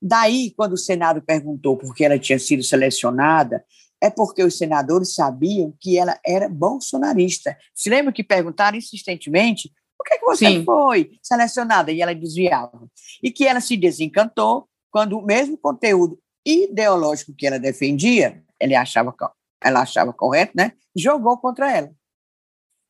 Daí, 0.00 0.52
quando 0.56 0.72
o 0.72 0.78
Senado 0.78 1.22
perguntou 1.22 1.76
por 1.76 1.94
que 1.94 2.04
ela 2.04 2.18
tinha 2.18 2.38
sido 2.38 2.62
selecionada, 2.62 3.64
é 4.00 4.10
porque 4.10 4.42
os 4.42 4.58
senadores 4.58 5.14
sabiam 5.14 5.72
que 5.78 5.96
ela 5.96 6.18
era 6.26 6.48
bolsonarista. 6.48 7.56
Se 7.72 7.88
lembra 7.88 8.12
que 8.12 8.24
perguntaram 8.24 8.76
insistentemente 8.76 9.70
por 9.96 10.04
que, 10.04 10.18
que 10.18 10.24
você 10.24 10.46
Sim. 10.46 10.64
foi 10.64 11.12
selecionada? 11.22 11.92
E 11.92 12.02
ela 12.02 12.12
desviava. 12.12 12.88
E 13.22 13.30
que 13.30 13.46
ela 13.46 13.60
se 13.60 13.76
desencantou 13.76 14.68
quando 14.90 15.16
o 15.16 15.24
mesmo 15.24 15.56
conteúdo 15.56 16.18
ideológico 16.44 17.34
que 17.36 17.46
ela 17.46 17.58
defendia, 17.58 18.42
ele 18.60 18.74
achava, 18.74 19.14
ela 19.62 19.80
achava 19.80 20.12
correto, 20.12 20.52
né? 20.54 20.72
jogou 20.94 21.38
contra 21.38 21.70
ela 21.70 21.90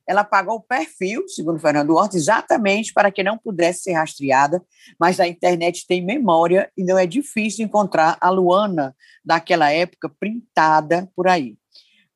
ela 0.06 0.24
pagou 0.24 0.56
o 0.56 0.60
perfil, 0.60 1.28
segundo 1.28 1.60
Fernando 1.60 1.94
Horta, 1.94 2.16
exatamente 2.16 2.92
para 2.92 3.10
que 3.10 3.22
não 3.22 3.38
pudesse 3.38 3.84
ser 3.84 3.92
rastreada, 3.92 4.62
mas 4.98 5.20
a 5.20 5.28
internet 5.28 5.86
tem 5.86 6.04
memória 6.04 6.70
e 6.76 6.84
não 6.84 6.98
é 6.98 7.06
difícil 7.06 7.64
encontrar 7.64 8.18
a 8.20 8.28
Luana 8.28 8.94
daquela 9.24 9.70
época 9.70 10.08
printada 10.08 11.10
por 11.14 11.28
aí. 11.28 11.56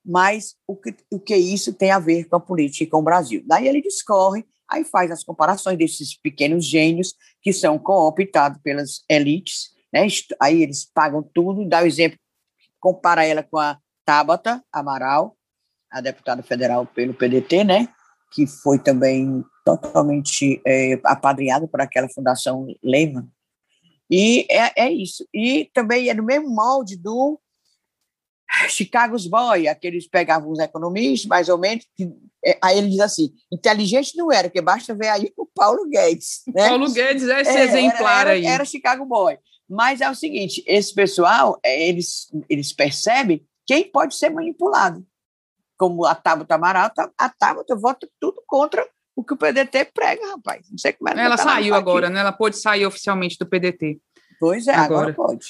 Mas 0.04 0.54
o 0.66 0.76
que, 0.76 0.94
o 1.10 1.18
que 1.18 1.36
isso 1.36 1.72
tem 1.72 1.90
a 1.90 1.98
ver 1.98 2.24
com 2.24 2.36
a 2.36 2.40
política 2.40 2.84
e 2.84 2.86
com 2.86 2.98
o 2.98 3.02
Brasil? 3.02 3.42
Daí 3.46 3.66
ele 3.66 3.80
discorre, 3.80 4.44
aí 4.68 4.84
faz 4.84 5.10
as 5.10 5.24
comparações 5.24 5.78
desses 5.78 6.16
pequenos 6.16 6.64
gênios 6.64 7.14
que 7.40 7.52
são 7.52 7.78
cooptados 7.78 8.60
pelas 8.62 9.04
elites, 9.08 9.70
né? 9.92 10.06
aí 10.40 10.62
eles 10.62 10.84
pagam 10.84 11.22
tudo, 11.22 11.68
dá 11.68 11.82
o 11.82 11.86
exemplo, 11.86 12.18
compara 12.80 13.24
ela 13.24 13.42
com 13.42 13.58
a 13.58 13.78
Tabata 14.04 14.62
Amaral, 14.72 15.36
a 15.90 16.00
deputada 16.00 16.42
federal 16.42 16.86
pelo 16.86 17.14
PDT, 17.14 17.64
né, 17.64 17.88
que 18.32 18.46
foi 18.46 18.78
também 18.78 19.44
totalmente 19.64 20.60
é, 20.66 21.00
apadrinhada 21.04 21.66
por 21.66 21.80
aquela 21.80 22.08
fundação 22.08 22.66
Lehman. 22.82 23.28
E 24.08 24.46
é, 24.48 24.84
é 24.84 24.90
isso. 24.90 25.26
E 25.34 25.70
também 25.74 26.08
é 26.08 26.14
no 26.14 26.22
mesmo 26.22 26.48
molde 26.48 26.96
do 26.96 27.40
Chicago's 28.68 29.26
Boy, 29.26 29.66
aqueles 29.66 30.06
pegavam 30.08 30.50
os 30.50 30.58
economistas, 30.58 31.26
mais 31.26 31.48
ou 31.48 31.58
menos, 31.58 31.86
que, 31.96 32.12
é, 32.44 32.58
aí 32.62 32.78
ele 32.78 32.90
diz 32.90 33.00
assim, 33.00 33.32
inteligente 33.52 34.16
não 34.16 34.30
era, 34.30 34.48
porque 34.48 34.62
basta 34.62 34.94
ver 34.94 35.08
aí 35.08 35.32
o 35.36 35.45
Paulo 35.56 35.88
Guedes. 35.88 36.42
Né? 36.46 36.68
Paulo 36.68 36.92
Guedes 36.92 37.28
é 37.28 37.40
esse 37.40 37.56
é, 37.56 37.64
exemplar 37.64 38.26
era, 38.26 38.32
aí. 38.32 38.44
Era 38.44 38.64
Chicago 38.64 39.06
Boy. 39.06 39.38
Mas 39.68 40.00
é 40.00 40.08
o 40.08 40.14
seguinte, 40.14 40.62
esse 40.66 40.94
pessoal, 40.94 41.58
é, 41.64 41.88
eles, 41.88 42.30
eles 42.48 42.72
percebem 42.72 43.44
quem 43.66 43.90
pode 43.90 44.14
ser 44.14 44.30
manipulado 44.30 45.04
como 45.76 46.04
a 46.04 46.14
Tabata 46.14 46.54
Amaral, 46.54 46.90
a 47.18 47.28
Tabata 47.28 47.74
vota 47.74 48.08
tudo 48.20 48.42
contra 48.46 48.86
o 49.14 49.24
que 49.24 49.34
o 49.34 49.36
PDT 49.36 49.86
prega, 49.92 50.26
rapaz. 50.28 50.66
Não 50.70 50.78
sei 50.78 50.92
como 50.92 51.08
é 51.08 51.14
que 51.14 51.20
Ela 51.20 51.36
tá 51.36 51.42
saiu 51.42 51.74
agora, 51.74 52.08
né? 52.08 52.20
Ela 52.20 52.32
pode 52.32 52.58
sair 52.58 52.86
oficialmente 52.86 53.36
do 53.38 53.46
PDT. 53.46 53.98
Pois 54.38 54.68
é, 54.68 54.74
agora, 54.74 55.10
agora 55.10 55.14
pode. 55.14 55.46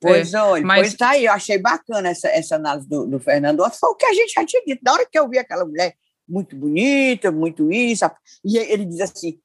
Pois 0.00 0.34
é, 0.34 0.42
olha, 0.42 0.66
mas... 0.66 0.80
pois 0.80 0.94
tá 0.94 1.10
aí, 1.10 1.26
eu 1.26 1.32
achei 1.32 1.58
bacana 1.58 2.08
essa, 2.08 2.28
essa 2.28 2.56
análise 2.56 2.88
do, 2.88 3.06
do 3.06 3.20
Fernando 3.20 3.62
Foi 3.78 3.90
o 3.90 3.94
que 3.94 4.04
a 4.04 4.12
gente 4.12 4.32
já 4.32 4.44
tinha 4.44 4.62
dito. 4.64 4.80
Na 4.82 4.92
hora 4.92 5.06
que 5.06 5.18
eu 5.18 5.28
vi 5.28 5.38
aquela 5.38 5.64
mulher 5.64 5.94
muito 6.32 6.56
bonita, 6.56 7.30
muito 7.30 7.70
isso, 7.70 8.10
e 8.44 8.56
ele 8.56 8.86
diz 8.86 9.00
assim: 9.00 9.38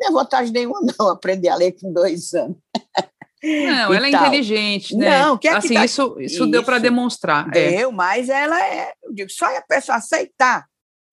não 0.00 0.08
é 0.08 0.12
vantagem 0.12 0.52
nenhuma, 0.52 0.80
não, 0.98 1.08
aprender 1.08 1.48
a 1.48 1.54
ler 1.54 1.72
com 1.72 1.92
dois 1.92 2.32
anos. 2.32 2.56
Não, 3.42 3.94
ela 3.94 4.06
é 4.06 4.10
inteligente, 4.10 4.94
né? 4.94 5.22
Não, 5.22 5.38
que 5.38 5.48
é 5.48 5.52
assim, 5.52 5.68
que 5.68 5.74
tá... 5.74 5.84
isso, 5.84 6.16
isso, 6.18 6.34
isso, 6.34 6.46
deu 6.46 6.62
para 6.62 6.78
demonstrar. 6.78 7.48
É. 7.48 7.70
Deu, 7.70 7.88
é. 7.88 7.92
mas 7.92 8.28
ela 8.28 8.62
é, 8.62 8.92
eu 9.02 9.14
digo, 9.14 9.30
só 9.30 9.46
a 9.56 9.62
pessoa 9.62 9.96
aceitar, 9.96 10.66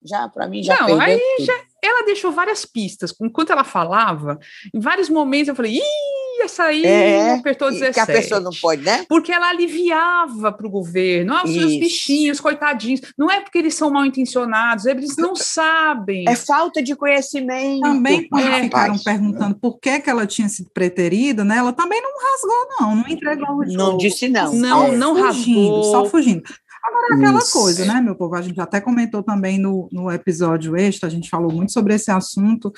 já 0.04 0.28
para 0.28 0.46
mim 0.46 0.62
já 0.62 0.78
Não, 0.86 1.00
aí 1.00 1.18
já, 1.40 1.54
ela 1.82 2.04
deixou 2.04 2.32
várias 2.32 2.64
pistas. 2.64 3.14
Enquanto 3.20 3.50
ela 3.50 3.64
falava, 3.64 4.38
em 4.74 4.80
vários 4.80 5.08
momentos 5.08 5.48
eu 5.48 5.54
falei, 5.54 5.76
ih, 5.76 6.42
essa 6.42 6.64
aí 6.64 6.84
é, 6.84 7.34
apertou 7.34 7.70
17. 7.70 7.94
Que 7.94 8.00
a 8.00 8.06
pessoa 8.06 8.40
não 8.40 8.50
pode, 8.52 8.82
né? 8.82 9.04
Porque 9.08 9.32
ela 9.32 9.48
aliviava 9.48 10.52
para 10.52 10.66
o 10.66 10.70
governo. 10.70 11.34
Ah, 11.34 11.42
os 11.44 11.52
seus 11.52 11.76
bichinhos, 11.76 12.40
coitadinhos. 12.40 13.00
Não 13.16 13.30
é 13.30 13.40
porque 13.40 13.58
eles 13.58 13.74
são 13.74 13.90
mal 13.90 14.04
intencionados, 14.04 14.86
eles 14.86 15.16
não 15.16 15.34
sabem. 15.34 16.24
É 16.28 16.34
falta 16.34 16.82
de 16.82 16.94
conhecimento. 16.94 17.80
Também, 17.80 18.28
quando 18.28 18.46
é, 18.46 18.62
ficaram 18.62 18.98
perguntando 18.98 19.54
por 19.56 19.78
que, 19.78 20.00
que 20.00 20.10
ela 20.10 20.26
tinha 20.26 20.48
sido 20.48 20.70
preterida, 20.72 21.44
né? 21.44 21.56
Ela 21.56 21.72
também 21.72 22.00
não 22.00 22.10
rasgou, 22.10 22.68
não, 22.80 22.96
não 22.96 23.08
entregou 23.08 23.56
o 23.56 23.64
jogo. 23.64 23.76
Não 23.76 23.96
disse 23.96 24.28
não. 24.28 24.52
Não, 24.52 24.86
é. 24.86 24.96
não 24.96 25.16
fugindo, 25.16 25.70
rasgou. 25.70 25.84
Só 25.84 26.06
fugindo. 26.06 26.42
Agora, 26.88 27.14
aquela 27.14 27.38
Isso. 27.38 27.52
coisa, 27.52 27.84
né, 27.84 28.00
meu 28.00 28.14
povo? 28.14 28.34
A 28.34 28.42
gente 28.42 28.60
até 28.60 28.80
comentou 28.80 29.22
também 29.22 29.58
no, 29.58 29.88
no 29.92 30.10
episódio 30.10 30.76
extra, 30.76 31.08
a 31.08 31.10
gente 31.10 31.28
falou 31.28 31.52
muito 31.52 31.72
sobre 31.72 31.94
esse 31.94 32.10
assunto. 32.10 32.72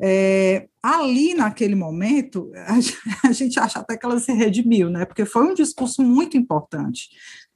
É, 0.00 0.66
ali 0.82 1.34
naquele 1.34 1.74
momento, 1.74 2.50
a, 3.24 3.32
gente 3.32 3.58
acha 3.58 3.78
até 3.78 3.96
que 3.96 4.04
ela 4.04 4.18
se 4.18 4.32
redimiu, 4.32 4.90
né? 4.90 5.04
Porque 5.04 5.24
foi 5.24 5.44
um 5.44 5.54
discurso 5.54 6.02
muito 6.02 6.36
importante. 6.36 7.08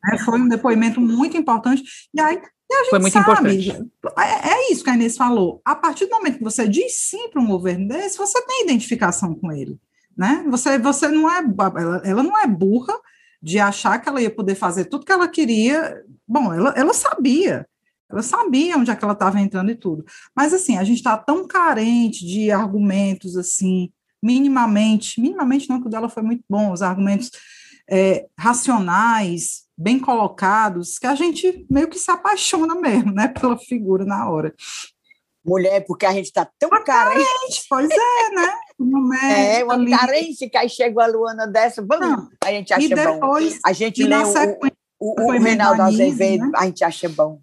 Né? 0.05 0.19
Foi 0.19 0.41
um 0.41 0.49
depoimento 0.49 1.01
muito 1.01 1.37
importante. 1.37 1.83
E 2.15 2.21
aí 2.21 2.41
e 2.71 2.75
a 2.75 2.79
gente 2.81 2.91
Foi 2.91 2.99
muito 2.99 3.13
sabe, 3.13 3.31
importante. 3.31 3.91
É, 4.19 4.51
é, 4.51 4.73
isso 4.73 4.85
que 4.85 4.91
a 4.91 4.95
Inês 4.95 5.17
falou. 5.17 5.63
A 5.65 5.75
partir 5.75 6.05
do 6.05 6.15
momento 6.17 6.39
que 6.39 6.45
você 6.45 6.69
diz 6.69 7.01
sim 7.01 7.31
para 7.31 7.41
um 7.41 7.47
governo 7.47 7.89
desse, 7.89 8.19
você 8.19 8.45
tem 8.45 8.65
identificação 8.65 9.35
com 9.35 9.51
ele. 9.51 9.79
Né? 10.17 10.45
Você, 10.51 10.79
você 10.79 11.09
não 11.09 11.31
é 11.31 11.39
ela, 11.39 12.03
ela 12.05 12.23
não 12.23 12.39
é 12.39 12.47
burra, 12.47 12.95
de 13.43 13.59
achar 13.59 13.99
que 13.99 14.09
ela 14.09 14.21
ia 14.21 14.31
poder 14.31 14.55
fazer 14.55 14.87
tudo 14.87 15.05
que 15.05 15.13
ela 15.13 15.29
queria. 15.29 16.03
Bom, 16.27 16.53
ela, 16.53 16.71
ela 16.77 16.93
sabia, 16.93 17.67
ela 18.11 18.23
sabia 18.23 18.77
onde 18.77 18.91
é 18.91 18.97
que 18.97 19.05
ela 19.05 19.13
estava 19.13 19.41
entrando 19.41 19.71
e 19.71 19.77
tudo. 19.77 20.05
Mas, 20.35 20.53
assim, 20.53 20.77
a 20.77 20.85
gente 20.85 20.99
está 20.99 21.17
tão 21.17 21.47
carente 21.47 22.27
de 22.27 22.51
argumentos, 22.51 23.37
assim, 23.37 23.91
minimamente, 24.23 25.21
minimamente 25.21 25.69
não, 25.69 25.81
que 25.81 25.87
o 25.87 25.91
dela 25.91 26.09
foi 26.09 26.23
muito 26.23 26.45
bom, 26.49 26.73
os 26.73 26.83
argumentos 26.83 27.31
é, 27.89 28.27
racionais, 28.39 29.65
bem 29.77 29.99
colocados, 29.99 30.99
que 30.99 31.07
a 31.07 31.15
gente 31.15 31.67
meio 31.71 31.89
que 31.89 31.99
se 31.99 32.11
apaixona 32.11 32.75
mesmo, 32.75 33.13
né, 33.13 33.29
pela 33.29 33.57
figura 33.57 34.05
na 34.05 34.29
hora. 34.29 34.55
Mulher, 35.45 35.85
porque 35.87 36.05
a 36.05 36.13
gente 36.13 36.27
está 36.27 36.47
tão 36.59 36.69
carente. 36.69 37.25
carente. 37.25 37.65
Pois 37.69 37.89
é, 37.91 38.31
né? 38.35 38.55
É, 39.17 39.65
uma 39.65 39.75
ali. 39.75 39.91
carência 39.91 40.49
que 40.49 40.57
aí 40.57 40.69
chega 40.69 41.03
a 41.03 41.07
Luana 41.07 41.47
dessa, 41.47 41.83
vamos, 41.83 42.09
Não, 42.09 42.29
a 42.45 42.51
gente 42.51 42.73
acha 42.73 42.89
depois, 42.89 43.55
bom. 43.55 43.61
A 43.65 43.73
gente 43.73 44.03
lê 44.05 44.17
o, 44.17 44.33
o, 45.01 45.23
o, 45.23 45.27
o 45.27 45.31
Reinaldo 45.39 45.83
Azevedo, 45.83 46.47
né? 46.47 46.53
a 46.55 46.67
gente 46.67 46.85
acha 46.85 47.09
bom. 47.09 47.41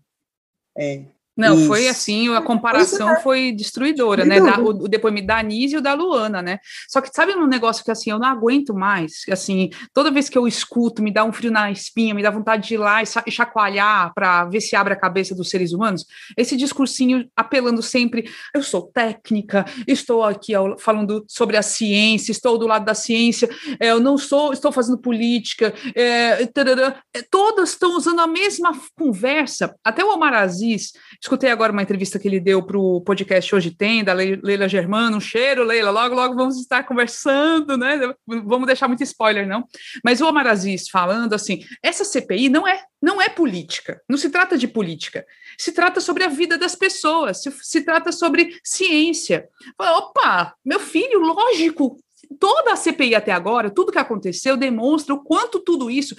É. 0.78 1.03
Não, 1.36 1.58
Isso. 1.58 1.68
foi 1.68 1.88
assim, 1.88 2.34
a 2.34 2.42
comparação 2.42 3.10
é. 3.10 3.20
foi 3.20 3.52
destruidora, 3.52 4.24
né? 4.24 4.40
Da, 4.40 4.58
o, 4.58 4.70
o, 4.70 4.88
depoimento 4.88 5.28
da 5.28 5.38
Anise 5.38 5.76
e 5.76 5.78
o 5.78 5.82
da 5.82 5.94
Luana, 5.94 6.42
né? 6.42 6.60
Só 6.88 7.02
que 7.02 7.10
sabe 7.14 7.34
um 7.34 7.46
negócio 7.46 7.84
que 7.84 7.92
assim, 7.92 8.10
eu 8.10 8.20
não 8.20 8.28
aguento 8.28 8.74
mais, 8.74 9.24
assim, 9.30 9.70
toda 9.94 10.12
vez 10.12 10.30
que 10.30 10.38
eu 10.38 10.48
escuto, 10.48 11.04
me 11.04 11.12
dá 11.12 11.26
um 11.26 11.34
frio 11.34 11.52
na 11.52 11.70
espinha, 11.70 12.14
me 12.14 12.24
dá 12.24 12.30
vontade 12.30 12.68
de 12.68 12.76
ir 12.76 12.78
lá 12.78 13.04
e 13.04 13.32
chacoalhar 13.32 14.14
para 14.14 14.46
ver 14.46 14.62
se 14.62 14.76
abre 14.76 14.94
a 14.94 15.00
cabeça 15.00 15.36
dos 15.36 15.50
seres 15.50 15.74
humanos. 15.74 16.06
Esse 16.38 16.56
discursinho 16.56 17.30
apelando 17.36 17.82
sempre, 17.82 18.30
eu 18.54 18.64
sou 18.64 18.84
técnica, 18.84 19.66
estou 19.86 20.24
aqui 20.24 20.54
falando 20.80 21.26
sobre 21.28 21.58
a 21.58 21.62
ciência, 21.62 22.32
estou 22.32 22.58
do 22.58 22.68
lado 22.68 22.86
da 22.86 22.94
ciência, 22.94 23.50
é, 23.80 23.92
eu 23.92 24.00
não 24.00 24.18
sou, 24.18 24.54
estou 24.54 24.72
fazendo 24.72 24.98
política, 24.98 25.74
é, 25.94 26.46
tarará, 26.46 27.02
é, 27.14 27.22
todas 27.22 27.70
estão 27.70 27.98
usando 27.98 28.22
a 28.22 28.28
mesma 28.28 28.72
conversa. 28.98 29.76
Até 29.84 30.04
o 30.04 30.14
Omar 30.14 30.34
Aziz 30.34 30.94
Escutei 31.26 31.49
agora 31.49 31.71
uma 31.71 31.82
entrevista 31.82 32.19
que 32.19 32.28
ele 32.28 32.39
deu 32.39 32.61
para 32.61 32.78
o 32.78 33.01
podcast 33.01 33.55
Hoje 33.55 33.71
Tem, 33.71 34.03
da 34.03 34.13
Leila 34.13 34.69
Germano. 34.69 35.17
Um 35.17 35.19
cheiro, 35.19 35.63
Leila. 35.63 35.89
Logo, 35.89 36.13
logo 36.13 36.36
vamos 36.36 36.59
estar 36.59 36.84
conversando, 36.84 37.76
né? 37.76 37.99
Vamos 38.28 38.67
deixar 38.67 38.88
muito 38.88 39.01
spoiler, 39.01 39.47
não. 39.47 39.65
Mas 40.03 40.21
o 40.21 40.28
Omar 40.28 40.45
Aziz 40.45 40.88
falando 40.88 41.34
assim: 41.34 41.65
essa 41.82 42.05
CPI 42.05 42.47
não 42.47 42.67
é, 42.67 42.80
não 43.01 43.19
é 43.19 43.28
política, 43.28 43.99
não 44.07 44.19
se 44.19 44.30
trata 44.30 44.55
de 44.55 44.67
política. 44.67 45.26
Se 45.57 45.71
trata 45.71 45.99
sobre 45.99 46.23
a 46.23 46.28
vida 46.28 46.59
das 46.59 46.76
pessoas, 46.76 47.41
se, 47.41 47.51
se 47.59 47.82
trata 47.82 48.11
sobre 48.11 48.59
ciência. 48.63 49.49
Opa, 49.80 50.53
meu 50.63 50.80
filho, 50.80 51.21
lógico, 51.21 51.97
toda 52.39 52.73
a 52.73 52.76
CPI 52.76 53.15
até 53.15 53.32
agora, 53.32 53.69
tudo 53.69 53.91
que 53.91 53.97
aconteceu, 53.97 54.57
demonstra 54.57 55.13
o 55.13 55.23
quanto 55.23 55.59
tudo 55.59 55.89
isso, 55.89 56.15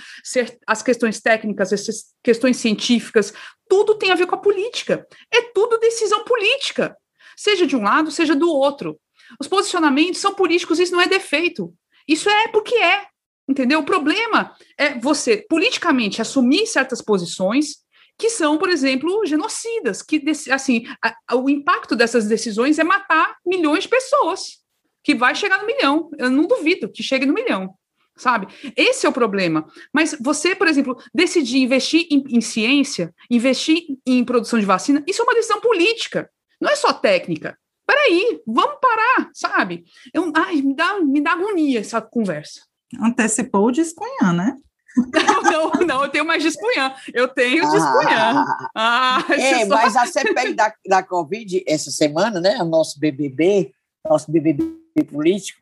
as 0.67 0.83
questões 0.83 1.21
técnicas, 1.21 1.73
essas 1.73 2.15
questões 2.23 2.57
científicas, 2.57 3.33
tudo 3.69 3.97
tem 3.97 4.11
a 4.11 4.15
ver 4.15 4.27
com 4.27 4.35
a 4.35 4.41
política. 4.41 5.07
É 5.33 5.43
tudo 5.53 5.79
decisão 5.79 6.25
política, 6.25 6.97
seja 7.37 7.67
de 7.67 7.77
um 7.77 7.83
lado, 7.83 8.11
seja 8.11 8.35
do 8.35 8.51
outro. 8.51 8.99
Os 9.41 9.49
posicionamentos 9.49 10.21
são 10.21 10.35
políticos, 10.35 10.79
isso 10.79 10.93
não 10.93 11.01
é 11.01 11.07
defeito. 11.07 11.73
Isso 12.07 12.29
é 12.29 12.49
porque 12.49 12.75
é, 12.77 13.07
entendeu? 13.49 13.81
O 13.81 13.85
problema 13.85 14.55
é 14.79 14.99
você 14.99 15.45
politicamente 15.49 16.23
assumir 16.23 16.67
certas 16.67 17.03
posições 17.03 17.85
que 18.19 18.31
são, 18.31 18.57
por 18.57 18.71
exemplo, 18.71 19.27
genocidas, 19.27 20.03
que 20.03 20.23
assim, 20.51 20.87
a, 21.03 21.37
o 21.37 21.51
impacto 21.51 21.95
dessas 21.95 22.27
decisões 22.27 22.79
é 22.79 22.85
matar 22.85 23.37
milhões 23.45 23.83
de 23.83 23.91
pessoas 23.91 24.66
que 25.07 25.15
vai 25.15 25.37
chegar 25.37 25.61
no 25.61 25.67
milhão. 25.67 26.11
Eu 26.19 26.29
não 26.29 26.49
duvido 26.49 26.89
que 26.89 27.01
chegue 27.01 27.25
no 27.25 27.33
milhão, 27.33 27.73
sabe? 28.17 28.49
Esse 28.77 29.07
é 29.07 29.09
o 29.09 29.13
problema. 29.13 29.65
Mas 29.93 30.17
você, 30.21 30.53
por 30.53 30.67
exemplo, 30.67 31.01
decidir 31.15 31.59
investir 31.59 32.09
em, 32.11 32.25
em 32.29 32.41
ciência, 32.41 33.15
investir 33.31 33.85
em 34.05 34.25
produção 34.25 34.59
de 34.59 34.67
vacina, 34.67 35.05
isso 35.07 35.23
é 35.23 35.25
uma 35.25 35.35
decisão 35.35 35.61
política, 35.61 36.29
não 36.61 36.69
é 36.69 36.75
só 36.75 36.93
técnica. 36.93 37.57
Peraí, 37.87 38.43
vamos 38.45 38.79
parar, 38.83 39.31
sabe? 39.33 39.85
Eu, 40.13 40.33
ai, 40.35 40.57
me 40.57 40.75
dá, 40.75 40.99
me 40.99 41.21
dá 41.21 41.35
agonia 41.35 41.79
essa 41.79 42.03
conversa. 42.03 42.63
Antecipou 43.01 43.67
o 43.67 43.71
Discunhã, 43.71 44.33
né? 44.33 44.57
Não, 44.97 45.43
não, 45.79 45.87
não, 45.87 46.03
eu 46.03 46.11
tenho 46.11 46.25
mais 46.25 46.43
Discunhã. 46.43 46.93
Eu 47.15 47.29
tenho. 47.29 47.63
Ah, 47.65 48.69
ah, 48.75 49.25
é, 49.31 49.65
mas 49.67 49.95
a 49.95 50.05
CPI 50.05 50.55
da, 50.55 50.75
da 50.85 51.01
Covid, 51.05 51.63
essa 51.65 51.93
semana, 51.93 52.41
né? 52.41 52.61
O 52.61 52.65
nosso 52.65 52.99
BBB, 52.99 53.71
nosso 54.05 54.33
BBB 54.33 54.86
político, 55.05 55.61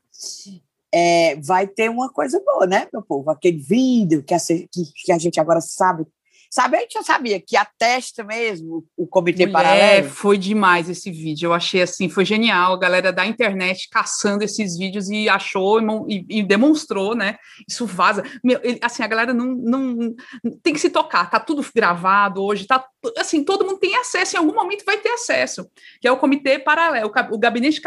é, 0.93 1.37
vai 1.37 1.67
ter 1.67 1.91
uma 1.91 2.13
coisa 2.13 2.41
boa, 2.45 2.67
né, 2.67 2.87
meu 2.93 3.03
povo? 3.03 3.31
Aquele 3.31 3.59
vídeo 3.59 4.23
que 4.23 4.35
a, 4.35 4.39
que, 4.39 4.85
que 5.05 5.13
a 5.13 5.19
gente 5.19 5.41
agora 5.41 5.61
sabe 5.61 6.07
Sabe, 6.55 6.77
a 6.77 6.81
gente 6.83 6.93
já 6.93 7.03
sabia 7.03 7.41
que 7.41 7.57
atesta 7.57 8.23
mesmo 8.23 8.87
o 8.97 9.09
Comitê 9.09 9.45
Mulher, 9.45 9.53
Paralelo. 9.53 10.09
Foi 10.09 10.39
demais 10.39 10.89
esse 10.89 11.11
vídeo, 11.11 11.49
eu 11.49 11.53
achei 11.53 11.83
assim, 11.83 12.09
foi 12.09 12.25
genial. 12.25 12.75
A 12.75 12.79
galera 12.79 13.13
da 13.13 13.27
internet 13.27 13.89
caçando 13.91 14.45
esses 14.45 14.79
vídeos 14.79 15.11
e 15.11 15.29
achou 15.29 15.81
e, 16.09 16.25
e 16.29 16.43
demonstrou, 16.45 17.17
né? 17.17 17.39
Isso 17.69 17.85
vaza. 17.85 18.23
Meu, 18.45 18.61
ele, 18.63 18.79
assim, 18.81 19.03
a 19.03 19.09
galera 19.09 19.35
não, 19.35 19.47
não 19.47 20.15
tem 20.63 20.73
que 20.73 20.79
se 20.79 20.91
tocar, 20.91 21.29
tá 21.29 21.41
tudo 21.41 21.67
gravado 21.75 22.41
hoje, 22.41 22.69
tá 22.69 22.87
assim, 23.17 23.45
todo 23.45 23.65
mundo 23.65 23.79
tem 23.79 23.97
acesso, 23.97 24.37
em 24.37 24.39
algum 24.39 24.55
momento 24.55 24.85
vai 24.85 24.99
ter 24.99 25.11
acesso, 25.11 25.69
que 26.01 26.09
é 26.09 26.13
o 26.13 26.17
Comitê 26.17 26.59
Paralelo, 26.59 27.13
o 27.31 27.39
Gabinete 27.39 27.81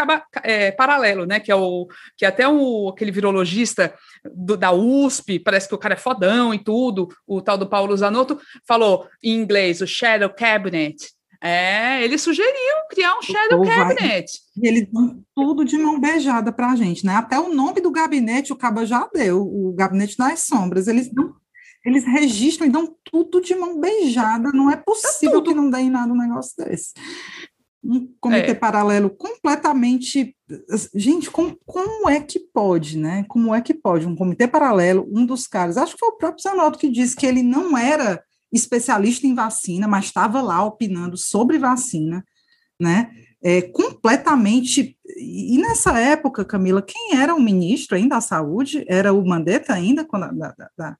é, 0.44 0.72
Paralelo, 0.72 1.26
né? 1.26 1.40
Que 1.40 1.52
é 1.52 1.56
o 1.56 1.88
que 2.16 2.26
é 2.26 2.28
até 2.28 2.48
o, 2.48 2.90
aquele 2.90 3.12
virologista 3.12 3.94
do, 4.34 4.58
da 4.58 4.72
USP, 4.72 5.40
parece 5.40 5.68
que 5.68 5.76
o 5.76 5.78
cara 5.78 5.94
é 5.94 5.98
fodão 5.98 6.54
e 6.54 6.60
tudo, 6.60 7.08
o 7.26 7.42
tal 7.42 7.58
do 7.58 7.68
Paulo 7.68 7.96
Zanotto, 7.96 8.40
falou 8.68 9.08
em 9.24 9.34
inglês 9.34 9.82
o 9.82 9.88
Shadow 9.88 10.30
Cabinet. 10.30 11.18
É, 11.42 12.04
ele 12.04 12.18
sugeriu 12.18 12.52
criar 12.90 13.16
um 13.18 13.22
Shadow 13.22 13.62
Cabinet. 13.62 14.32
E 14.60 14.68
eles 14.68 14.88
dão 14.92 15.22
tudo 15.36 15.64
de 15.64 15.78
mão 15.78 16.00
beijada 16.00 16.52
para 16.52 16.72
a 16.72 16.76
gente, 16.76 17.06
né? 17.06 17.14
Até 17.16 17.40
o 17.40 17.54
nome 17.54 17.80
do 17.80 17.92
gabinete 17.92 18.52
o 18.52 18.56
Caba 18.56 18.86
já 18.86 19.08
deu, 19.14 19.42
o 19.42 19.74
Gabinete 19.74 20.18
das 20.18 20.44
Sombras. 20.44 20.88
Eles 20.88 21.14
dão, 21.14 21.36
eles 21.88 22.04
registram 22.04 22.68
e 22.68 22.70
dão 22.70 22.94
tudo 23.04 23.40
de 23.40 23.56
mão 23.56 23.80
beijada. 23.80 24.52
Não 24.52 24.70
é 24.70 24.76
possível 24.76 25.42
que 25.42 25.54
não 25.54 25.70
deem 25.70 25.90
nada 25.90 26.12
um 26.12 26.18
negócio 26.18 26.54
desse 26.58 26.92
um 27.84 28.14
comitê 28.20 28.52
é. 28.52 28.56
paralelo 28.56 29.10
completamente. 29.10 30.36
Gente, 30.94 31.32
como, 31.32 31.58
como 31.66 32.10
é 32.10 32.20
que 32.20 32.40
pode, 32.40 32.98
né? 32.98 33.24
Como 33.30 33.56
é 33.56 33.62
que 33.62 33.74
pode? 33.74 34.06
Um 34.06 34.16
comitê 34.16 34.46
paralelo, 34.46 35.08
um 35.10 35.26
dos 35.26 35.48
caras, 35.48 35.78
acho 35.78 35.94
que 35.94 36.00
foi 36.00 36.10
o 36.10 36.18
próprio 36.18 36.44
Zanotto 36.44 36.78
que 36.78 36.90
disse 36.90 37.16
que 37.16 37.26
ele 37.26 37.42
não 37.42 37.78
era 37.78 38.22
especialista 38.52 39.26
em 39.26 39.34
vacina, 39.34 39.88
mas 39.88 40.06
estava 40.06 40.42
lá 40.42 40.64
opinando 40.64 41.16
sobre 41.16 41.58
vacina, 41.58 42.24
né? 42.80 43.10
É, 43.42 43.62
completamente. 43.62 44.98
E 45.16 45.58
nessa 45.58 45.98
época, 45.98 46.44
Camila, 46.44 46.82
quem 46.82 47.16
era 47.16 47.34
o 47.34 47.42
ministro 47.42 47.96
ainda 47.96 48.16
da 48.16 48.22
saúde? 48.22 48.84
Era 48.90 49.14
o 49.14 49.26
Mandetta 49.26 49.74
ainda, 49.74 50.04
quando, 50.04 50.36
da, 50.38 50.54
da, 50.78 50.98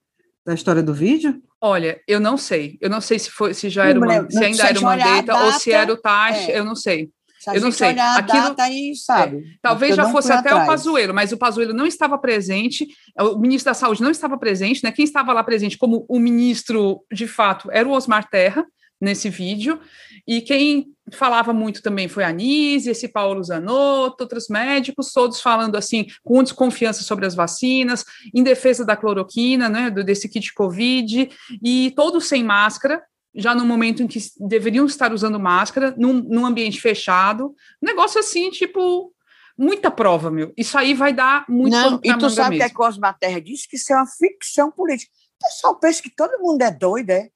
da 0.48 0.54
história 0.54 0.82
do 0.82 0.94
vídeo? 0.94 1.42
Olha, 1.60 2.00
eu 2.08 2.22
não 2.22 2.38
sei. 2.38 2.78
Eu 2.80 2.90
não 2.90 3.02
sei 3.02 3.20
se 3.20 3.30
foi, 3.30 3.54
se 3.54 3.70
já 3.70 3.86
era 3.86 4.00
uma, 4.00 4.32
se 4.32 4.42
ainda 4.42 4.64
era 4.64 4.80
o 4.80 4.84
Mandetta 4.84 5.36
ou 5.44 5.52
se 5.52 5.74
era 5.74 5.92
o 5.92 5.98
Tash, 5.98 6.48
é. 6.48 6.58
eu 6.58 6.64
não 6.64 6.74
sei. 6.74 7.10
eu 7.54 7.60
não 7.60 7.70
sei. 7.70 7.90
Aquilo, 7.90 8.56
aí, 8.58 8.96
sabe? 8.96 9.40
É, 9.40 9.42
talvez 9.62 9.94
já 9.94 10.10
fosse 10.10 10.32
até 10.32 10.50
atrás. 10.50 10.64
o 10.64 10.68
Pazuello, 10.68 11.14
mas 11.14 11.34
o 11.34 11.38
Pazuello 11.38 11.74
não 11.74 11.86
estava 11.86 12.18
presente, 12.18 12.88
o 13.20 13.38
ministro 13.38 13.72
da 13.72 13.74
Saúde 13.74 14.02
não 14.02 14.10
estava 14.10 14.38
presente, 14.38 14.82
né? 14.86 14.92
Quem 14.92 15.04
estava 15.04 15.34
lá 15.34 15.44
presente 15.44 15.78
como 15.78 16.06
o 16.08 16.18
ministro, 16.18 17.04
de 17.12 17.28
fato, 17.28 17.70
era 17.70 17.86
o 17.86 17.92
Osmar 17.92 18.30
Terra, 18.30 18.66
nesse 19.00 19.30
vídeo, 19.30 19.80
e 20.28 20.42
quem 20.42 20.94
falava 21.14 21.54
muito 21.54 21.82
também 21.82 22.08
foi 22.08 22.24
a 22.24 22.32
Nise, 22.32 22.90
esse 22.90 23.08
Paulo 23.08 23.44
Zanotto, 23.44 24.24
outros 24.24 24.48
médicos, 24.50 25.14
todos 25.14 25.40
falando 25.40 25.76
assim, 25.76 26.08
com 26.24 26.44
desconfiança 26.44 27.04
sobre 27.04 27.26
as 27.26 27.36
vacinas, 27.36 28.04
em 28.34 28.44
defesa 28.44 28.84
da 28.84 28.98
cloroquina, 28.98 29.70
né, 29.70 29.90
desse 29.90 30.28
kit 30.28 30.54
Covid, 30.54 31.30
e 31.64 31.94
todos 31.96 32.28
sem 32.28 32.44
máscara, 32.44 33.02
já 33.36 33.54
no 33.54 33.66
momento 33.66 34.02
em 34.02 34.08
que 34.08 34.20
deveriam 34.40 34.86
estar 34.86 35.14
usando 35.14 35.40
máscara, 35.40 35.94
num, 35.98 36.14
num 36.14 36.46
ambiente 36.46 36.82
fechado, 36.82 37.54
negócio 37.82 38.20
assim, 38.20 38.50
tipo, 38.50 39.14
muita 39.58 39.92
prova, 39.92 40.32
meu. 40.32 40.52
Isso 40.58 40.78
aí 40.78 40.94
vai 40.94 41.14
dar 41.14 41.46
muito 41.48 41.74
Não, 41.74 42.00
e 42.04 42.18
tu 42.18 42.30
sabe 42.30 42.56
o 42.56 42.60
que 42.60 42.66
a 42.66 42.74
Cosma 42.74 43.14
Terra 43.14 43.40
disse? 43.40 43.68
Que 43.68 43.76
isso 43.76 43.94
é 43.94 43.96
uma 43.96 44.08
ficção 44.08 44.72
política. 44.72 45.12
O 45.40 45.46
pessoal 45.46 45.80
pensa 45.80 46.02
que 46.02 46.10
todo 46.10 46.42
mundo 46.42 46.62
é 46.64 46.72
doido, 46.72 47.12
é? 47.12 47.30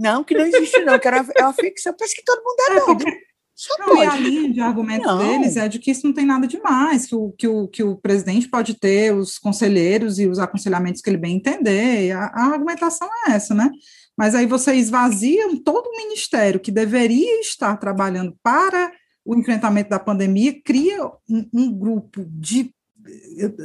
Não, 0.00 0.24
que 0.24 0.34
não 0.34 0.46
existe, 0.46 0.80
não, 0.82 0.98
que 0.98 1.06
era, 1.06 1.26
é 1.36 1.42
uma 1.42 1.52
ficção. 1.52 1.94
Parece 1.96 2.16
que 2.16 2.24
todo 2.24 2.42
mundo 2.42 2.56
é, 2.60 2.72
é 2.72 2.86
doido. 2.86 3.20
Só 3.54 3.76
não, 3.78 3.88
pode. 3.88 4.00
E 4.00 4.06
a 4.06 4.16
linha 4.16 4.52
de 4.54 4.60
argumento 4.60 5.06
não. 5.06 5.18
deles 5.18 5.58
é 5.58 5.68
de 5.68 5.78
que 5.78 5.90
isso 5.90 6.06
não 6.06 6.14
tem 6.14 6.24
nada 6.24 6.46
demais, 6.46 7.04
que 7.04 7.14
o, 7.14 7.30
que, 7.32 7.46
o, 7.46 7.68
que 7.68 7.82
o 7.82 7.94
presidente 7.96 8.48
pode 8.48 8.72
ter 8.72 9.14
os 9.14 9.38
conselheiros 9.38 10.18
e 10.18 10.26
os 10.26 10.38
aconselhamentos 10.38 11.02
que 11.02 11.10
ele 11.10 11.18
bem 11.18 11.36
entender. 11.36 12.12
A, 12.12 12.24
a 12.28 12.44
argumentação 12.46 13.06
é 13.26 13.32
essa, 13.32 13.54
né? 13.54 13.70
Mas 14.16 14.34
aí 14.34 14.46
você 14.46 14.74
esvaziam 14.74 15.54
todo 15.62 15.86
o 15.88 15.96
ministério 15.98 16.58
que 16.58 16.70
deveria 16.70 17.38
estar 17.40 17.76
trabalhando 17.76 18.34
para 18.42 18.90
o 19.22 19.36
enfrentamento 19.36 19.90
da 19.90 19.98
pandemia, 19.98 20.58
cria 20.64 21.04
um, 21.28 21.46
um 21.52 21.72
grupo 21.78 22.24
de. 22.26 22.74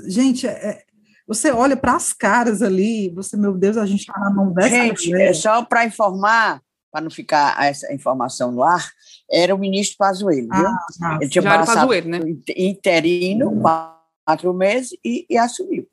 Gente, 0.08 0.46
é, 0.46 0.84
você 1.28 1.52
olha 1.52 1.76
para 1.76 1.96
as 1.96 2.14
caras 2.14 2.62
ali, 2.62 3.10
você, 3.10 3.36
meu 3.36 3.54
Deus, 3.54 3.78
a 3.78 3.86
gente 3.86 4.02
está 4.02 4.20
na 4.20 4.30
mão 4.30 4.52
dessa 4.52 4.70
Gente, 4.70 5.14
é 5.14 5.34
só 5.34 5.64
para 5.64 5.86
informar, 5.86 6.62
para 6.92 7.02
não 7.02 7.10
ficar 7.10 7.62
essa 7.64 7.92
informação 7.94 8.52
no 8.52 8.62
ar, 8.62 8.92
era 9.30 9.54
o 9.54 9.58
ministro 9.58 9.98
Pazuello, 9.98 10.48
ah, 10.52 10.78
ah, 11.02 11.18
Ele 11.20 11.30
tinha 11.30 11.42
passado 11.42 11.80
Pazuello, 11.80 12.10
né? 12.10 12.20
interino, 12.56 13.60
quatro 14.26 14.54
meses, 14.54 14.96
e, 15.04 15.26
e 15.30 15.38
assumiu. 15.38 15.88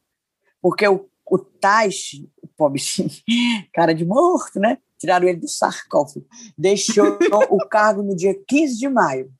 Porque 0.60 0.86
o, 0.86 1.08
o 1.26 1.38
Tais, 1.38 2.12
o 2.42 2.48
pobrezinho, 2.48 3.10
cara 3.72 3.94
de 3.94 4.04
morto, 4.04 4.60
né? 4.60 4.78
Tiraram 4.98 5.26
ele 5.26 5.40
do 5.40 5.48
sarcófago. 5.48 6.24
Deixou 6.56 7.18
o 7.50 7.58
cargo 7.68 8.02
no 8.02 8.14
dia 8.14 8.36
15 8.46 8.78
de 8.78 8.88
maio. 8.88 9.32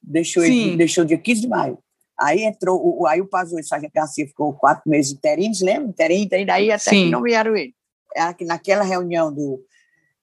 Deixou 0.00 0.44
Sim. 0.44 0.68
ele, 0.68 0.76
deixou 0.76 1.04
dia 1.04 1.18
15 1.18 1.40
de 1.40 1.48
maio. 1.48 1.78
Aí 2.20 2.44
entrou, 2.44 2.80
o, 3.00 3.06
aí 3.06 3.20
o 3.20 3.26
Pazuello, 3.26 3.64
o 3.64 3.66
Sargento 3.66 3.92
Garcia 3.94 4.26
ficou 4.26 4.52
quatro 4.52 4.88
meses 4.90 5.12
interinos, 5.12 5.62
lembra? 5.62 5.88
Interino, 5.88 6.24
interino, 6.24 6.46
daí 6.46 6.70
até 6.70 6.90
Sim. 6.90 7.04
que 7.04 7.10
não 7.10 7.22
vieram 7.22 7.56
ele. 7.56 7.74
Era 8.14 8.34
que 8.34 8.44
naquela 8.44 8.84
reunião 8.84 9.32
do, 9.32 9.64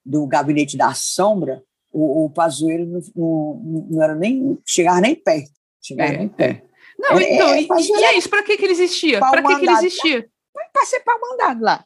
do 0.06 0.28
Gabinete 0.28 0.78
da 0.78 0.94
Sombra, 0.94 1.64
o, 1.92 2.26
o 2.26 2.30
Pazuello 2.30 2.86
não, 2.86 3.02
não, 3.16 3.88
não 3.90 4.04
era 4.04 4.14
nem, 4.14 4.58
chegava 4.66 5.02
nem 5.02 5.16
perto. 5.16 5.52
Chegava 5.82 6.14
é, 6.14 6.18
nem 6.18 6.28
perto. 6.28 6.64
É. 6.64 6.68
Não, 7.00 7.20
é, 7.20 7.34
então, 7.34 7.50
é, 7.50 7.62
e, 7.62 7.68
e, 7.68 8.04
é 8.04 8.18
isso, 8.18 8.30
para 8.30 8.44
que, 8.44 8.58
que 8.58 8.66
ele 8.66 8.74
existia? 8.74 9.20
Para 9.20 9.42
que, 9.42 9.56
que 9.56 9.66
ele 9.66 9.74
existia? 9.74 10.30
Para 10.74 10.86
ser 10.86 11.00
pau 11.00 11.20
mandado 11.20 11.64
lá. 11.64 11.86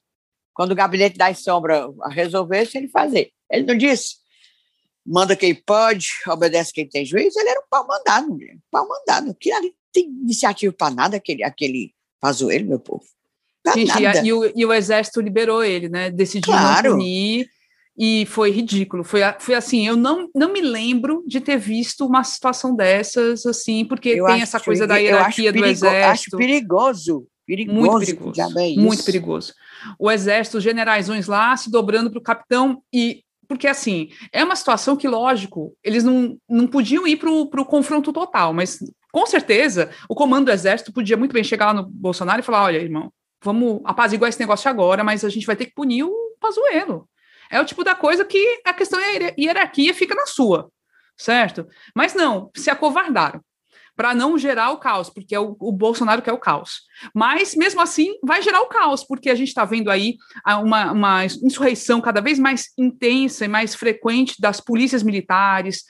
Quando 0.54 0.72
o 0.72 0.76
Gabinete 0.76 1.18
da 1.18 1.34
Sombra 1.34 1.88
resolvesse, 2.10 2.78
ele 2.78 2.90
fazer. 2.90 3.32
Ele 3.50 3.66
não 3.66 3.78
disse, 3.78 4.16
manda 5.06 5.36
quem 5.36 5.54
pode, 5.54 6.08
obedece 6.28 6.74
quem 6.74 6.88
tem 6.88 7.06
juízo, 7.06 7.40
ele 7.40 7.50
era 7.50 7.60
um 7.60 7.70
pau 7.70 7.86
mandado, 7.88 8.28
mulher. 8.28 8.58
Pau 8.70 8.88
mandado. 8.88 9.32
Aquilo 9.32 9.58
ali 9.58 9.74
tem 9.92 10.06
iniciativa 10.06 10.74
para 10.74 10.94
nada 10.94 11.18
aquele, 11.18 11.44
aquele 11.44 11.94
Pazuello, 12.20 12.68
meu 12.68 12.80
povo. 12.80 13.04
Gente, 13.76 13.92
e, 14.00 14.28
e, 14.28 14.34
o, 14.34 14.52
e, 14.56 14.66
o, 14.66 14.74
exército 14.74 15.22
liberou 15.22 15.64
ele, 15.64 15.88
né? 15.88 16.10
Decidiu 16.10 16.54
claro. 16.54 16.92
punir 16.92 17.48
e 17.98 18.26
foi 18.26 18.52
ridículo. 18.52 19.04
Foi, 19.04 19.22
foi 19.40 19.54
assim, 19.54 19.88
eu 19.88 19.96
não, 19.96 20.30
não 20.34 20.52
me 20.52 20.62
lembro 20.62 21.24
de 21.28 21.40
ter 21.40 21.58
visto 21.58 22.06
uma 22.06 22.24
situação 22.24 22.76
dessas, 22.76 23.46
assim, 23.46 23.86
porque 23.86 24.10
eu 24.10 24.26
tem 24.26 24.42
essa 24.42 24.60
coisa 24.60 24.88
da 24.88 24.98
hierarquia 24.98 25.54
do 25.54 25.64
exército. 25.64 26.36
Acho 26.36 26.38
perigoso, 26.38 27.28
perigoso. 27.46 27.80
Muito 27.80 28.06
perigoso. 28.06 28.60
É 28.60 28.74
muito 28.76 29.04
perigoso. 29.04 29.54
O 30.00 30.10
exército, 30.10 30.58
os 30.58 30.64
generais 30.64 31.08
lá 31.28 31.56
se 31.56 31.70
dobrando 31.70 32.10
para 32.10 32.20
o 32.20 32.24
capitão 32.24 32.82
e 32.92 33.24
porque 33.52 33.68
assim, 33.68 34.08
é 34.32 34.46
uma 34.46 34.56
situação 34.56 34.96
que, 34.96 35.10
lógico, 35.10 35.76
eles 35.84 36.06
não, 36.06 36.38
não 36.50 36.66
podiam 36.66 37.06
ir 37.06 37.18
para 37.18 37.30
o 37.30 37.66
confronto 37.66 38.14
total, 38.14 38.54
mas 38.54 38.80
com 39.12 39.26
certeza, 39.26 39.92
o 40.08 40.16
comando 40.16 40.46
do 40.46 40.54
exército 40.54 40.94
podia 40.94 41.18
muito 41.18 41.34
bem 41.34 41.44
chegar 41.44 41.66
lá 41.66 41.74
no 41.74 41.84
Bolsonaro 41.86 42.40
e 42.40 42.44
falar: 42.44 42.64
olha, 42.64 42.78
irmão, 42.78 43.12
vamos 43.44 43.82
apaziguar 43.84 44.30
esse 44.30 44.40
negócio 44.40 44.70
agora, 44.70 45.04
mas 45.04 45.26
a 45.26 45.30
gente 45.30 45.46
vai 45.46 45.58
ter 45.58 45.66
que 45.66 45.74
punir 45.74 46.06
o 46.06 46.38
Pazuello. 46.40 47.10
É 47.50 47.60
o 47.60 47.66
tipo 47.66 47.84
da 47.84 47.94
coisa 47.94 48.24
que 48.24 48.62
a 48.66 48.74
questão 48.74 48.98
é 49.02 49.36
hierarquia 49.38 49.94
fica 49.94 50.16
na 50.16 50.28
sua, 50.28 50.72
certo? 51.18 51.68
Mas 51.94 52.14
não, 52.14 52.50
se 52.56 52.70
acovardaram 52.70 53.42
para 54.02 54.16
não 54.16 54.36
gerar 54.36 54.72
o 54.72 54.80
caos, 54.80 55.12
porque 55.12 55.36
é 55.36 55.40
o, 55.40 55.56
o, 55.60 55.72
Bolsonaro 55.72 56.24
quer 56.24 56.34
o 56.34 56.40
caos. 56.40 56.82
Mas, 57.14 57.54
mesmo 57.54 57.82
assim, 57.82 58.16
vai 58.24 58.42
gerar 58.42 58.60
o 58.62 58.66
caos, 58.66 59.04
porque 59.04 59.30
a 59.30 59.36
gente 59.36 59.50
está 59.50 59.64
vendo 59.64 59.92
aí 59.92 60.18
uma, 60.64 60.92
uma 60.92 61.26
insurreição 61.26 62.02
cada 62.02 62.20
vez 62.20 62.40
mais 62.40 62.70
intensa 62.80 63.46
e 63.46 63.48
mais 63.48 63.76
frequente 63.76 64.42
das 64.42 64.60
polícias 64.60 65.04
militares 65.04 65.84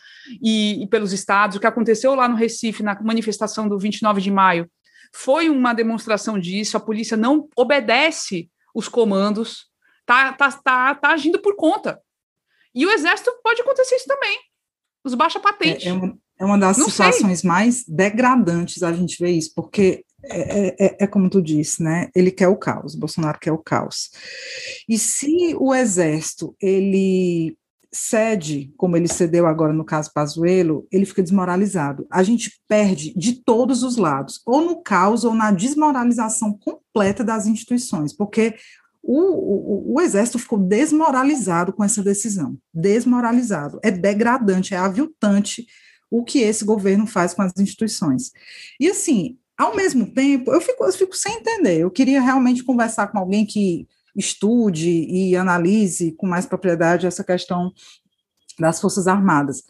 e, 0.44 0.84
e 0.84 0.88
pelos 0.90 1.14
estados. 1.14 1.56
O 1.56 1.60
que 1.62 1.66
aconteceu 1.66 2.14
lá 2.14 2.28
no 2.28 2.36
Recife, 2.36 2.84
na 2.84 3.02
manifestação 3.02 3.70
do 3.70 3.80
29 3.80 4.20
de 4.20 4.30
maio, 4.30 4.70
foi 5.16 5.50
uma 5.50 5.72
demonstração 5.72 6.38
disso. 6.38 6.76
A 6.76 6.82
polícia 6.82 7.16
não 7.16 7.48
obedece 7.56 8.52
os 8.76 8.90
comandos, 8.90 9.68
tá, 10.06 10.34
tá, 10.34 10.52
tá, 10.52 10.96
tá 10.96 11.10
agindo 11.14 11.40
por 11.40 11.56
conta. 11.56 11.98
E 12.76 12.86
o 12.86 12.92
exército 12.92 13.32
pode 13.42 13.62
acontecer 13.62 13.96
isso 13.96 14.06
também. 14.06 14.38
Os 15.02 15.16
baixa 15.16 15.40
patente. 15.40 15.88
É, 15.88 15.92
é, 15.92 15.94
uma, 15.94 16.18
é 16.42 16.46
uma 16.46 16.58
das 16.58 16.78
Não 16.78 16.90
situações 16.90 17.42
sei. 17.42 17.48
mais 17.48 17.86
degradantes 17.88 18.82
a 18.82 18.92
gente 18.92 19.24
ver 19.24 19.30
isso, 19.30 19.52
porque 19.56 20.04
é, 20.24 20.40
é, 20.40 20.76
é, 20.80 20.98
é, 21.02 21.08
como 21.08 21.30
tu 21.30 21.40
disse, 21.40 21.84
né? 21.84 22.10
Ele 22.16 22.32
quer 22.32 22.48
o 22.48 22.58
caos, 22.58 22.96
Bolsonaro 22.96 23.40
quer 23.40 23.52
o 23.52 23.60
caos. 23.60 24.10
E 24.90 24.98
se 24.98 25.56
o 25.60 25.74
exército 25.74 26.56
ele 26.60 27.56
cede, 27.94 28.74
como 28.76 28.98
ele 28.98 29.08
cedeu 29.08 29.46
agora 29.46 29.72
no 29.72 29.86
caso 29.86 30.12
Pazuello, 30.14 30.88
ele 30.92 31.06
fica 31.06 31.22
desmoralizado. 31.22 32.08
A 32.10 32.24
gente 32.24 32.60
perde 32.68 33.14
de 33.16 33.34
todos 33.34 33.84
os 33.84 33.98
lados, 33.98 34.42
ou 34.44 34.62
no 34.62 34.82
caos 34.82 35.24
ou 35.24 35.36
na 35.36 35.52
desmoralização 35.52 36.58
completa 36.58 37.24
das 37.24 37.46
instituições, 37.46 38.16
porque 38.16 38.56
o, 39.04 39.20
o, 39.20 39.94
o, 39.96 40.02
exército 40.02 40.40
ficou 40.40 40.58
desmoralizado 40.58 41.74
com 41.74 41.84
essa 41.84 42.02
decisão, 42.02 42.58
desmoralizado. 42.74 43.80
É 43.84 43.92
degradante, 43.92 44.74
é 44.74 44.78
aviltante 44.78 45.66
o 46.12 46.24
que 46.26 46.40
esse 46.40 46.66
governo 46.66 47.08
faz 47.08 47.34
com 47.34 47.42
as 47.42 47.54
instituições. 47.58 48.32
E 48.78 48.90
assim, 48.90 49.38
ao 49.58 49.76
mesmo 49.76 50.14
tempo, 50.14 50.52
eu 50.52 50.60
fico, 50.60 50.84
eu 50.84 50.92
fico 50.92 51.16
sem 51.16 51.36
entender. 51.36 51.80
Eu 51.80 51.90
queria 51.90 52.22
realmente 52.22 52.64
conversar 52.64 53.08
com 53.08 53.18
alguém 53.18 53.46
que 53.46 53.88
estude 54.16 54.90
e 54.90 55.36
analise 55.38 56.12
com 56.12 56.28
mais 56.28 56.46
propriedade 56.46 57.08
essa 57.08 57.24
questão 57.24 57.72
das 58.60 58.82
Forças 58.82 59.08
Armadas. 59.08 59.64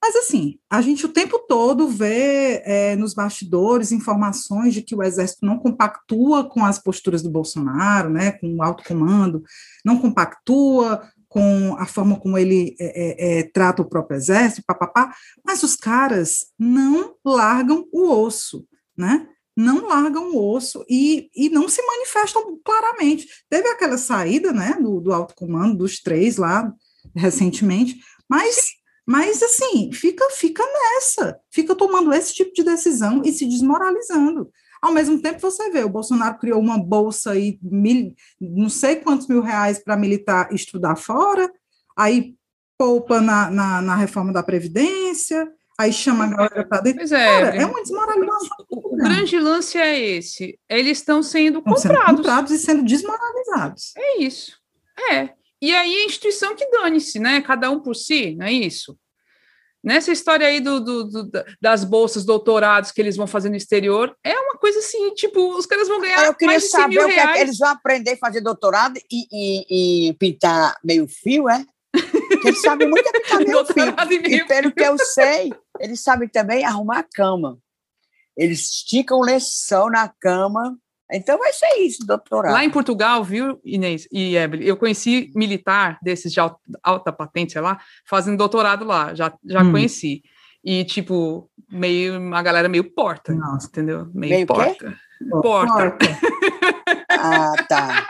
Mas, 0.00 0.14
assim, 0.14 0.58
a 0.70 0.80
gente 0.80 1.04
o 1.06 1.08
tempo 1.08 1.40
todo 1.48 1.88
vê 1.88 2.62
é, 2.64 2.94
nos 2.94 3.14
bastidores 3.14 3.90
informações 3.90 4.72
de 4.72 4.82
que 4.82 4.94
o 4.94 5.02
Exército 5.02 5.44
não 5.44 5.58
compactua 5.58 6.48
com 6.48 6.64
as 6.64 6.78
posturas 6.78 7.20
do 7.22 7.30
Bolsonaro, 7.30 8.08
né, 8.08 8.32
com 8.32 8.54
o 8.54 8.62
alto 8.62 8.84
comando, 8.84 9.42
não 9.84 9.98
compactua 9.98 11.02
com 11.38 11.76
a 11.78 11.86
forma 11.86 12.18
como 12.18 12.36
ele 12.36 12.74
é, 12.80 12.86
é, 12.86 13.38
é, 13.38 13.42
trata 13.44 13.80
o 13.80 13.88
próprio 13.88 14.16
exército, 14.16 14.64
papapá, 14.66 15.14
mas 15.44 15.62
os 15.62 15.76
caras 15.76 16.46
não 16.58 17.14
largam 17.24 17.86
o 17.92 18.10
osso, 18.10 18.66
né? 18.96 19.28
Não 19.56 19.86
largam 19.86 20.32
o 20.32 20.52
osso 20.52 20.84
e, 20.88 21.30
e 21.34 21.48
não 21.48 21.68
se 21.68 21.80
manifestam 21.80 22.58
claramente. 22.64 23.28
Teve 23.48 23.68
aquela 23.68 23.96
saída, 23.96 24.52
né, 24.52 24.76
do, 24.80 25.00
do 25.00 25.12
alto 25.12 25.34
comando, 25.36 25.78
dos 25.78 26.00
três 26.00 26.36
lá, 26.36 26.72
recentemente, 27.14 27.96
mas, 28.28 28.72
mas 29.06 29.40
assim, 29.40 29.92
fica, 29.92 30.28
fica 30.30 30.64
nessa, 30.64 31.38
fica 31.52 31.74
tomando 31.74 32.12
esse 32.12 32.34
tipo 32.34 32.52
de 32.52 32.64
decisão 32.64 33.22
e 33.24 33.32
se 33.32 33.46
desmoralizando. 33.46 34.50
Ao 34.80 34.92
mesmo 34.92 35.20
tempo, 35.20 35.40
você 35.40 35.70
vê, 35.70 35.82
o 35.82 35.88
Bolsonaro 35.88 36.38
criou 36.38 36.60
uma 36.60 36.78
bolsa 36.78 37.32
aí, 37.32 37.58
mil, 37.62 38.14
não 38.40 38.68
sei 38.68 38.96
quantos 38.96 39.26
mil 39.26 39.42
reais 39.42 39.78
para 39.78 39.96
militar 39.96 40.52
estudar 40.52 40.96
fora, 40.96 41.50
aí 41.96 42.34
poupa 42.78 43.20
na, 43.20 43.50
na, 43.50 43.82
na, 43.82 43.96
reforma 43.96 44.32
da 44.32 44.42
Previdência, 44.42 45.50
aí 45.76 45.92
chama 45.92 46.24
a 46.24 46.28
galera 46.28 46.64
para 46.64 46.80
dentro. 46.80 47.00
Pois 47.00 47.12
é, 47.12 47.26
Cara, 47.26 47.56
é 47.56 47.66
uma 47.66 47.82
desmoralização. 47.82 48.56
O, 48.70 48.94
o 48.94 48.96
grande 48.96 49.38
lance 49.38 49.76
é 49.76 49.98
esse, 49.98 50.58
eles 50.68 50.98
estão 50.98 51.22
sendo 51.22 51.58
estão 51.58 51.74
comprados. 51.74 52.06
Sendo 52.06 52.16
comprados 52.16 52.52
e 52.52 52.58
sendo 52.58 52.84
desmoralizados. 52.84 53.92
É 53.96 54.20
isso, 54.20 54.52
é. 55.10 55.30
E 55.60 55.74
aí 55.74 56.02
a 56.02 56.04
instituição 56.04 56.54
que 56.54 56.70
dane-se, 56.70 57.18
né? 57.18 57.40
Cada 57.40 57.68
um 57.68 57.80
por 57.80 57.96
si, 57.96 58.36
não 58.36 58.46
é 58.46 58.52
isso? 58.52 58.96
Nessa 59.88 60.12
história 60.12 60.46
aí 60.46 60.60
do, 60.60 60.80
do, 60.80 61.04
do, 61.04 61.30
das 61.58 61.82
bolsas, 61.82 62.22
doutorados 62.22 62.92
que 62.92 63.00
eles 63.00 63.16
vão 63.16 63.26
fazer 63.26 63.48
no 63.48 63.56
exterior, 63.56 64.14
é 64.22 64.38
uma 64.38 64.58
coisa 64.58 64.80
assim, 64.80 65.14
tipo, 65.14 65.56
os 65.56 65.64
caras 65.64 65.88
vão 65.88 65.98
ganhar 65.98 66.26
Eu 66.26 66.34
queria 66.34 66.52
mais 66.52 66.64
de 66.64 66.68
100 66.68 66.88
mil 66.88 67.00
saber 67.00 67.10
o 67.10 67.14
que, 67.14 67.20
é 67.20 67.32
que 67.32 67.38
eles 67.38 67.56
vão 67.56 67.68
aprender 67.70 68.10
a 68.10 68.16
fazer 68.18 68.42
doutorado 68.42 69.00
e, 69.10 69.26
e, 69.32 70.08
e 70.08 70.12
pintar 70.18 70.76
meio 70.84 71.08
fio, 71.08 71.48
é? 71.48 71.64
Porque 71.90 72.48
eles 72.48 72.60
sabem 72.60 72.86
muito 72.86 73.08
é 73.08 73.12
pintar 73.12 73.38
meio 73.38 73.64
fio. 73.64 74.34
E 74.34 74.44
pelo 74.46 74.70
que 74.72 74.84
eu 74.84 74.98
sei, 74.98 75.54
eles 75.80 76.02
sabem 76.02 76.28
também 76.28 76.66
arrumar 76.66 76.98
a 76.98 77.06
cama. 77.10 77.58
Eles 78.36 78.60
esticam 78.60 79.22
lençol 79.22 79.90
na 79.90 80.12
cama 80.20 80.76
então 81.12 81.38
vai 81.38 81.52
ser 81.52 81.78
isso, 81.78 82.06
doutorado. 82.06 82.52
Lá 82.52 82.64
em 82.64 82.70
Portugal, 82.70 83.24
viu, 83.24 83.60
Inês 83.64 84.06
e 84.12 84.36
Evelyn, 84.36 84.64
eu 84.64 84.76
conheci 84.76 85.30
militar 85.34 85.98
desses 86.02 86.32
de 86.32 86.40
alta, 86.40 86.58
alta 86.82 87.12
patente, 87.12 87.52
sei 87.52 87.62
lá, 87.62 87.78
fazendo 88.04 88.36
doutorado 88.36 88.84
lá, 88.84 89.14
já, 89.14 89.32
já 89.44 89.62
hum. 89.62 89.72
conheci. 89.72 90.22
E, 90.64 90.84
tipo, 90.84 91.48
meio, 91.70 92.18
uma 92.18 92.42
galera 92.42 92.68
meio 92.68 92.84
porta, 92.84 93.32
Nossa. 93.32 93.68
entendeu? 93.68 94.08
Meio, 94.12 94.34
meio 94.34 94.46
porta. 94.46 94.96
Porta. 95.30 95.72
porta. 95.72 96.06
ah, 97.10 97.52
tá. 97.68 98.06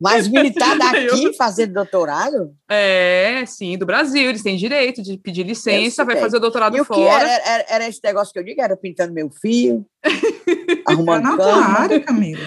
Mas 0.00 0.26
militar 0.28 0.76
daqui 0.76 1.32
fazendo 1.34 1.74
doutorado? 1.74 2.54
É, 2.68 3.44
sim, 3.46 3.78
do 3.78 3.86
Brasil. 3.86 4.28
Eles 4.28 4.42
têm 4.42 4.56
direito 4.56 5.02
de 5.02 5.16
pedir 5.16 5.44
licença, 5.44 6.04
vai 6.04 6.16
fazer 6.16 6.36
o 6.36 6.40
doutorado 6.40 6.76
e 6.76 6.84
fora. 6.84 7.00
O 7.00 7.08
era, 7.08 7.30
era, 7.30 7.64
era, 7.68 7.88
esse 7.88 8.00
negócio 8.02 8.32
que 8.32 8.38
eu 8.38 8.44
digo? 8.44 8.60
Era 8.60 8.76
pintando 8.76 9.12
meu 9.12 9.30
fio, 9.30 9.86
arrumando 10.86 11.36
tá 11.36 11.36
cama. 11.36 11.78
área, 11.78 12.00
Camila. 12.00 12.40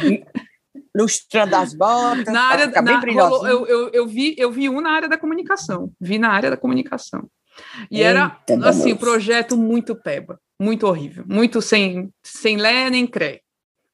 Lustrando 0.96 1.56
as 1.56 1.74
botas. 1.74 2.34
Na 2.34 2.42
área, 2.44 2.82
na, 2.82 3.00
rolou, 3.00 3.48
eu, 3.48 3.68
eu, 3.68 3.90
eu, 3.90 4.08
vi, 4.08 4.36
eu 4.38 4.52
vi 4.52 4.68
um 4.68 4.82
na 4.82 4.92
área 4.92 5.08
da 5.08 5.18
comunicação. 5.18 5.92
Vi 6.00 6.18
na 6.18 6.30
área 6.30 6.50
da 6.50 6.58
comunicação. 6.58 7.30
E 7.90 8.02
Eita, 8.02 8.10
era, 8.10 8.40
assim, 8.66 8.94
um 8.94 8.98
projeto 8.98 9.58
muito 9.58 9.96
peba, 9.96 10.40
muito 10.60 10.88
horrível, 10.88 11.24
muito 11.28 11.62
sem, 11.62 12.12
sem 12.24 12.58
lé 12.58 12.90
nem 12.90 13.06
cré. 13.06 13.42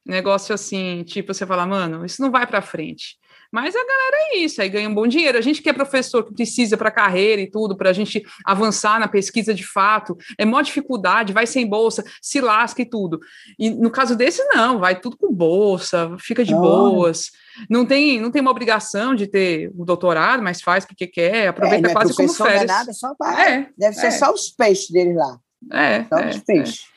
Negócio 0.06 0.54
assim, 0.54 1.04
tipo, 1.04 1.34
você 1.34 1.46
fala, 1.46 1.66
mano, 1.66 2.06
isso 2.06 2.22
não 2.22 2.30
vai 2.30 2.46
para 2.46 2.62
frente. 2.62 3.18
Mas 3.54 3.76
a 3.76 3.86
galera 3.86 4.18
é 4.32 4.38
isso, 4.38 4.60
aí 4.60 4.68
ganha 4.68 4.90
um 4.90 4.96
bom 4.96 5.06
dinheiro. 5.06 5.38
A 5.38 5.42
gente 5.42 5.62
que 5.62 5.70
é 5.70 5.74
professor, 5.74 6.24
que 6.24 6.34
precisa 6.34 6.76
para 6.76 6.90
carreira 6.90 7.40
e 7.40 7.46
tudo, 7.46 7.78
para 7.78 7.92
a 7.92 7.94
gente 7.94 8.26
avançar 8.44 9.00
na 9.00 9.08
pesquisa 9.08 9.54
de 9.54 9.64
fato, 9.64 10.18
é 10.40 10.44
maior 10.44 10.64
dificuldade, 10.64 11.32
vai 11.32 11.46
sem 11.46 11.68
bolsa, 11.68 12.04
se 12.20 12.42
lasca 12.42 12.82
e 12.82 12.86
tudo. 12.86 13.20
E 13.60 13.70
no 13.70 13.92
caso 13.92 14.16
desse, 14.16 14.44
não, 14.46 14.80
vai 14.80 15.00
tudo 15.00 15.16
com 15.16 15.32
bolsa, 15.32 16.18
fica 16.20 16.44
de 16.44 16.56
boas. 16.56 17.30
Não 17.70 17.86
tem, 17.86 18.20
não 18.20 18.32
tem 18.32 18.42
uma 18.42 18.50
obrigação 18.50 19.14
de 19.14 19.28
ter 19.28 19.72
o 19.76 19.84
um 19.84 19.86
doutorado, 19.86 20.42
mas 20.42 20.60
faz 20.60 20.84
porque 20.84 21.06
quer, 21.06 21.50
aproveita 21.50 21.90
é, 21.90 21.94
quase 21.94 22.16
como 22.16 22.34
férias. 22.34 22.56
Não 22.56 22.64
é 22.64 22.78
nada, 22.80 22.94
só 22.94 23.14
vai. 23.20 23.54
É, 23.54 23.70
Deve 23.78 23.96
ser 23.96 24.08
é. 24.08 24.12
só 24.12 24.34
os 24.34 24.50
peixes 24.50 24.90
dele 24.90 25.14
lá. 25.14 25.38
É, 25.72 26.06
só 26.06 26.28
os 26.28 26.36
é, 26.38 26.40
peixes. 26.40 26.93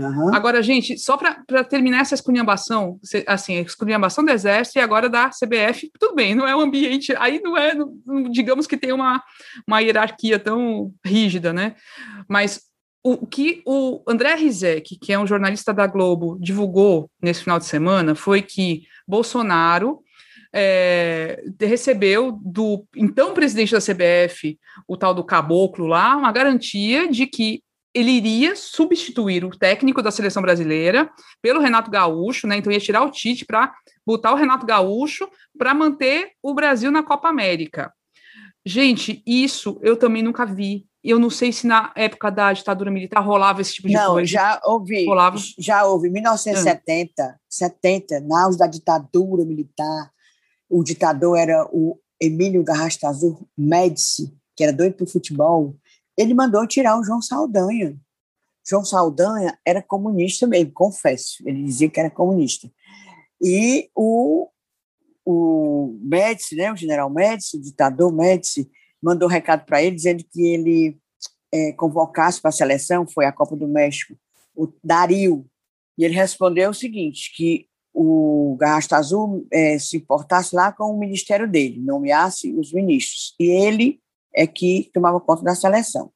Uhum. 0.00 0.34
Agora, 0.34 0.62
gente, 0.62 0.98
só 0.98 1.16
para 1.16 1.64
terminar 1.64 2.00
essa 2.00 2.14
esculhambação, 2.14 2.98
assim, 3.26 3.58
a 3.58 3.60
esculhambação 3.60 4.24
do 4.24 4.30
Exército 4.30 4.78
e 4.78 4.82
agora 4.82 5.08
da 5.08 5.28
CBF, 5.30 5.90
tudo 5.98 6.14
bem, 6.14 6.34
não 6.34 6.46
é 6.46 6.54
um 6.54 6.60
ambiente, 6.60 7.14
aí 7.18 7.40
não 7.42 7.56
é, 7.56 7.74
não, 7.74 7.92
digamos 8.30 8.66
que 8.66 8.76
tem 8.76 8.92
uma, 8.92 9.22
uma 9.66 9.80
hierarquia 9.80 10.38
tão 10.38 10.92
rígida, 11.04 11.52
né? 11.52 11.74
Mas 12.28 12.62
o 13.02 13.26
que 13.26 13.62
o 13.66 14.02
André 14.06 14.34
Rizek, 14.34 14.98
que 14.98 15.12
é 15.12 15.18
um 15.18 15.26
jornalista 15.26 15.72
da 15.72 15.86
Globo, 15.86 16.38
divulgou 16.40 17.10
nesse 17.22 17.42
final 17.42 17.58
de 17.58 17.64
semana 17.64 18.14
foi 18.14 18.42
que 18.42 18.82
Bolsonaro 19.08 20.02
é, 20.52 21.42
recebeu 21.60 22.32
do 22.44 22.84
então 22.94 23.32
presidente 23.32 23.72
da 23.72 23.80
CBF, 23.80 24.58
o 24.86 24.96
tal 24.96 25.14
do 25.14 25.24
Caboclo 25.24 25.86
lá, 25.86 26.16
uma 26.16 26.32
garantia 26.32 27.08
de 27.08 27.26
que 27.26 27.62
ele 27.94 28.10
iria 28.10 28.54
substituir 28.54 29.44
o 29.44 29.50
técnico 29.50 30.02
da 30.02 30.10
seleção 30.10 30.42
brasileira 30.42 31.10
pelo 31.42 31.60
Renato 31.60 31.90
Gaúcho, 31.90 32.46
né? 32.46 32.56
Então 32.56 32.72
ia 32.72 32.78
tirar 32.78 33.02
o 33.02 33.10
Tite 33.10 33.44
para 33.44 33.74
botar 34.06 34.32
o 34.32 34.36
Renato 34.36 34.64
Gaúcho 34.64 35.28
para 35.58 35.74
manter 35.74 36.32
o 36.42 36.54
Brasil 36.54 36.90
na 36.90 37.02
Copa 37.02 37.28
América. 37.28 37.92
Gente, 38.64 39.22
isso 39.26 39.78
eu 39.82 39.96
também 39.96 40.22
nunca 40.22 40.44
vi. 40.44 40.86
Eu 41.02 41.18
não 41.18 41.30
sei 41.30 41.50
se 41.50 41.66
na 41.66 41.92
época 41.96 42.30
da 42.30 42.52
ditadura 42.52 42.90
militar 42.90 43.20
rolava 43.20 43.62
esse 43.62 43.74
tipo 43.74 43.88
de 43.88 43.94
não, 43.94 44.12
coisa. 44.12 44.20
Não, 44.20 44.26
já 44.26 44.60
ouvi. 44.64 45.06
Rolava. 45.06 45.38
Já 45.58 45.84
houve. 45.84 46.08
Em 46.08 46.12
1970, 46.12 47.22
hum. 47.22 47.34
70, 47.48 48.20
na 48.20 48.44
auge 48.44 48.58
da 48.58 48.66
ditadura 48.66 49.44
militar, 49.44 50.10
o 50.68 50.84
ditador 50.84 51.38
era 51.38 51.66
o 51.72 51.98
Emílio 52.20 52.62
Garrastazu 52.62 53.48
Médici, 53.56 54.32
que 54.54 54.62
era 54.62 54.74
doido 54.74 54.94
por 54.94 55.08
futebol 55.08 55.74
ele 56.20 56.34
mandou 56.34 56.66
tirar 56.66 56.98
o 56.98 57.04
João 57.04 57.22
Saldanha. 57.22 57.96
João 58.68 58.84
Saldanha 58.84 59.58
era 59.66 59.82
comunista 59.82 60.46
mesmo, 60.46 60.70
confesso. 60.72 61.42
Ele 61.46 61.64
dizia 61.64 61.88
que 61.88 61.98
era 61.98 62.10
comunista. 62.10 62.70
E 63.40 63.88
o, 63.96 64.48
o 65.24 65.98
Médici, 66.02 66.56
né, 66.56 66.70
o 66.70 66.76
general 66.76 67.08
Médici, 67.08 67.56
o 67.56 67.60
ditador 67.60 68.12
Médici, 68.12 68.70
mandou 69.02 69.28
um 69.28 69.32
recado 69.32 69.64
para 69.64 69.82
ele 69.82 69.96
dizendo 69.96 70.22
que 70.30 70.42
ele 70.42 70.98
é, 71.50 71.72
convocasse 71.72 72.40
para 72.40 72.50
a 72.50 72.52
seleção, 72.52 73.08
foi 73.08 73.24
a 73.24 73.32
Copa 73.32 73.56
do 73.56 73.66
México, 73.66 74.14
o 74.54 74.68
Dario. 74.84 75.46
E 75.96 76.04
ele 76.04 76.14
respondeu 76.14 76.70
o 76.70 76.74
seguinte, 76.74 77.32
que 77.34 77.66
o 77.94 78.56
Garrasta 78.60 78.98
Azul 78.98 79.46
é, 79.50 79.78
se 79.78 79.96
importasse 79.96 80.54
lá 80.54 80.70
com 80.70 80.84
o 80.84 80.98
ministério 80.98 81.50
dele, 81.50 81.80
nomeasse 81.80 82.52
os 82.52 82.74
ministros. 82.74 83.34
E 83.40 83.44
ele 83.44 84.00
é 84.34 84.46
que 84.46 84.90
tomava 84.92 85.20
conta 85.20 85.42
da 85.42 85.54
seleção. 85.54 86.12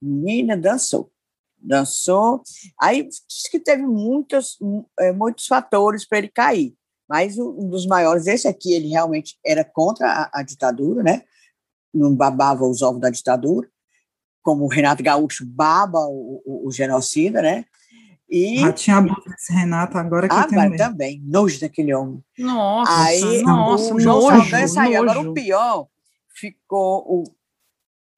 Menina 0.00 0.56
dançou, 0.56 1.10
dançou. 1.56 2.42
Aí 2.80 3.08
disse 3.08 3.50
que 3.50 3.58
teve 3.58 3.82
muitos, 3.82 4.58
é, 5.00 5.12
muitos 5.12 5.46
fatores 5.46 6.06
para 6.06 6.18
ele 6.18 6.28
cair, 6.28 6.74
mas 7.08 7.38
um 7.38 7.68
dos 7.68 7.86
maiores, 7.86 8.26
esse 8.26 8.46
aqui, 8.46 8.72
ele 8.72 8.88
realmente 8.88 9.38
era 9.44 9.64
contra 9.64 10.06
a, 10.06 10.40
a 10.40 10.42
ditadura, 10.42 11.02
né? 11.02 11.22
não 11.92 12.14
babava 12.14 12.64
os 12.64 12.82
ovos 12.82 13.00
da 13.00 13.10
ditadura, 13.10 13.68
como 14.42 14.64
o 14.64 14.68
Renato 14.68 15.02
Gaúcho 15.02 15.44
baba 15.46 16.00
o, 16.06 16.42
o, 16.44 16.68
o 16.68 16.72
genocida, 16.72 17.42
né? 17.42 17.64
E... 18.30 18.60
Já 18.60 18.72
tinha 18.72 18.96
abuso 18.98 19.26
desse 19.26 19.52
Renato, 19.52 19.96
agora 19.96 20.28
que 20.28 20.34
ah, 20.34 20.42
eu 20.42 20.48
tenho 20.48 20.76
também, 20.76 21.22
nojo 21.24 21.58
daquele 21.60 21.94
homem. 21.94 22.22
Nossa, 22.38 23.04
aí, 23.04 23.42
nossa, 23.42 23.94
o 23.94 24.00
João 24.00 24.20
nojo, 24.20 24.42
Saldanha 24.42 24.68
saiu. 24.68 25.02
Agora 25.02 25.20
o 25.20 25.32
pior 25.32 25.88
ficou 26.34 27.04
o... 27.06 27.24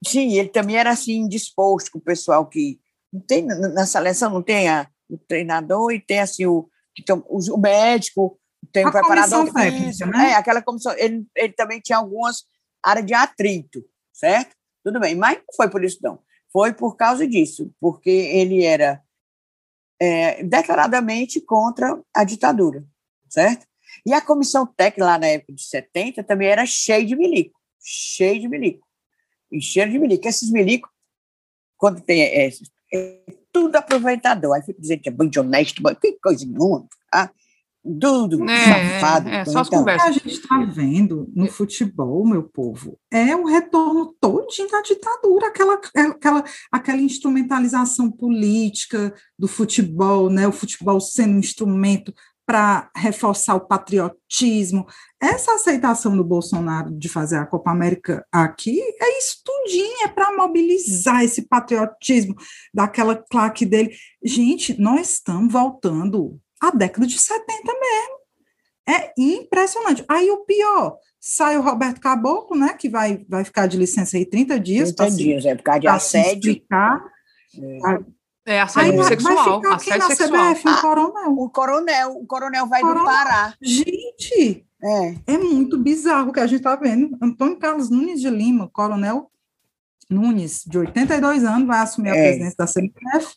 Sim, 0.07 0.32
ele 0.34 0.48
também 0.48 0.76
era 0.76 0.90
assim, 0.90 1.28
disposto 1.28 1.90
com 1.90 1.98
o 1.98 2.03
pessoal 2.03 2.46
que... 2.46 2.80
Não 3.12 3.20
tem, 3.20 3.44
na 3.44 3.86
seleção 3.86 4.30
não 4.30 4.42
tem 4.42 4.68
a, 4.68 4.88
o 5.09 5.18
treinador 5.18 5.92
e 5.92 6.01
tem 6.01 6.20
assim 6.20 6.46
o, 6.46 6.70
então, 6.98 7.24
o, 7.28 7.59
médico, 7.59 8.38
tem 8.72 8.84
a 8.84 8.88
o 8.88 8.92
preparador 8.92 9.46
físico, 9.53 10.11
né? 10.11 10.30
É, 10.30 10.34
aquela 10.34 10.62
comissão. 10.62 10.92
Ele, 10.96 11.26
ele 11.34 11.53
também 11.53 11.80
tinha 11.80 11.98
algumas 11.98 12.44
áreas 12.82 13.07
de 13.07 13.14
atrito, 13.14 13.84
certo? 14.12 14.55
Tudo 14.84 15.01
bem, 15.01 15.14
mas 15.14 15.36
não 15.36 15.44
foi 15.57 15.68
por 15.68 15.84
isso, 15.84 15.98
não. 16.03 16.20
Foi 16.53 16.72
por 16.72 16.96
causa 16.96 17.26
disso, 17.26 17.72
porque 17.80 18.11
ele 18.11 18.64
era 18.64 19.03
é, 20.01 20.42
declaradamente 20.42 21.40
contra 21.40 22.01
a 22.14 22.24
ditadura, 22.24 22.84
certo? 23.28 23.66
E 24.07 24.12
a 24.12 24.20
comissão 24.20 24.66
técnica, 24.66 25.05
lá 25.05 25.18
na 25.18 25.26
época 25.26 25.53
de 25.53 25.62
70, 25.62 26.24
também 26.24 26.48
era 26.48 26.64
cheia 26.64 27.05
de 27.05 27.14
milico, 27.16 27.59
cheio 27.82 28.40
de 28.40 28.48
milico, 28.48 28.86
e 29.51 29.61
cheio 29.61 29.90
de 29.90 29.98
milico. 29.98 30.26
Esses 30.26 30.51
milicos, 30.51 30.90
quando 31.76 32.01
tem 32.01 32.22
é, 32.22 32.51
é, 32.92 33.22
tudo 33.53 33.76
aproveitador, 33.76 34.55
aí 34.55 34.62
fica 34.62 34.80
dizendo 34.80 35.01
que 35.01 35.09
é 35.09 35.12
bando 35.12 35.40
honesto, 35.40 35.82
que 36.01 36.12
coisa 36.20 36.44
nenhuma, 36.46 36.86
ah, 37.12 37.30
tudo 37.82 38.48
é, 38.48 39.01
safado. 39.01 39.28
É, 39.28 39.44
só 39.44 39.61
as 39.61 39.66
então. 39.66 39.78
conversas. 39.78 40.16
O 40.16 40.20
que 40.20 40.28
a 40.28 40.30
gente 40.30 40.40
está 40.40 40.64
vendo 40.64 41.30
no 41.34 41.46
futebol, 41.46 42.26
meu 42.26 42.42
povo, 42.42 42.98
é 43.11 43.34
o 43.34 43.46
retorno 43.46 44.14
todinho 44.20 44.70
da 44.70 44.82
ditadura, 44.82 45.48
aquela, 45.48 45.80
aquela, 45.96 46.44
aquela 46.70 47.01
instrumentalização 47.01 48.11
política 48.11 49.14
do 49.38 49.48
futebol, 49.48 50.28
né? 50.28 50.46
o 50.46 50.53
futebol 50.53 51.01
sendo 51.01 51.34
um 51.34 51.40
instrumento 51.40 52.12
para 52.46 52.90
reforçar 52.96 53.55
o 53.55 53.66
patriotismo. 53.66 54.86
Essa 55.21 55.55
aceitação 55.55 56.16
do 56.16 56.25
Bolsonaro 56.25 56.91
de 56.91 57.07
fazer 57.07 57.37
a 57.37 57.45
Copa 57.45 57.71
América 57.71 58.27
aqui 58.33 58.81
é 58.81 59.18
isso 59.18 59.43
tudinho, 59.45 60.05
é 60.05 60.09
para 60.09 60.35
mobilizar 60.35 61.23
esse 61.23 61.43
patriotismo 61.43 62.35
daquela 62.73 63.14
claque 63.14 63.66
dele. 63.66 63.95
Gente, 64.25 64.81
nós 64.81 65.12
estamos 65.12 65.53
voltando 65.53 66.41
a 66.59 66.71
década 66.71 67.07
de 67.07 67.18
70 67.18 67.47
mesmo. 67.64 68.21
É 68.89 69.12
impressionante. 69.18 70.03
Aí 70.09 70.31
o 70.31 70.39
pior, 70.39 70.97
sai 71.21 71.59
o 71.59 71.62
Roberto 71.62 72.01
Caboclo, 72.01 72.57
né, 72.59 72.73
que 72.73 72.89
vai, 72.89 73.23
vai 73.29 73.45
ficar 73.45 73.66
de 73.66 73.77
licença 73.77 74.16
aí 74.16 74.25
30 74.25 74.59
dias. 74.59 74.93
30 74.93 75.16
dias, 75.16 75.45
é 75.45 75.55
por 75.55 75.62
causa 75.62 75.81
de 75.81 75.89
assédio. 75.89 76.51
Explicar. 76.51 77.05
É. 78.47 78.55
é 78.55 78.61
assédio 78.62 79.03
aí 79.03 79.07
sexual. 79.07 79.61
Vai 79.61 79.79
ficar 79.79 79.97
assédio 79.97 80.16
sexual. 80.16 80.55
CBF, 80.55 80.66
o 80.66 80.71
ah, 80.71 80.81
coronel. 80.81 81.33
O 81.39 81.51
coronel, 81.51 82.11
o 82.12 82.27
coronel 82.27 82.66
vai 82.66 82.81
coronel. 82.81 83.03
do 83.03 83.07
Pará. 83.07 83.55
Gente, 83.61 84.66
é. 84.83 85.35
é 85.35 85.39
muito 85.39 85.78
bizarro 85.78 86.31
o 86.31 86.33
que 86.33 86.41
a 86.41 86.47
gente 86.47 86.59
está 86.59 86.76
vendo. 86.76 87.16
Antônio 87.20 87.59
Carlos 87.59 87.91
Nunes 87.91 88.20
de 88.20 88.31
Lima, 88.31 88.68
coronel 88.72 89.31
Nunes, 90.11 90.64
de 90.66 90.76
82 90.76 91.45
anos, 91.45 91.68
vai 91.68 91.78
assumir 91.78 92.11
a 92.11 92.16
é. 92.16 92.22
presidência 92.22 92.57
da 92.59 92.66
CBF. 92.66 93.35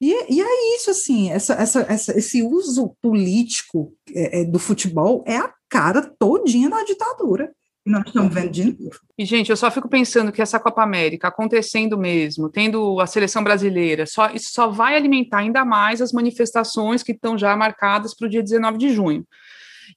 E, 0.00 0.34
e 0.34 0.40
é 0.40 0.76
isso, 0.76 0.90
assim, 0.90 1.30
essa, 1.30 1.52
essa, 1.54 1.80
essa 1.88 2.18
esse 2.18 2.42
uso 2.42 2.96
político 3.02 3.92
é, 4.14 4.40
é, 4.40 4.44
do 4.44 4.58
futebol 4.58 5.22
é 5.26 5.36
a 5.36 5.52
cara 5.68 6.00
todinha 6.02 6.70
da 6.70 6.82
ditadura. 6.82 7.52
E 7.86 7.90
nós 7.90 8.04
estamos 8.06 8.32
vendo 8.32 8.50
de 8.50 8.64
novo. 8.64 8.98
E, 9.18 9.26
gente, 9.26 9.50
eu 9.50 9.56
só 9.56 9.70
fico 9.70 9.88
pensando 9.90 10.32
que 10.32 10.40
essa 10.40 10.58
Copa 10.58 10.82
América 10.82 11.28
acontecendo 11.28 11.98
mesmo, 11.98 12.48
tendo 12.48 12.98
a 12.98 13.06
seleção 13.06 13.44
brasileira, 13.44 14.06
só, 14.06 14.30
isso 14.30 14.50
só 14.52 14.68
vai 14.68 14.96
alimentar 14.96 15.38
ainda 15.38 15.66
mais 15.66 16.00
as 16.00 16.10
manifestações 16.10 17.02
que 17.02 17.12
estão 17.12 17.36
já 17.36 17.54
marcadas 17.54 18.14
para 18.14 18.26
o 18.26 18.30
dia 18.30 18.42
19 18.42 18.78
de 18.78 18.88
junho. 18.88 19.26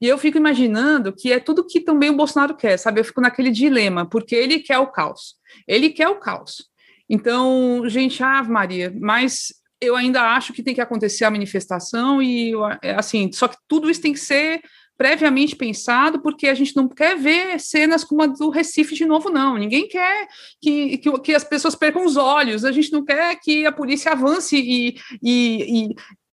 E 0.02 0.08
eu 0.08 0.18
fico 0.18 0.38
imaginando 0.38 1.14
que 1.14 1.32
é 1.32 1.40
tudo 1.40 1.66
que 1.66 1.80
também 1.80 2.10
o 2.10 2.16
Bolsonaro 2.16 2.56
quer, 2.56 2.78
sabe? 2.78 3.00
Eu 3.00 3.06
fico 3.06 3.22
naquele 3.22 3.52
dilema, 3.52 4.06
porque 4.06 4.36
ele 4.36 4.60
quer 4.60 4.80
o 4.80 4.88
caos. 4.88 5.36
Ele 5.68 5.90
quer 5.90 6.10
o 6.10 6.20
caos. 6.20 6.66
Então, 7.10 7.84
gente, 7.88 8.22
Ave 8.22 8.52
Maria, 8.52 8.94
mas 9.00 9.54
eu 9.80 9.96
ainda 9.96 10.36
acho 10.36 10.54
que 10.54 10.64
tem 10.64 10.74
que 10.74 10.82
acontecer 10.82 11.24
a 11.24 11.32
manifestação 11.32 12.22
e 12.22 12.52
é, 12.82 12.96
assim, 12.96 13.32
só 13.32 13.48
que 13.48 13.58
tudo 13.68 13.90
isso 13.90 14.02
tem 14.02 14.14
que 14.14 14.20
ser 14.20 14.62
previamente 14.98 15.56
pensado, 15.56 16.20
porque 16.20 16.48
a 16.48 16.56
gente 16.56 16.76
não 16.76 16.90
quer 16.90 17.16
ver 17.16 17.60
cenas 17.60 18.04
como 18.04 18.24
a 18.24 18.26
do 18.26 18.50
Recife 18.50 18.96
de 18.96 19.06
novo, 19.06 19.30
não. 19.30 19.56
Ninguém 19.56 19.88
quer 19.88 20.28
que, 20.60 20.98
que, 20.98 21.20
que 21.20 21.36
as 21.36 21.44
pessoas 21.44 21.76
percam 21.76 22.04
os 22.04 22.18
olhos, 22.18 22.66
a 22.66 22.72
gente 22.72 22.92
não 22.92 23.06
quer 23.06 23.36
que 23.40 23.66
a 23.66 23.72
polícia 23.72 24.12
avance 24.12 24.58
e, 24.58 24.98
e, 25.22 25.92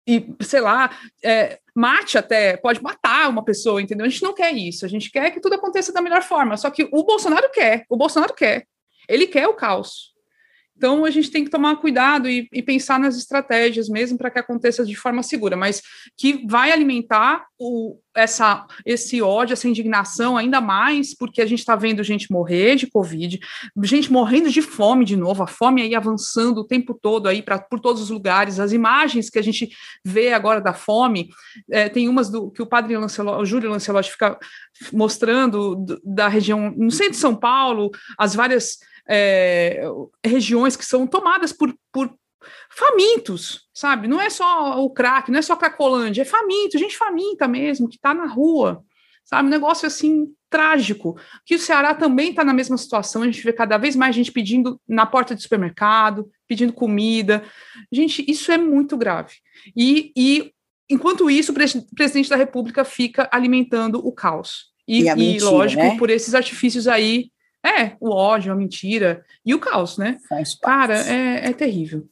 e, 0.08 0.18
e 0.18 0.46
sei 0.46 0.62
lá, 0.62 0.90
é, 1.22 1.60
mate 1.76 2.18
até, 2.18 2.56
pode 2.58 2.82
matar 2.82 3.30
uma 3.30 3.44
pessoa, 3.44 3.82
entendeu? 3.82 4.06
A 4.06 4.10
gente 4.10 4.24
não 4.24 4.34
quer 4.34 4.54
isso, 4.54 4.86
a 4.86 4.90
gente 4.90 5.12
quer 5.12 5.32
que 5.32 5.40
tudo 5.40 5.56
aconteça 5.56 5.92
da 5.92 6.02
melhor 6.02 6.22
forma. 6.22 6.56
Só 6.58 6.70
que 6.70 6.88
o 6.92 7.04
Bolsonaro 7.04 7.50
quer, 7.52 7.86
o 7.90 7.98
Bolsonaro 7.98 8.34
quer. 8.34 8.68
Ele 9.08 9.28
quer 9.28 9.48
o 9.48 9.54
caos. 9.54 10.13
Então 10.84 11.06
a 11.06 11.10
gente 11.10 11.32
tem 11.32 11.46
que 11.46 11.50
tomar 11.50 11.78
cuidado 11.78 12.30
e, 12.30 12.46
e 12.52 12.62
pensar 12.62 13.00
nas 13.00 13.16
estratégias 13.16 13.88
mesmo 13.88 14.18
para 14.18 14.30
que 14.30 14.38
aconteça 14.38 14.84
de 14.84 14.98
forma 14.98 15.24
segura, 15.24 15.56
mas 15.56 15.82
que 16.18 16.46
vai 16.46 16.74
alimentar 16.74 17.46
o, 17.58 17.98
essa, 18.14 18.68
esse 18.86 19.22
ódio, 19.22 19.54
essa 19.54 19.70
indignação 19.70 20.36
ainda 20.36 20.60
mais, 20.60 21.16
porque 21.16 21.42
a 21.42 21.46
gente 21.46 21.60
está 21.60 21.74
vendo 21.78 22.04
gente 22.04 22.30
morrer 22.30 22.76
de 22.76 22.88
Covid, 22.88 23.40
gente 23.82 24.12
morrendo 24.12 24.50
de 24.50 24.62
fome 24.62 25.06
de 25.06 25.16
novo, 25.16 25.42
a 25.44 25.48
fome 25.48 25.82
aí 25.82 25.96
avançando 25.96 26.58
o 26.58 26.68
tempo 26.68 26.94
todo 26.94 27.30
aí 27.30 27.42
pra, 27.42 27.58
por 27.60 27.80
todos 27.80 28.02
os 28.02 28.10
lugares, 28.10 28.60
as 28.60 28.74
imagens 28.74 29.30
que 29.30 29.40
a 29.40 29.42
gente 29.42 29.70
vê 30.04 30.34
agora 30.34 30.60
da 30.60 30.74
fome, 30.74 31.30
é, 31.72 31.88
tem 31.88 32.10
umas 32.10 32.30
do, 32.30 32.52
que 32.52 32.62
o 32.62 32.68
padre 32.68 32.98
Lancelot, 32.98 33.42
o 33.42 33.46
Júlio 33.46 33.70
Lancelotti 33.70 34.12
fica 34.12 34.38
mostrando 34.92 35.76
do, 35.78 36.02
da 36.04 36.28
região, 36.28 36.74
no 36.76 36.92
centro 36.92 37.14
de 37.14 37.20
São 37.20 37.34
Paulo, 37.34 37.90
as 38.18 38.36
várias 38.36 38.80
é, 39.08 39.84
regiões 40.26 40.76
que 40.76 40.86
são 40.86 41.06
tomadas 41.06 41.52
por, 41.52 41.74
por 41.92 42.14
famintos, 42.70 43.68
sabe? 43.74 44.08
Não 44.08 44.20
é 44.20 44.30
só 44.30 44.84
o 44.84 44.90
crack, 44.90 45.32
não 45.32 45.40
é 45.40 45.42
só 45.42 45.56
Cracolândia, 45.56 46.22
é 46.22 46.26
faminto, 46.26 46.78
gente 46.78 46.98
faminta 46.98 47.48
mesmo, 47.48 47.88
que 47.88 47.96
está 47.96 48.14
na 48.14 48.26
rua, 48.26 48.84
sabe? 49.24 49.48
Um 49.48 49.52
negócio 49.52 49.88
assim 49.88 50.28
trágico. 50.50 51.18
Que 51.46 51.56
o 51.56 51.60
Ceará 51.60 51.96
também 51.96 52.30
está 52.30 52.44
na 52.44 52.54
mesma 52.54 52.78
situação, 52.78 53.24
a 53.24 53.26
gente 53.26 53.44
vê 53.44 53.54
cada 53.54 53.78
vez 53.78 53.96
mais 53.96 54.16
gente 54.16 54.32
pedindo 54.32 54.80
na 54.88 55.06
porta 55.06 55.34
do 55.34 55.42
supermercado, 55.42 56.30
pedindo 56.48 56.74
comida. 56.74 57.44
Gente, 57.92 58.24
isso 58.30 58.52
é 58.52 58.58
muito 58.58 58.98
grave. 58.98 59.36
E, 59.76 60.12
e 60.16 60.52
enquanto 60.90 61.30
isso, 61.30 61.52
o 61.52 61.56
presidente 61.96 62.30
da 62.30 62.36
República 62.36 62.86
fica 62.86 63.28
alimentando 63.32 64.06
o 64.06 64.12
caos. 64.12 64.72
E, 64.88 65.02
e, 65.02 65.16
mentira, 65.16 65.38
e 65.38 65.40
lógico, 65.40 65.82
né? 65.82 65.98
por 65.98 66.10
esses 66.10 66.36
artifícios 66.36 66.88
aí 66.88 67.32
é, 67.66 67.96
o 68.00 68.12
ódio, 68.12 68.52
a 68.52 68.56
mentira 68.56 69.24
e 69.46 69.54
o 69.54 69.60
caos, 69.60 69.98
né? 69.98 70.18
Cara, 70.62 70.98
é, 70.98 71.50
é 71.50 71.54
terrível. 71.54 72.06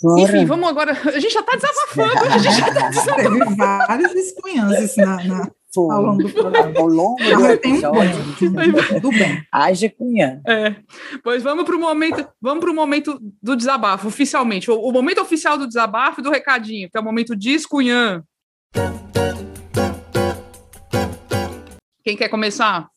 Porra. 0.00 0.22
Enfim, 0.22 0.44
vamos 0.44 0.68
agora. 0.68 0.92
A 1.06 1.18
gente 1.18 1.32
já 1.32 1.40
está 1.40 1.56
desabafando. 1.56 2.32
A 2.32 2.38
gente 2.38 2.56
já 2.56 2.74
tá 2.74 2.88
desabafando. 2.90 3.38
Teve 3.38 3.56
vários 3.56 4.14
escunhanços 4.14 4.96
na, 4.96 5.24
na, 5.24 5.50
ao 5.76 6.02
longo 6.02 6.22
do 6.22 6.30
programa. 6.30 6.80
Ao 6.80 6.86
longo 6.86 7.16
do 7.16 7.46
episódio. 7.46 8.36
Tudo 8.38 9.10
bem. 9.10 9.44
Haja 9.52 9.90
cunhã. 9.90 10.40
É. 10.46 10.76
Pois 11.22 11.42
vamos 11.42 11.64
para 11.64 11.76
o 11.76 11.80
momento, 11.80 12.28
vamos 12.40 12.60
para 12.60 12.70
o 12.70 12.74
momento 12.74 13.20
do 13.42 13.56
desabafo, 13.56 14.08
oficialmente. 14.08 14.70
O, 14.70 14.80
o, 14.80 14.92
momento 14.92 15.20
oficial 15.20 15.58
do 15.58 15.66
desabafo 15.66 16.20
e 16.20 16.24
do 16.24 16.30
recadinho, 16.30 16.88
que 16.90 16.96
é 16.96 17.00
o 17.00 17.04
momento 17.04 17.36
descunhã. 17.36 18.22
Quem 22.04 22.16
quer 22.16 22.28
começar? 22.28 22.88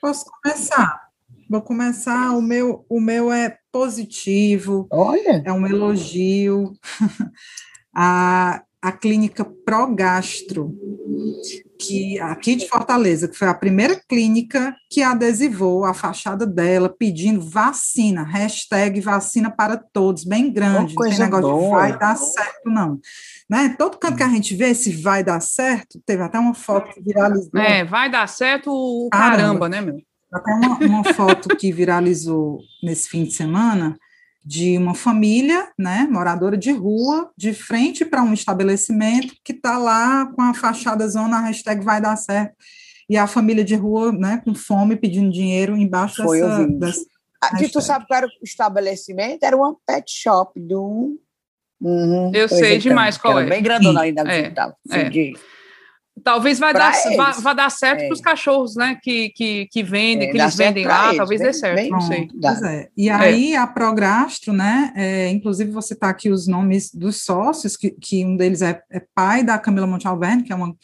Posso 0.00 0.24
começar. 0.42 1.03
Vou 1.48 1.62
começar. 1.62 2.36
O 2.36 2.42
meu, 2.42 2.84
o 2.88 3.00
meu 3.00 3.32
é 3.32 3.58
positivo. 3.70 4.86
Olha. 4.90 5.42
É 5.44 5.52
um 5.52 5.66
elogio. 5.66 6.72
a, 7.94 8.62
a 8.84 8.92
clínica 8.92 9.44
Progastro, 9.64 10.76
que 11.80 12.20
aqui 12.20 12.54
de 12.54 12.68
Fortaleza, 12.68 13.26
que 13.26 13.36
foi 13.36 13.48
a 13.48 13.54
primeira 13.54 13.98
clínica 14.06 14.76
que 14.90 15.02
adesivou 15.02 15.84
a 15.84 15.94
fachada 15.94 16.46
dela 16.46 16.88
pedindo 16.88 17.40
vacina, 17.40 18.22
hashtag 18.22 19.00
vacina 19.00 19.50
para 19.50 19.76
todos, 19.76 20.24
bem 20.24 20.52
grande, 20.52 20.94
não 20.94 21.08
tem 21.08 21.18
negócio 21.18 21.48
boa. 21.48 21.62
de 21.62 21.70
vai 21.70 21.98
dar 21.98 22.16
certo, 22.16 22.68
não. 22.68 23.00
Né? 23.48 23.74
Todo 23.78 23.98
canto 23.98 24.16
que 24.16 24.22
a 24.22 24.28
gente 24.28 24.54
vê 24.54 24.74
se 24.74 24.92
vai 24.92 25.24
dar 25.24 25.40
certo, 25.40 25.98
teve 26.04 26.22
até 26.22 26.38
uma 26.38 26.54
foto 26.54 26.92
que 26.92 27.00
viralizou. 27.00 27.58
É, 27.58 27.84
vai 27.84 28.10
dar 28.10 28.28
certo 28.28 28.70
o 28.70 29.08
caramba, 29.10 29.36
caramba 29.36 29.68
né, 29.68 29.80
meu? 29.80 29.96
Até 30.34 30.52
uma, 30.52 30.78
uma 30.78 31.04
foto 31.14 31.56
que 31.56 31.72
viralizou 31.72 32.60
nesse 32.82 33.08
fim 33.08 33.22
de 33.22 33.32
semana 33.32 33.96
de 34.44 34.76
uma 34.76 34.94
família, 34.94 35.68
né, 35.78 36.06
moradora 36.10 36.56
de 36.56 36.70
rua, 36.70 37.30
de 37.36 37.54
frente 37.54 38.04
para 38.04 38.22
um 38.22 38.34
estabelecimento 38.34 39.34
que 39.42 39.52
está 39.52 39.78
lá 39.78 40.26
com 40.26 40.42
a 40.42 40.52
fachada 40.52 41.08
zona, 41.08 41.38
a 41.38 41.40
hashtag 41.46 41.82
vai 41.82 42.00
dar 42.00 42.14
certo, 42.16 42.54
e 43.08 43.16
a 43.16 43.26
família 43.26 43.64
de 43.64 43.74
rua, 43.74 44.12
né, 44.12 44.42
com 44.44 44.54
fome, 44.54 44.96
pedindo 44.96 45.32
dinheiro 45.32 45.76
embaixo 45.76 46.22
Foi 46.22 46.40
dessa... 46.40 46.66
dessa 46.66 47.14
Aqui 47.40 47.68
tu 47.68 47.80
sabe 47.80 48.06
qual 48.06 48.18
era 48.18 48.26
o 48.26 48.30
estabelecimento? 48.42 49.42
Era 49.42 49.56
um 49.56 49.76
pet 49.86 50.10
shop 50.10 50.58
do... 50.58 51.18
Uhum, 51.80 52.30
eu 52.34 52.48
sei 52.48 52.78
demais 52.78 53.18
qual 53.18 53.38
é. 53.38 53.46
Bem 53.46 53.62
grandona 53.62 54.00
ainda. 54.00 54.22
É, 54.22 54.52
é. 54.90 55.32
Talvez 56.22 56.60
vai 56.60 56.72
dar, 56.72 56.92
vá, 57.16 57.32
vá, 57.32 57.52
dar 57.52 57.70
certo 57.70 58.02
é. 58.02 58.06
para 58.06 58.14
os 58.14 58.20
cachorros, 58.20 58.76
né? 58.76 58.96
Que, 59.02 59.30
que, 59.30 59.66
que 59.66 59.82
vendem, 59.82 60.28
é, 60.28 60.30
que 60.30 60.38
eles 60.38 60.54
vendem 60.54 60.86
lá, 60.86 61.06
eles, 61.06 61.16
talvez 61.16 61.40
bem, 61.40 61.50
dê 61.50 61.54
certo, 61.54 61.74
bem, 61.74 61.90
não 61.90 62.00
sei. 62.00 62.28
É. 62.64 62.88
E 62.96 63.10
aí 63.10 63.56
a 63.56 63.66
Prograstro, 63.66 64.52
né? 64.52 64.92
É, 64.94 65.28
inclusive 65.28 65.72
você 65.72 65.92
está 65.92 66.08
aqui 66.08 66.30
os 66.30 66.46
nomes 66.46 66.94
dos 66.94 67.24
sócios, 67.24 67.76
que, 67.76 67.90
que 67.90 68.24
um 68.24 68.36
deles 68.36 68.62
é, 68.62 68.80
é 68.90 69.02
pai 69.14 69.42
da 69.42 69.58
Camila 69.58 69.88
Montalverne, 69.88 70.44
que 70.44 70.52
é 70.52 70.56
uma 70.56 70.74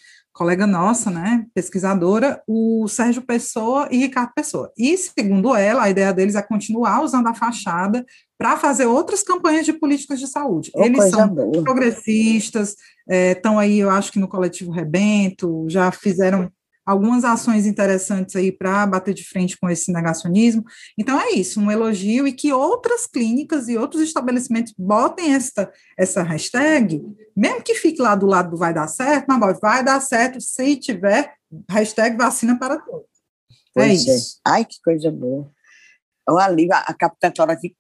colega 0.41 0.67
nossa, 0.67 1.11
né, 1.11 1.45
pesquisadora, 1.55 2.43
o 2.47 2.89
Sérgio 2.89 3.21
Pessoa 3.21 3.87
e 3.91 3.99
Ricardo 3.99 4.33
Pessoa. 4.35 4.73
E, 4.75 4.97
segundo 4.97 5.55
ela, 5.55 5.83
a 5.83 5.91
ideia 5.91 6.15
deles 6.15 6.35
é 6.35 6.41
continuar 6.41 7.03
usando 7.03 7.27
a 7.27 7.35
fachada 7.35 8.07
para 8.39 8.57
fazer 8.57 8.87
outras 8.87 9.23
campanhas 9.23 9.67
de 9.67 9.75
políticas 9.75 10.19
de 10.19 10.27
saúde. 10.27 10.71
Oh, 10.75 10.83
Eles 10.83 11.11
são 11.11 11.29
boa. 11.29 11.63
progressistas, 11.63 12.75
estão 13.07 13.61
é, 13.61 13.65
aí, 13.65 13.81
eu 13.81 13.91
acho 13.91 14.11
que 14.11 14.19
no 14.19 14.27
coletivo 14.27 14.71
Rebento, 14.71 15.67
já 15.69 15.93
fizeram 15.93 16.51
algumas 16.85 17.25
ações 17.25 17.67
interessantes 17.67 18.35
aí 18.37 18.51
para 18.51 18.87
bater 18.87 19.15
de 19.15 19.25
frente 19.25 19.59
com 19.59 19.69
esse 19.69 19.93
negacionismo. 19.93 20.65
Então 20.99 21.21
é 21.21 21.31
isso, 21.31 21.61
um 21.61 21.71
elogio 21.71 22.27
e 22.27 22.33
que 22.33 22.53
outras 22.53 23.07
clínicas 23.07 23.69
e 23.69 23.77
outros 23.77 24.03
estabelecimentos 24.03 24.75
botem 24.77 25.35
esta 25.35 25.71
essa 25.97 26.23
hashtag, 26.23 27.03
mesmo 27.37 27.63
que 27.63 27.75
fique 27.75 28.01
lá 28.01 28.15
do 28.15 28.27
lado 28.27 28.51
do 28.51 28.57
vai 28.57 28.73
dar 28.73 28.89
certo, 28.89 29.27
mas 29.29 29.61
vai 29.61 29.85
dar 29.85 30.01
certo 30.01 30.41
se 30.41 30.77
tiver 30.77 31.35
hashtag 31.69 32.17
vacina 32.17 32.59
para 32.59 32.79
todos. 32.79 33.07
É 33.51 33.55
pois 33.75 34.07
é 34.07 34.15
isso. 34.15 34.41
É. 34.47 34.51
Ai, 34.51 34.65
que 34.65 34.77
coisa 34.83 35.11
boa. 35.11 35.51
Então, 36.31 36.39
ali, 36.39 36.69
a 36.71 36.95
capitã 36.95 37.33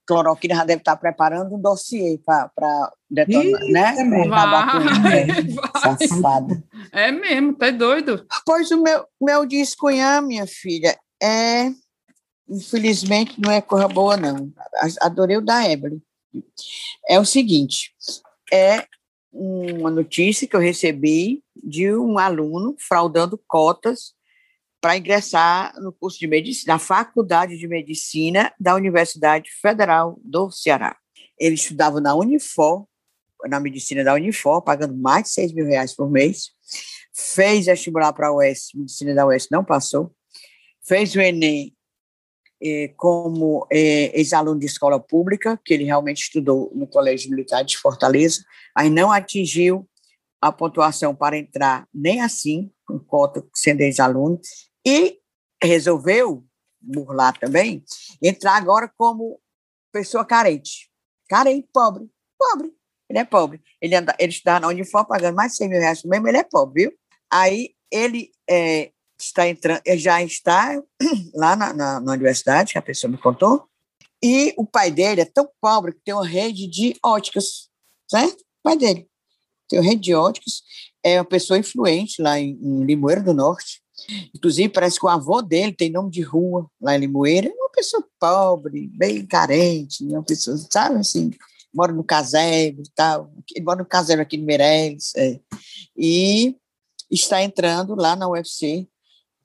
cloroquina 0.05 0.57
já 0.57 0.65
deve 0.65 0.81
estar 0.81 0.97
preparando 0.97 1.55
um 1.55 1.61
dossiê 1.61 2.19
para 2.25 2.93
detonar, 3.09 3.45
Ih, 3.45 3.73
né? 3.73 3.95
É 3.97 4.29
vai, 4.29 4.29
vai. 4.29 5.27
Safada. 6.09 6.65
É 6.91 7.13
mesmo, 7.13 7.55
tá 7.55 7.71
doido. 7.71 8.27
Pois 8.45 8.69
o 8.73 8.83
meu, 8.83 9.07
meu 9.21 9.47
discunhã, 9.47 10.21
minha 10.21 10.49
filha, 10.49 10.99
é. 11.23 11.71
Infelizmente 12.49 13.41
não 13.41 13.53
é 13.53 13.61
coisa 13.61 13.87
boa, 13.87 14.17
não. 14.17 14.53
Adorei 15.01 15.37
o 15.37 15.41
da 15.41 15.71
Evelyn. 15.71 16.01
É 17.09 17.21
o 17.21 17.25
seguinte: 17.25 17.95
é 18.53 18.85
uma 19.33 19.93
notícia 19.93 20.49
que 20.49 20.57
eu 20.57 20.61
recebi 20.61 21.41
de 21.55 21.95
um 21.95 22.19
aluno 22.19 22.75
fraudando 22.81 23.41
cotas 23.47 24.13
para 24.81 24.97
ingressar 24.97 25.75
no 25.81 25.93
curso 25.93 26.19
de 26.19 26.27
medicina, 26.27 26.75
na 26.75 26.79
Faculdade 26.79 27.59
de 27.59 27.69
Medicina 27.69 28.53
da 28.59 28.75
Universidade 28.75 29.51
Federal 29.61 30.19
do 30.25 30.51
Ceará. 30.51 30.97
Ele 31.39 31.55
estudava 31.55 32.01
na 32.01 32.15
Unifor, 32.15 32.87
na 33.47 33.61
medicina 33.61 34.03
da 34.03 34.15
Unifor, 34.15 34.63
pagando 34.63 34.97
mais 34.97 35.25
de 35.25 35.31
6 35.31 35.53
mil 35.53 35.67
reais 35.67 35.95
por 35.95 36.11
mês. 36.11 36.51
Fez 37.13 37.67
vestibular 37.67 38.13
para 38.13 38.29
a 38.29 38.35
UES, 38.35 38.71
medicina 38.75 39.15
da 39.15 39.27
UES 39.27 39.49
não 39.51 39.65
passou. 39.65 40.15
Fez 40.83 41.15
o 41.15 41.21
Enem 41.21 41.75
eh, 42.63 42.93
como 42.97 43.67
eh, 43.71 44.19
ex-aluno 44.19 44.59
de 44.59 44.67
escola 44.67 44.99
pública, 44.99 45.61
que 45.65 45.75
ele 45.75 45.85
realmente 45.85 46.23
estudou 46.23 46.71
no 46.75 46.87
Colégio 46.87 47.31
Militar 47.31 47.63
de 47.63 47.77
Fortaleza, 47.77 48.43
mas 48.75 48.91
não 48.91 49.13
atingiu 49.13 49.89
a 50.41 50.51
pontuação 50.51 51.15
para 51.15 51.37
entrar 51.37 51.87
nem 51.93 52.23
assim, 52.23 52.71
com 52.87 52.99
cota 52.99 53.45
sendo 53.55 53.83
ex-aluno, 53.83 54.41
e 54.87 55.19
resolveu 55.63 56.45
burlar 56.81 57.39
também, 57.39 57.85
entrar 58.23 58.57
agora 58.57 58.91
como 58.97 59.41
pessoa 59.93 60.25
carente. 60.25 60.91
Carente, 61.29 61.69
pobre. 61.73 62.11
Pobre. 62.39 62.73
Ele 63.09 63.19
é 63.19 63.25
pobre. 63.25 63.61
Ele, 63.81 63.95
anda, 63.95 64.15
ele 64.19 64.33
está 64.33 64.59
na 64.59 64.69
Unifor 64.69 65.07
pagando 65.07 65.35
mais 65.35 65.53
de 65.53 65.59
100 65.59 65.69
mil 65.69 65.81
reais 65.81 66.03
mesmo, 66.05 66.29
ele 66.29 66.39
é 66.39 66.45
pobre, 66.45 66.85
viu? 66.85 66.93
Aí 67.31 67.75
ele 67.91 68.31
é, 68.49 68.93
está 69.19 69.49
entrando, 69.49 69.83
já 69.97 70.23
está 70.23 70.81
lá 71.35 71.57
na, 71.57 71.73
na, 71.73 72.01
na 72.01 72.13
universidade, 72.13 72.73
que 72.73 72.79
a 72.79 72.83
pessoa 72.83 73.11
me 73.11 73.19
contou, 73.19 73.69
e 74.23 74.55
o 74.57 74.67
pai 74.67 74.91
dele 74.91 75.23
é 75.23 75.25
tão 75.25 75.49
pobre 75.61 75.93
que 75.93 76.01
tem 76.05 76.15
uma 76.15 76.27
rede 76.27 76.67
de 76.67 76.97
óticas, 77.05 77.69
certo? 78.09 78.41
O 78.41 78.63
pai 78.63 78.77
dele 78.77 79.09
tem 79.69 79.79
uma 79.79 79.89
rede 79.89 80.03
de 80.03 80.15
óticas, 80.15 80.63
é 81.03 81.19
uma 81.19 81.25
pessoa 81.25 81.59
influente 81.59 82.21
lá 82.21 82.39
em, 82.39 82.59
em 82.63 82.85
Limoeiro 82.85 83.25
do 83.25 83.35
Norte, 83.35 83.83
Inclusive, 84.35 84.69
parece 84.69 84.99
que 84.99 85.07
o 85.07 85.09
avô 85.09 85.43
dele 85.43 85.73
tem 85.73 85.91
nome 85.91 86.11
de 86.11 86.23
rua 86.23 86.69
lá 86.81 86.97
em 86.97 87.01
Limoeira. 87.01 87.49
É 87.49 87.53
uma 87.53 87.71
pessoa 87.71 88.07
pobre, 88.19 88.89
bem 88.95 89.27
carente, 89.27 90.05
uma 90.05 90.23
pessoa, 90.23 90.57
sabe, 90.71 90.97
assim, 90.97 91.31
mora 91.73 91.93
no 91.93 92.05
casebre 92.05 92.83
e 92.83 92.91
tal. 92.95 93.33
Ele 93.55 93.65
mora 93.65 93.79
no 93.79 93.87
casebre 93.87 94.23
aqui 94.23 94.37
no 94.37 94.45
Meireles. 94.45 95.13
É. 95.17 95.41
E 95.97 96.57
está 97.11 97.43
entrando 97.43 97.95
lá 97.95 98.15
na 98.15 98.29
UFC 98.29 98.87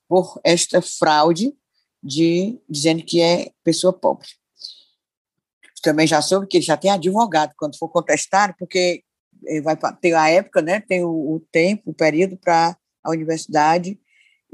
por 0.08 0.40
esta 0.44 0.82
fraude 0.82 1.54
de 2.02 2.60
dizendo 2.70 3.04
que 3.04 3.22
é 3.22 3.52
pessoa 3.64 3.92
pobre. 3.92 4.28
Também 5.82 6.08
já 6.08 6.22
soube 6.22 6.48
que 6.48 6.58
ele 6.58 6.66
já 6.66 6.78
tem 6.78 6.92
advogado 6.92 7.54
quando 7.58 7.78
for 7.78 7.90
contestar, 7.90 8.56
porque 8.58 9.04
vai 9.64 9.78
ter 10.02 10.14
a 10.14 10.30
época, 10.30 10.62
né, 10.62 10.80
tem 10.80 11.04
o, 11.04 11.36
o 11.36 11.40
tempo, 11.52 11.92
o 11.92 11.94
período 11.94 12.38
para 12.38 12.76
a 13.04 13.12
universidade 13.12 14.00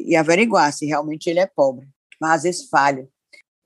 e 0.08 0.16
averiguar 0.16 0.72
se 0.74 0.86
realmente 0.86 1.30
ele 1.30 1.39
é 1.39 1.45
pobre. 1.45 1.88
Mas 2.20 2.32
às 2.32 2.43
vezes 2.43 2.70
falha. 2.70 3.08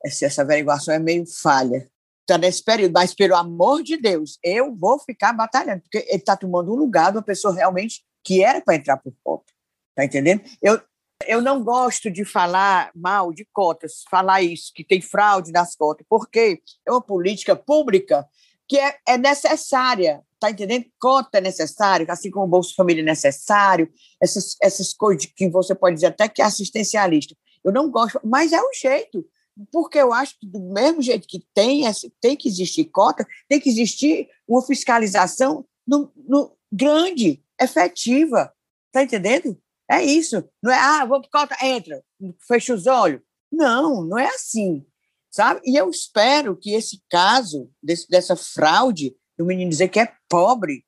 Essa 0.03 0.41
averiguação 0.41 0.93
é 0.93 0.99
meio 0.99 1.25
falha. 1.25 1.89
Está 2.21 2.37
nesse 2.37 2.63
período, 2.63 2.93
mas 2.93 3.13
pelo 3.13 3.35
amor 3.35 3.83
de 3.83 3.97
Deus, 3.97 4.39
eu 4.43 4.75
vou 4.75 4.99
ficar 4.99 5.33
batalhando, 5.33 5.81
porque 5.81 5.99
ele 6.09 6.17
está 6.17 6.35
tomando 6.35 6.73
um 6.73 6.75
lugar 6.75 7.11
de 7.11 7.17
uma 7.17 7.23
pessoa 7.23 7.53
realmente 7.53 8.03
que 8.23 8.43
era 8.43 8.61
para 8.61 8.75
entrar 8.75 8.97
por 8.97 9.13
cota. 9.23 9.53
Está 9.91 10.05
entendendo? 10.05 10.41
Eu, 10.61 10.81
eu 11.27 11.41
não 11.41 11.63
gosto 11.63 12.09
de 12.09 12.25
falar 12.25 12.91
mal 12.95 13.31
de 13.31 13.47
cotas, 13.53 14.03
falar 14.09 14.41
isso, 14.41 14.71
que 14.73 14.83
tem 14.83 15.01
fraude 15.01 15.51
nas 15.51 15.75
cotas, 15.75 16.05
porque 16.09 16.61
é 16.85 16.91
uma 16.91 17.01
política 17.01 17.55
pública 17.55 18.27
que 18.67 18.79
é, 18.79 18.97
é 19.07 19.17
necessária 19.17 20.23
Está 20.45 20.63
entendendo? 20.63 20.85
Cota 20.99 21.37
é 21.39 21.41
necessário, 21.41 22.05
assim 22.09 22.29
como 22.29 22.45
o 22.45 22.49
Bolsa 22.49 22.73
Família 22.75 23.01
é 23.01 23.05
necessário, 23.05 23.91
essas, 24.21 24.55
essas 24.61 24.93
coisas 24.93 25.25
que 25.25 25.49
você 25.49 25.73
pode 25.73 25.95
dizer 25.95 26.07
até 26.07 26.27
que 26.27 26.41
é 26.41 26.45
assistencialista. 26.45 27.35
Eu 27.63 27.71
não 27.71 27.89
gosto, 27.89 28.19
mas 28.23 28.53
é 28.53 28.61
o 28.61 28.71
jeito, 28.73 29.25
porque 29.71 29.97
eu 29.97 30.13
acho 30.13 30.37
que 30.39 30.45
do 30.45 30.59
mesmo 30.59 31.01
jeito 31.01 31.27
que 31.27 31.43
tem, 31.53 31.83
tem 32.21 32.35
que 32.35 32.47
existir 32.47 32.85
cota, 32.85 33.25
tem 33.49 33.59
que 33.59 33.69
existir 33.69 34.29
uma 34.47 34.61
fiscalização 34.61 35.65
no, 35.87 36.11
no 36.15 36.55
grande, 36.71 37.43
efetiva. 37.59 38.53
Está 38.87 39.03
entendendo? 39.03 39.57
É 39.89 40.03
isso. 40.03 40.43
Não 40.61 40.71
é, 40.71 40.77
ah, 40.77 41.05
vou 41.05 41.21
para 41.21 41.47
cota, 41.47 41.65
entra, 41.65 42.03
fecha 42.47 42.73
os 42.73 42.85
olhos. 42.85 43.21
Não, 43.51 44.03
não 44.03 44.17
é 44.17 44.27
assim, 44.27 44.85
sabe? 45.31 45.61
E 45.63 45.75
eu 45.75 45.89
espero 45.89 46.57
que 46.57 46.73
esse 46.73 47.01
caso, 47.09 47.69
desse, 47.81 48.07
dessa 48.09 48.35
fraude, 48.35 49.15
do 49.37 49.45
menino 49.45 49.69
dizer 49.69 49.89
que 49.89 49.99
é 49.99 50.11
pobre, 50.29 50.85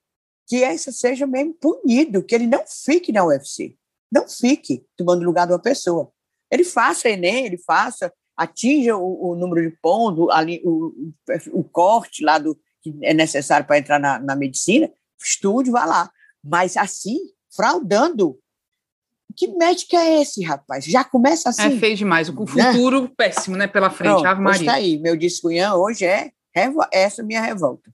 que 0.47 0.57
esse 0.57 0.91
seja 0.93 1.27
mesmo 1.27 1.53
punido, 1.53 2.23
que 2.23 2.33
ele 2.33 2.47
não 2.47 2.63
fique 2.65 3.11
na 3.11 3.25
UFC, 3.25 3.75
não 4.11 4.27
fique 4.27 4.85
tomando 4.95 5.25
lugar 5.25 5.45
de 5.45 5.53
uma 5.53 5.59
pessoa. 5.59 6.11
Ele 6.49 6.63
faça 6.63 7.09
Enem, 7.09 7.45
ele 7.45 7.57
faça, 7.57 8.13
atinja 8.37 8.95
o, 8.95 9.31
o 9.31 9.35
número 9.35 9.69
de 9.69 9.75
pontos, 9.81 10.29
ali, 10.31 10.61
o, 10.63 11.11
o, 11.51 11.63
corte 11.63 12.23
lá 12.23 12.37
do 12.37 12.57
que 12.81 12.95
é 13.01 13.13
necessário 13.13 13.67
para 13.67 13.79
entrar 13.79 13.99
na, 13.99 14.19
na 14.19 14.35
medicina, 14.35 14.89
estude, 15.21 15.69
vá 15.69 15.83
lá. 15.83 16.11
Mas 16.41 16.77
assim, 16.77 17.17
fraudando, 17.53 18.39
que 19.35 19.47
médico 19.47 19.95
é 19.95 20.21
esse, 20.21 20.43
rapaz? 20.43 20.85
Já 20.85 21.03
começa 21.03 21.49
assim. 21.49 21.63
É 21.63 21.77
feio 21.77 21.95
demais, 21.95 22.29
com 22.29 22.43
um 22.43 22.47
futuro 22.47 23.01
né? 23.01 23.11
péssimo, 23.17 23.57
né, 23.57 23.67
pela 23.67 23.89
frente, 23.89 24.13
Pronto, 24.13 24.25
Ave 24.27 24.41
Maria. 24.41 24.59
Está 24.61 24.73
aí, 24.73 24.97
meu 24.97 25.17
discunhão 25.17 25.79
hoje 25.79 26.05
é 26.05 26.31
essa 26.91 27.21
minha 27.21 27.41
revolta. 27.41 27.91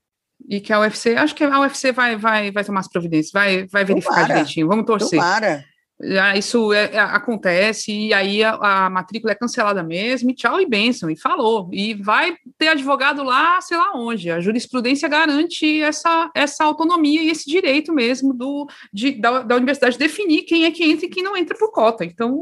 E 0.48 0.60
que 0.60 0.74
a 0.74 0.80
UFC, 0.80 1.16
acho 1.16 1.34
que 1.36 1.44
a 1.44 1.60
UFC 1.60 1.92
vai, 1.92 2.16
vai, 2.16 2.52
vai 2.52 2.64
tomar 2.64 2.82
as 2.82 2.90
providências, 2.90 3.32
vai, 3.32 3.66
vai 3.68 3.86
verificar 3.86 4.16
Tomara. 4.16 4.34
direitinho, 4.34 4.68
vamos 4.68 4.86
torcer. 4.86 5.20
Tomara. 5.20 5.64
Já 6.02 6.36
isso 6.36 6.74
é, 6.74 6.96
é, 6.96 7.00
acontece 7.00 7.92
e 7.92 8.14
aí 8.14 8.44
a, 8.44 8.56
a, 8.56 8.90
matrícula 8.90 9.32
é 9.32 9.36
cancelada 9.36 9.82
mesmo, 9.82 10.32
e 10.32 10.34
tchau 10.34 10.60
e 10.60 10.66
benção, 10.66 11.10
e 11.10 11.16
falou. 11.16 11.70
E 11.72 11.94
vai 11.94 12.36
ter 12.58 12.70
advogado 12.70 13.24
lá, 13.24 13.62
sei 13.62 13.78
lá 13.78 13.94
onde. 13.96 14.30
A 14.30 14.42
jurisprudência 14.42 15.08
garante 15.08 15.82
essa, 15.82 16.30
essa 16.36 16.64
autonomia 16.66 17.22
e 17.22 17.30
esse 17.30 17.50
direito 17.50 17.94
mesmo 17.94 18.34
do, 18.34 18.68
de, 18.92 19.14
da, 19.14 19.44
da 19.44 19.56
universidade 19.56 19.98
definir 19.98 20.44
quem 20.44 20.66
é 20.66 20.72
que 20.72 20.84
entra 20.84 21.06
e 21.06 21.10
quem 21.10 21.24
não 21.24 21.38
entra 21.38 21.58
por 21.58 21.72
cota. 21.72 22.04
Então, 22.04 22.42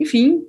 enfim. 0.00 0.40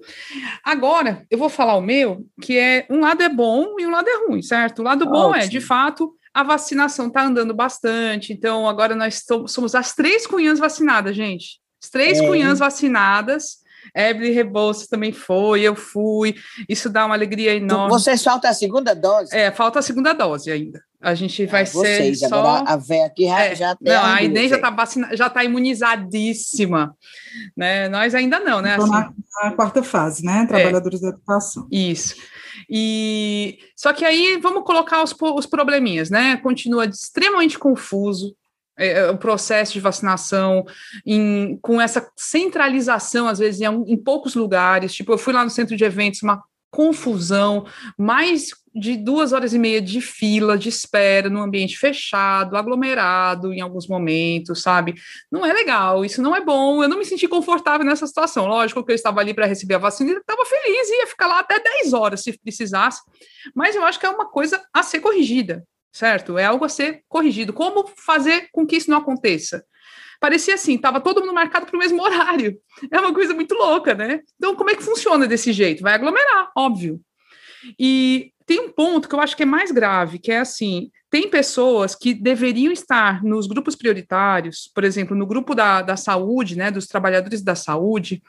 Agora, 0.63 1.25
eu 1.29 1.37
vou 1.37 1.49
falar 1.49 1.75
o 1.75 1.81
meu, 1.81 2.25
que 2.41 2.57
é 2.57 2.85
um 2.89 3.01
lado 3.01 3.21
é 3.21 3.29
bom 3.29 3.75
e 3.77 3.85
um 3.85 3.91
lado 3.91 4.07
é 4.07 4.25
ruim, 4.25 4.41
certo? 4.41 4.79
O 4.79 4.83
lado 4.83 5.05
bom 5.05 5.35
é, 5.35 5.47
de 5.47 5.59
fato, 5.59 6.15
a 6.33 6.43
vacinação 6.43 7.07
está 7.07 7.23
andando 7.23 7.53
bastante. 7.53 8.33
Então, 8.33 8.67
agora 8.67 8.95
nós 8.95 9.23
somos 9.47 9.75
as 9.75 9.93
três 9.93 10.25
cunhãs 10.25 10.59
vacinadas, 10.59 11.15
gente. 11.15 11.59
As 11.81 11.89
três 11.89 12.19
é. 12.19 12.27
cunhãs 12.27 12.59
vacinadas. 12.59 13.61
Evelyn 13.95 14.31
Rebouças 14.31 14.87
também 14.87 15.11
foi, 15.11 15.61
eu 15.61 15.75
fui. 15.75 16.35
Isso 16.69 16.89
dá 16.89 17.05
uma 17.05 17.15
alegria 17.15 17.55
enorme. 17.55 17.89
Vocês 17.89 18.23
falta 18.23 18.47
a 18.47 18.53
segunda 18.53 18.93
dose? 18.93 19.35
É, 19.35 19.51
falta 19.51 19.79
a 19.79 19.81
segunda 19.81 20.13
dose 20.13 20.51
ainda. 20.51 20.81
A 21.01 21.15
gente 21.15 21.45
vai 21.47 21.63
é, 21.63 21.65
vocês, 21.65 22.19
ser 22.19 22.29
só. 22.29 22.39
Agora 22.39 22.69
a 22.69 22.77
véia 22.77 23.07
aqui 23.07 23.25
já, 23.25 23.43
é, 23.43 23.55
já 23.55 23.75
tem. 23.75 23.91
Não, 23.91 24.05
a 24.05 24.21
Inês 24.21 24.51
já 24.51 24.57
está 24.57 24.69
vacina... 24.69 25.09
já 25.17 25.29
tá 25.29 25.43
imunizadíssima. 25.43 26.95
Né? 27.57 27.89
Nós 27.89 28.13
ainda 28.13 28.39
não, 28.39 28.61
né? 28.61 28.75
Assim, 28.75 28.89
na, 28.89 29.11
na, 29.43 29.51
quarta 29.53 29.81
fase, 29.81 30.23
né? 30.23 30.45
Trabalhadores 30.47 30.99
é, 30.99 31.03
da 31.03 31.09
educação. 31.09 31.67
Isso. 31.71 32.15
E 32.73 33.59
só 33.75 33.91
que 33.91 34.05
aí 34.05 34.37
vamos 34.41 34.63
colocar 34.63 35.03
os, 35.03 35.13
os 35.19 35.45
probleminhas, 35.45 36.09
né? 36.09 36.37
Continua 36.37 36.85
extremamente 36.85 37.59
confuso 37.59 38.33
é, 38.79 38.99
é, 38.99 39.11
o 39.11 39.17
processo 39.17 39.73
de 39.73 39.81
vacinação, 39.81 40.65
em, 41.05 41.57
com 41.61 41.81
essa 41.81 42.09
centralização, 42.17 43.27
às 43.27 43.39
vezes, 43.39 43.59
em, 43.59 43.65
em, 43.65 43.97
poucos 43.97 44.35
lugares. 44.35 44.93
Tipo, 44.93 45.11
eu 45.11 45.17
fui 45.17 45.33
lá 45.33 45.43
no 45.43 45.49
centro 45.49 45.75
de 45.75 45.83
eventos, 45.83 46.23
uma 46.23 46.41
confusão, 46.71 47.65
mais 47.97 48.51
de 48.73 48.95
duas 48.95 49.33
horas 49.33 49.53
e 49.53 49.59
meia 49.59 49.81
de 49.81 49.99
fila, 49.99 50.57
de 50.57 50.69
espera, 50.69 51.29
num 51.29 51.41
ambiente 51.41 51.77
fechado, 51.77 52.55
aglomerado 52.55 53.53
em 53.53 53.61
alguns 53.61 53.87
momentos, 53.87 54.61
sabe? 54.61 54.95
Não 55.31 55.45
é 55.45 55.51
legal, 55.51 56.05
isso 56.05 56.21
não 56.21 56.35
é 56.35 56.41
bom. 56.41 56.81
Eu 56.81 56.89
não 56.89 56.97
me 56.97 57.05
senti 57.05 57.27
confortável 57.27 57.85
nessa 57.85 58.07
situação. 58.07 58.45
Lógico 58.45 58.83
que 58.83 58.91
eu 58.91 58.95
estava 58.95 59.19
ali 59.19 59.33
para 59.33 59.45
receber 59.45 59.75
a 59.75 59.79
vacina 59.79 60.11
e 60.11 60.13
estava 60.17 60.45
feliz, 60.45 60.89
ia 60.89 61.07
ficar 61.07 61.27
lá 61.27 61.39
até 61.39 61.59
10 61.59 61.93
horas 61.93 62.23
se 62.23 62.37
precisasse, 62.39 63.01
mas 63.53 63.75
eu 63.75 63.83
acho 63.83 63.99
que 63.99 64.05
é 64.05 64.09
uma 64.09 64.29
coisa 64.29 64.61
a 64.73 64.81
ser 64.83 64.99
corrigida 64.99 65.63
certo? 65.91 66.37
É 66.37 66.45
algo 66.45 66.65
a 66.65 66.69
ser 66.69 67.03
corrigido. 67.07 67.53
Como 67.53 67.85
fazer 67.97 68.47
com 68.51 68.65
que 68.65 68.77
isso 68.77 68.89
não 68.89 68.97
aconteça? 68.97 69.65
Parecia 70.19 70.53
assim, 70.53 70.75
estava 70.75 71.01
todo 71.01 71.21
mundo 71.21 71.33
marcado 71.33 71.65
para 71.65 71.75
o 71.75 71.79
mesmo 71.79 72.01
horário. 72.01 72.57
É 72.91 72.99
uma 72.99 73.13
coisa 73.13 73.33
muito 73.33 73.55
louca, 73.55 73.93
né? 73.93 74.21
Então, 74.37 74.55
como 74.55 74.69
é 74.69 74.75
que 74.75 74.83
funciona 74.83 75.27
desse 75.27 75.51
jeito? 75.51 75.81
Vai 75.81 75.93
aglomerar, 75.93 76.51
óbvio. 76.55 77.01
E 77.77 78.31
tem 78.51 78.59
um 78.59 78.69
ponto 78.69 79.07
que 79.07 79.15
eu 79.15 79.21
acho 79.21 79.37
que 79.37 79.43
é 79.43 79.45
mais 79.45 79.71
grave, 79.71 80.19
que 80.19 80.29
é 80.29 80.39
assim: 80.39 80.91
tem 81.09 81.29
pessoas 81.29 81.95
que 81.95 82.13
deveriam 82.13 82.73
estar 82.73 83.23
nos 83.23 83.47
grupos 83.47 83.77
prioritários, 83.77 84.69
por 84.75 84.83
exemplo, 84.83 85.15
no 85.15 85.25
grupo 85.25 85.55
da, 85.55 85.81
da 85.81 85.95
saúde, 85.95 86.57
né, 86.57 86.69
dos 86.69 86.85
trabalhadores 86.85 87.41
da 87.41 87.55
saúde, 87.55 88.21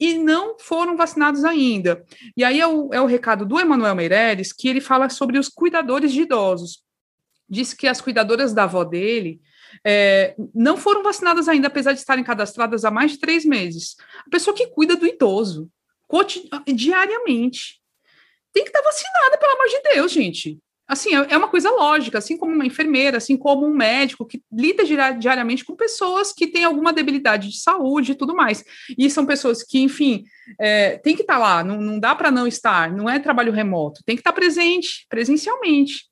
e 0.00 0.18
não 0.18 0.58
foram 0.58 0.96
vacinados 0.96 1.44
ainda. 1.44 2.04
E 2.36 2.42
aí 2.42 2.60
é 2.60 2.66
o, 2.66 2.92
é 2.92 3.00
o 3.00 3.06
recado 3.06 3.46
do 3.46 3.60
Emanuel 3.60 3.94
Meireles, 3.94 4.52
que 4.52 4.66
ele 4.66 4.80
fala 4.80 5.08
sobre 5.08 5.38
os 5.38 5.48
cuidadores 5.48 6.12
de 6.12 6.22
idosos 6.22 6.82
disse 7.50 7.74
que 7.74 7.86
as 7.86 7.98
cuidadoras 7.98 8.52
da 8.52 8.64
avó 8.64 8.84
dele 8.84 9.40
é, 9.82 10.34
não 10.54 10.76
foram 10.76 11.02
vacinadas 11.02 11.48
ainda, 11.48 11.68
apesar 11.68 11.94
de 11.94 11.98
estarem 11.98 12.22
cadastradas 12.22 12.84
há 12.84 12.90
mais 12.90 13.12
de 13.12 13.18
três 13.18 13.42
meses. 13.42 13.96
A 14.26 14.28
pessoa 14.28 14.54
que 14.54 14.66
cuida 14.66 14.94
do 14.94 15.06
idoso, 15.06 15.70
diariamente, 16.66 17.77
tem 18.58 18.64
que 18.64 18.70
estar 18.70 18.82
vacinada, 18.82 19.38
pelo 19.38 19.52
amor 19.52 19.68
de 19.68 19.94
Deus, 19.94 20.12
gente. 20.12 20.58
Assim, 20.86 21.14
é, 21.14 21.26
é 21.30 21.36
uma 21.36 21.48
coisa 21.48 21.70
lógica, 21.70 22.18
assim 22.18 22.36
como 22.36 22.52
uma 22.52 22.66
enfermeira, 22.66 23.18
assim 23.18 23.36
como 23.36 23.66
um 23.66 23.74
médico 23.74 24.24
que 24.24 24.42
lida 24.50 24.82
diariamente 25.14 25.64
com 25.64 25.76
pessoas 25.76 26.32
que 26.32 26.46
têm 26.46 26.64
alguma 26.64 26.92
debilidade 26.92 27.50
de 27.50 27.60
saúde 27.60 28.12
e 28.12 28.14
tudo 28.14 28.34
mais. 28.34 28.64
E 28.96 29.08
são 29.10 29.26
pessoas 29.26 29.62
que, 29.62 29.78
enfim, 29.78 30.24
é, 30.58 30.96
tem 30.98 31.14
que 31.14 31.22
estar 31.22 31.38
lá, 31.38 31.62
não, 31.62 31.80
não 31.80 32.00
dá 32.00 32.14
para 32.14 32.30
não 32.30 32.46
estar, 32.46 32.90
não 32.90 33.08
é 33.08 33.18
trabalho 33.18 33.52
remoto, 33.52 34.02
tem 34.04 34.16
que 34.16 34.20
estar 34.20 34.32
presente, 34.32 35.06
presencialmente. 35.08 36.08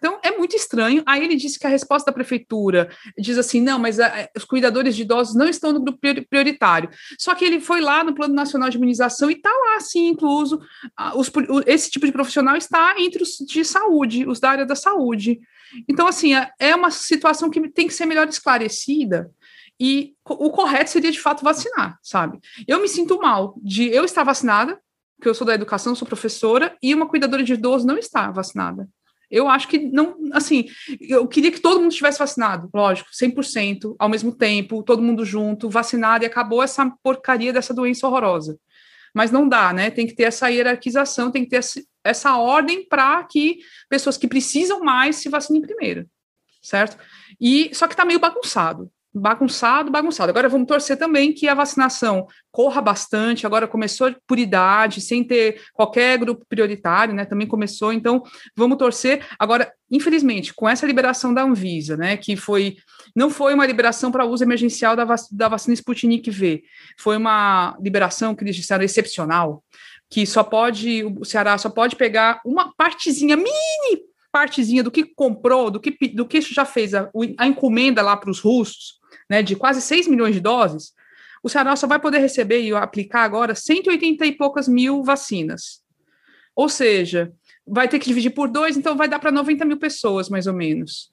Então, 0.00 0.18
é 0.22 0.30
muito 0.30 0.56
estranho. 0.56 1.02
Aí 1.04 1.22
ele 1.22 1.36
disse 1.36 1.58
que 1.58 1.66
a 1.66 1.70
resposta 1.70 2.06
da 2.06 2.14
prefeitura 2.14 2.88
diz 3.18 3.36
assim: 3.36 3.60
não, 3.60 3.78
mas 3.78 4.00
a, 4.00 4.06
ah, 4.06 4.20
eh, 4.20 4.30
os 4.34 4.44
cuidadores 4.44 4.96
de 4.96 5.02
idosos 5.02 5.34
não 5.34 5.46
estão 5.46 5.72
no 5.72 5.80
grupo 5.80 6.00
prioritário. 6.28 6.88
Só 7.18 7.34
que 7.34 7.44
ele 7.44 7.60
foi 7.60 7.82
lá 7.82 8.02
no 8.02 8.14
Plano 8.14 8.34
Nacional 8.34 8.70
de 8.70 8.78
Imunização 8.78 9.30
e 9.30 9.34
está 9.34 9.50
lá, 9.50 9.78
sim, 9.80 10.08
incluso. 10.08 10.58
Os, 11.14 11.30
esse 11.66 11.90
tipo 11.90 12.06
de 12.06 12.12
profissional 12.12 12.56
está 12.56 12.94
entre 12.98 13.22
os 13.22 13.36
de 13.46 13.62
saúde, 13.62 14.26
os 14.26 14.40
da 14.40 14.50
área 14.50 14.66
da 14.66 14.74
saúde. 14.74 15.38
Então, 15.86 16.06
assim, 16.06 16.34
é, 16.34 16.50
é 16.58 16.74
uma 16.74 16.90
situação 16.90 17.50
que 17.50 17.68
tem 17.68 17.86
que 17.86 17.94
ser 17.94 18.06
melhor 18.06 18.26
esclarecida. 18.26 19.30
E 19.78 20.14
o 20.26 20.50
correto 20.50 20.90
seria, 20.90 21.10
de 21.10 21.20
fato, 21.20 21.44
vacinar, 21.44 21.98
sabe? 22.02 22.38
Eu 22.66 22.80
me 22.80 22.88
sinto 22.88 23.18
mal 23.18 23.54
de 23.62 23.86
eu 23.88 24.04
estar 24.04 24.24
vacinada, 24.24 24.78
porque 25.16 25.28
eu 25.28 25.34
sou 25.34 25.46
da 25.46 25.54
educação, 25.54 25.94
sou 25.94 26.08
professora, 26.08 26.76
e 26.82 26.94
uma 26.94 27.06
cuidadora 27.06 27.42
de 27.42 27.52
idoso 27.52 27.86
não 27.86 27.98
está 27.98 28.30
vacinada. 28.30 28.88
Eu 29.30 29.48
acho 29.48 29.68
que 29.68 29.78
não, 29.78 30.16
assim, 30.32 30.66
eu 31.00 31.26
queria 31.28 31.52
que 31.52 31.60
todo 31.60 31.80
mundo 31.80 31.92
estivesse 31.92 32.18
vacinado, 32.18 32.68
lógico, 32.74 33.10
100%, 33.10 33.94
ao 33.98 34.08
mesmo 34.08 34.34
tempo, 34.34 34.82
todo 34.82 35.02
mundo 35.02 35.24
junto, 35.24 35.70
vacinado, 35.70 36.24
e 36.24 36.26
acabou 36.26 36.62
essa 36.62 36.90
porcaria 37.02 37.52
dessa 37.52 37.72
doença 37.72 38.06
horrorosa. 38.06 38.58
Mas 39.14 39.30
não 39.30 39.48
dá, 39.48 39.72
né? 39.72 39.90
Tem 39.90 40.06
que 40.06 40.14
ter 40.14 40.24
essa 40.24 40.48
hierarquização, 40.48 41.30
tem 41.30 41.44
que 41.44 41.50
ter 41.50 41.60
essa 42.02 42.36
ordem 42.36 42.86
para 42.88 43.22
que 43.24 43.58
pessoas 43.88 44.16
que 44.16 44.26
precisam 44.26 44.80
mais 44.80 45.16
se 45.16 45.28
vacinem 45.28 45.62
primeiro, 45.62 46.08
certo? 46.62 46.96
E 47.40 47.70
só 47.72 47.86
que 47.86 47.94
está 47.94 48.04
meio 48.04 48.18
bagunçado 48.18 48.90
bagunçado, 49.12 49.90
bagunçado. 49.90 50.30
Agora 50.30 50.48
vamos 50.48 50.68
torcer 50.68 50.96
também 50.96 51.32
que 51.32 51.48
a 51.48 51.54
vacinação 51.54 52.26
corra 52.50 52.80
bastante. 52.80 53.46
Agora 53.46 53.66
começou 53.66 54.14
por 54.26 54.38
idade, 54.38 55.00
sem 55.00 55.24
ter 55.24 55.60
qualquer 55.72 56.18
grupo 56.18 56.44
prioritário, 56.48 57.14
né? 57.14 57.24
Também 57.24 57.46
começou, 57.46 57.92
então 57.92 58.22
vamos 58.56 58.78
torcer. 58.78 59.26
Agora, 59.38 59.72
infelizmente, 59.90 60.54
com 60.54 60.68
essa 60.68 60.86
liberação 60.86 61.34
da 61.34 61.42
Anvisa, 61.42 61.96
né, 61.96 62.16
que 62.16 62.36
foi 62.36 62.76
não 63.14 63.28
foi 63.28 63.54
uma 63.54 63.66
liberação 63.66 64.12
para 64.12 64.24
uso 64.24 64.44
emergencial 64.44 64.94
da, 64.94 65.04
vac 65.04 65.22
da 65.32 65.48
vacina 65.48 65.74
Sputnik 65.74 66.30
V, 66.30 66.62
foi 66.96 67.16
uma 67.16 67.76
liberação 67.80 68.34
que 68.34 68.44
eles 68.44 68.54
disseram 68.54 68.84
excepcional, 68.84 69.64
que 70.08 70.24
só 70.24 70.44
pode 70.44 71.04
o 71.04 71.24
Ceará 71.24 71.58
só 71.58 71.68
pode 71.68 71.96
pegar 71.96 72.40
uma 72.44 72.72
partezinha 72.76 73.36
mini 73.36 74.10
partezinha 74.32 74.82
do 74.82 74.90
que 74.90 75.04
comprou, 75.04 75.70
do 75.70 75.80
que, 75.80 75.90
do 76.08 76.24
que 76.24 76.40
já 76.40 76.64
fez 76.64 76.94
a, 76.94 77.10
a 77.36 77.46
encomenda 77.46 78.00
lá 78.02 78.16
para 78.16 78.30
os 78.30 78.40
russos, 78.40 78.99
né, 79.30 79.42
de 79.42 79.54
quase 79.54 79.80
6 79.80 80.08
milhões 80.08 80.34
de 80.34 80.40
doses, 80.40 80.92
o 81.42 81.48
Ceará 81.48 81.76
só 81.76 81.86
vai 81.86 82.00
poder 82.00 82.18
receber 82.18 82.60
e 82.60 82.74
aplicar 82.74 83.22
agora 83.22 83.54
180 83.54 84.26
e 84.26 84.32
poucas 84.32 84.66
mil 84.66 85.04
vacinas. 85.04 85.80
Ou 86.54 86.68
seja, 86.68 87.32
vai 87.66 87.88
ter 87.88 87.98
que 88.00 88.06
dividir 88.06 88.30
por 88.30 88.48
dois, 88.48 88.76
então 88.76 88.96
vai 88.96 89.08
dar 89.08 89.20
para 89.20 89.30
90 89.30 89.64
mil 89.64 89.78
pessoas, 89.78 90.28
mais 90.28 90.46
ou 90.46 90.52
menos. 90.52 91.10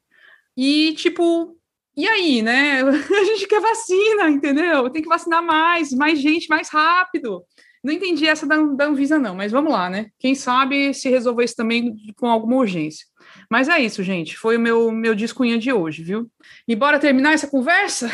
E, 0.58 0.94
tipo, 0.96 1.56
e 1.96 2.08
aí, 2.08 2.42
né? 2.42 2.82
A 2.84 3.24
gente 3.24 3.48
quer 3.48 3.62
vacina, 3.62 4.30
entendeu? 4.30 4.90
Tem 4.90 5.02
que 5.02 5.08
vacinar 5.08 5.44
mais, 5.44 5.94
mais 5.94 6.20
gente, 6.20 6.50
mais 6.50 6.70
rápido. 6.70 7.44
Não 7.84 7.94
entendi 7.94 8.28
essa 8.28 8.46
da, 8.46 8.58
da 8.58 8.86
Anvisa, 8.86 9.20
não, 9.20 9.36
mas 9.36 9.52
vamos 9.52 9.72
lá, 9.72 9.90
né? 9.90 10.08
Quem 10.20 10.36
sabe 10.36 10.94
se 10.94 11.08
resolver 11.08 11.46
isso 11.46 11.56
também 11.56 11.96
com 12.18 12.28
alguma 12.28 12.58
urgência. 12.58 13.06
Mas 13.50 13.70
é 13.70 13.80
isso, 13.80 14.04
gente. 14.04 14.38
Foi 14.38 14.58
o 14.58 14.60
meu, 14.60 14.92
meu 14.92 15.16
discunha 15.16 15.58
de 15.58 15.72
hoje, 15.72 16.04
viu? 16.04 16.30
E 16.68 16.76
bora 16.76 17.00
terminar 17.00 17.34
essa 17.34 17.48
conversa? 17.48 18.12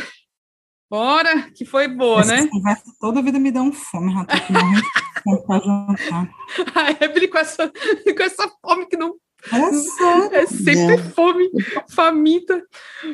Bora, 0.89 1.49
que 1.51 1.65
foi 1.65 1.87
boa, 1.87 2.21
essa 2.21 2.35
né? 2.35 2.47
Conversa 2.47 2.83
toda 2.99 3.19
a 3.19 3.23
vida 3.23 3.39
me 3.39 3.51
dá 3.51 3.63
um 3.63 3.71
fome, 3.71 4.13
tô 4.13 5.69
jantar. 5.69 6.29
A 6.75 7.03
Evelyn 7.03 7.29
com 7.29 7.37
essa, 7.39 7.67
com 8.15 8.23
essa 8.23 8.47
fome 8.61 8.85
que 8.85 8.95
não. 8.95 9.15
É, 9.51 10.37
é 10.37 10.45
sempre 10.45 10.93
é. 10.93 10.97
fome, 10.97 11.49
faminta. 11.89 12.63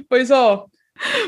Pois 0.10 0.30
ó, 0.30 0.66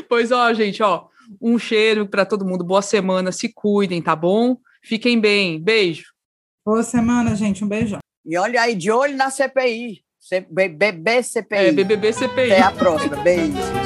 pois 0.08 0.30
ó, 0.30 0.52
gente, 0.52 0.82
ó, 0.82 1.06
um 1.40 1.58
cheiro 1.58 2.06
para 2.06 2.26
todo 2.26 2.44
mundo. 2.44 2.62
Boa 2.62 2.82
semana, 2.82 3.32
se 3.32 3.48
cuidem, 3.48 4.02
tá 4.02 4.14
bom? 4.14 4.58
Fiquem 4.82 5.18
bem. 5.18 5.58
Beijo. 5.58 6.12
Boa 6.64 6.82
semana, 6.82 7.34
gente. 7.34 7.64
Um 7.64 7.68
beijão. 7.68 8.00
E 8.24 8.36
olha 8.36 8.60
aí, 8.60 8.74
de 8.74 8.90
olho 8.90 9.16
na 9.16 9.30
CPI. 9.30 10.04
BBB 10.40 11.22
CPI. 11.22 11.56
É, 11.56 11.72
BBB 11.72 12.12
CPI. 12.12 12.52
Até 12.52 12.62
a 12.62 12.70
próxima. 12.70 13.16
Beijo. 13.16 13.81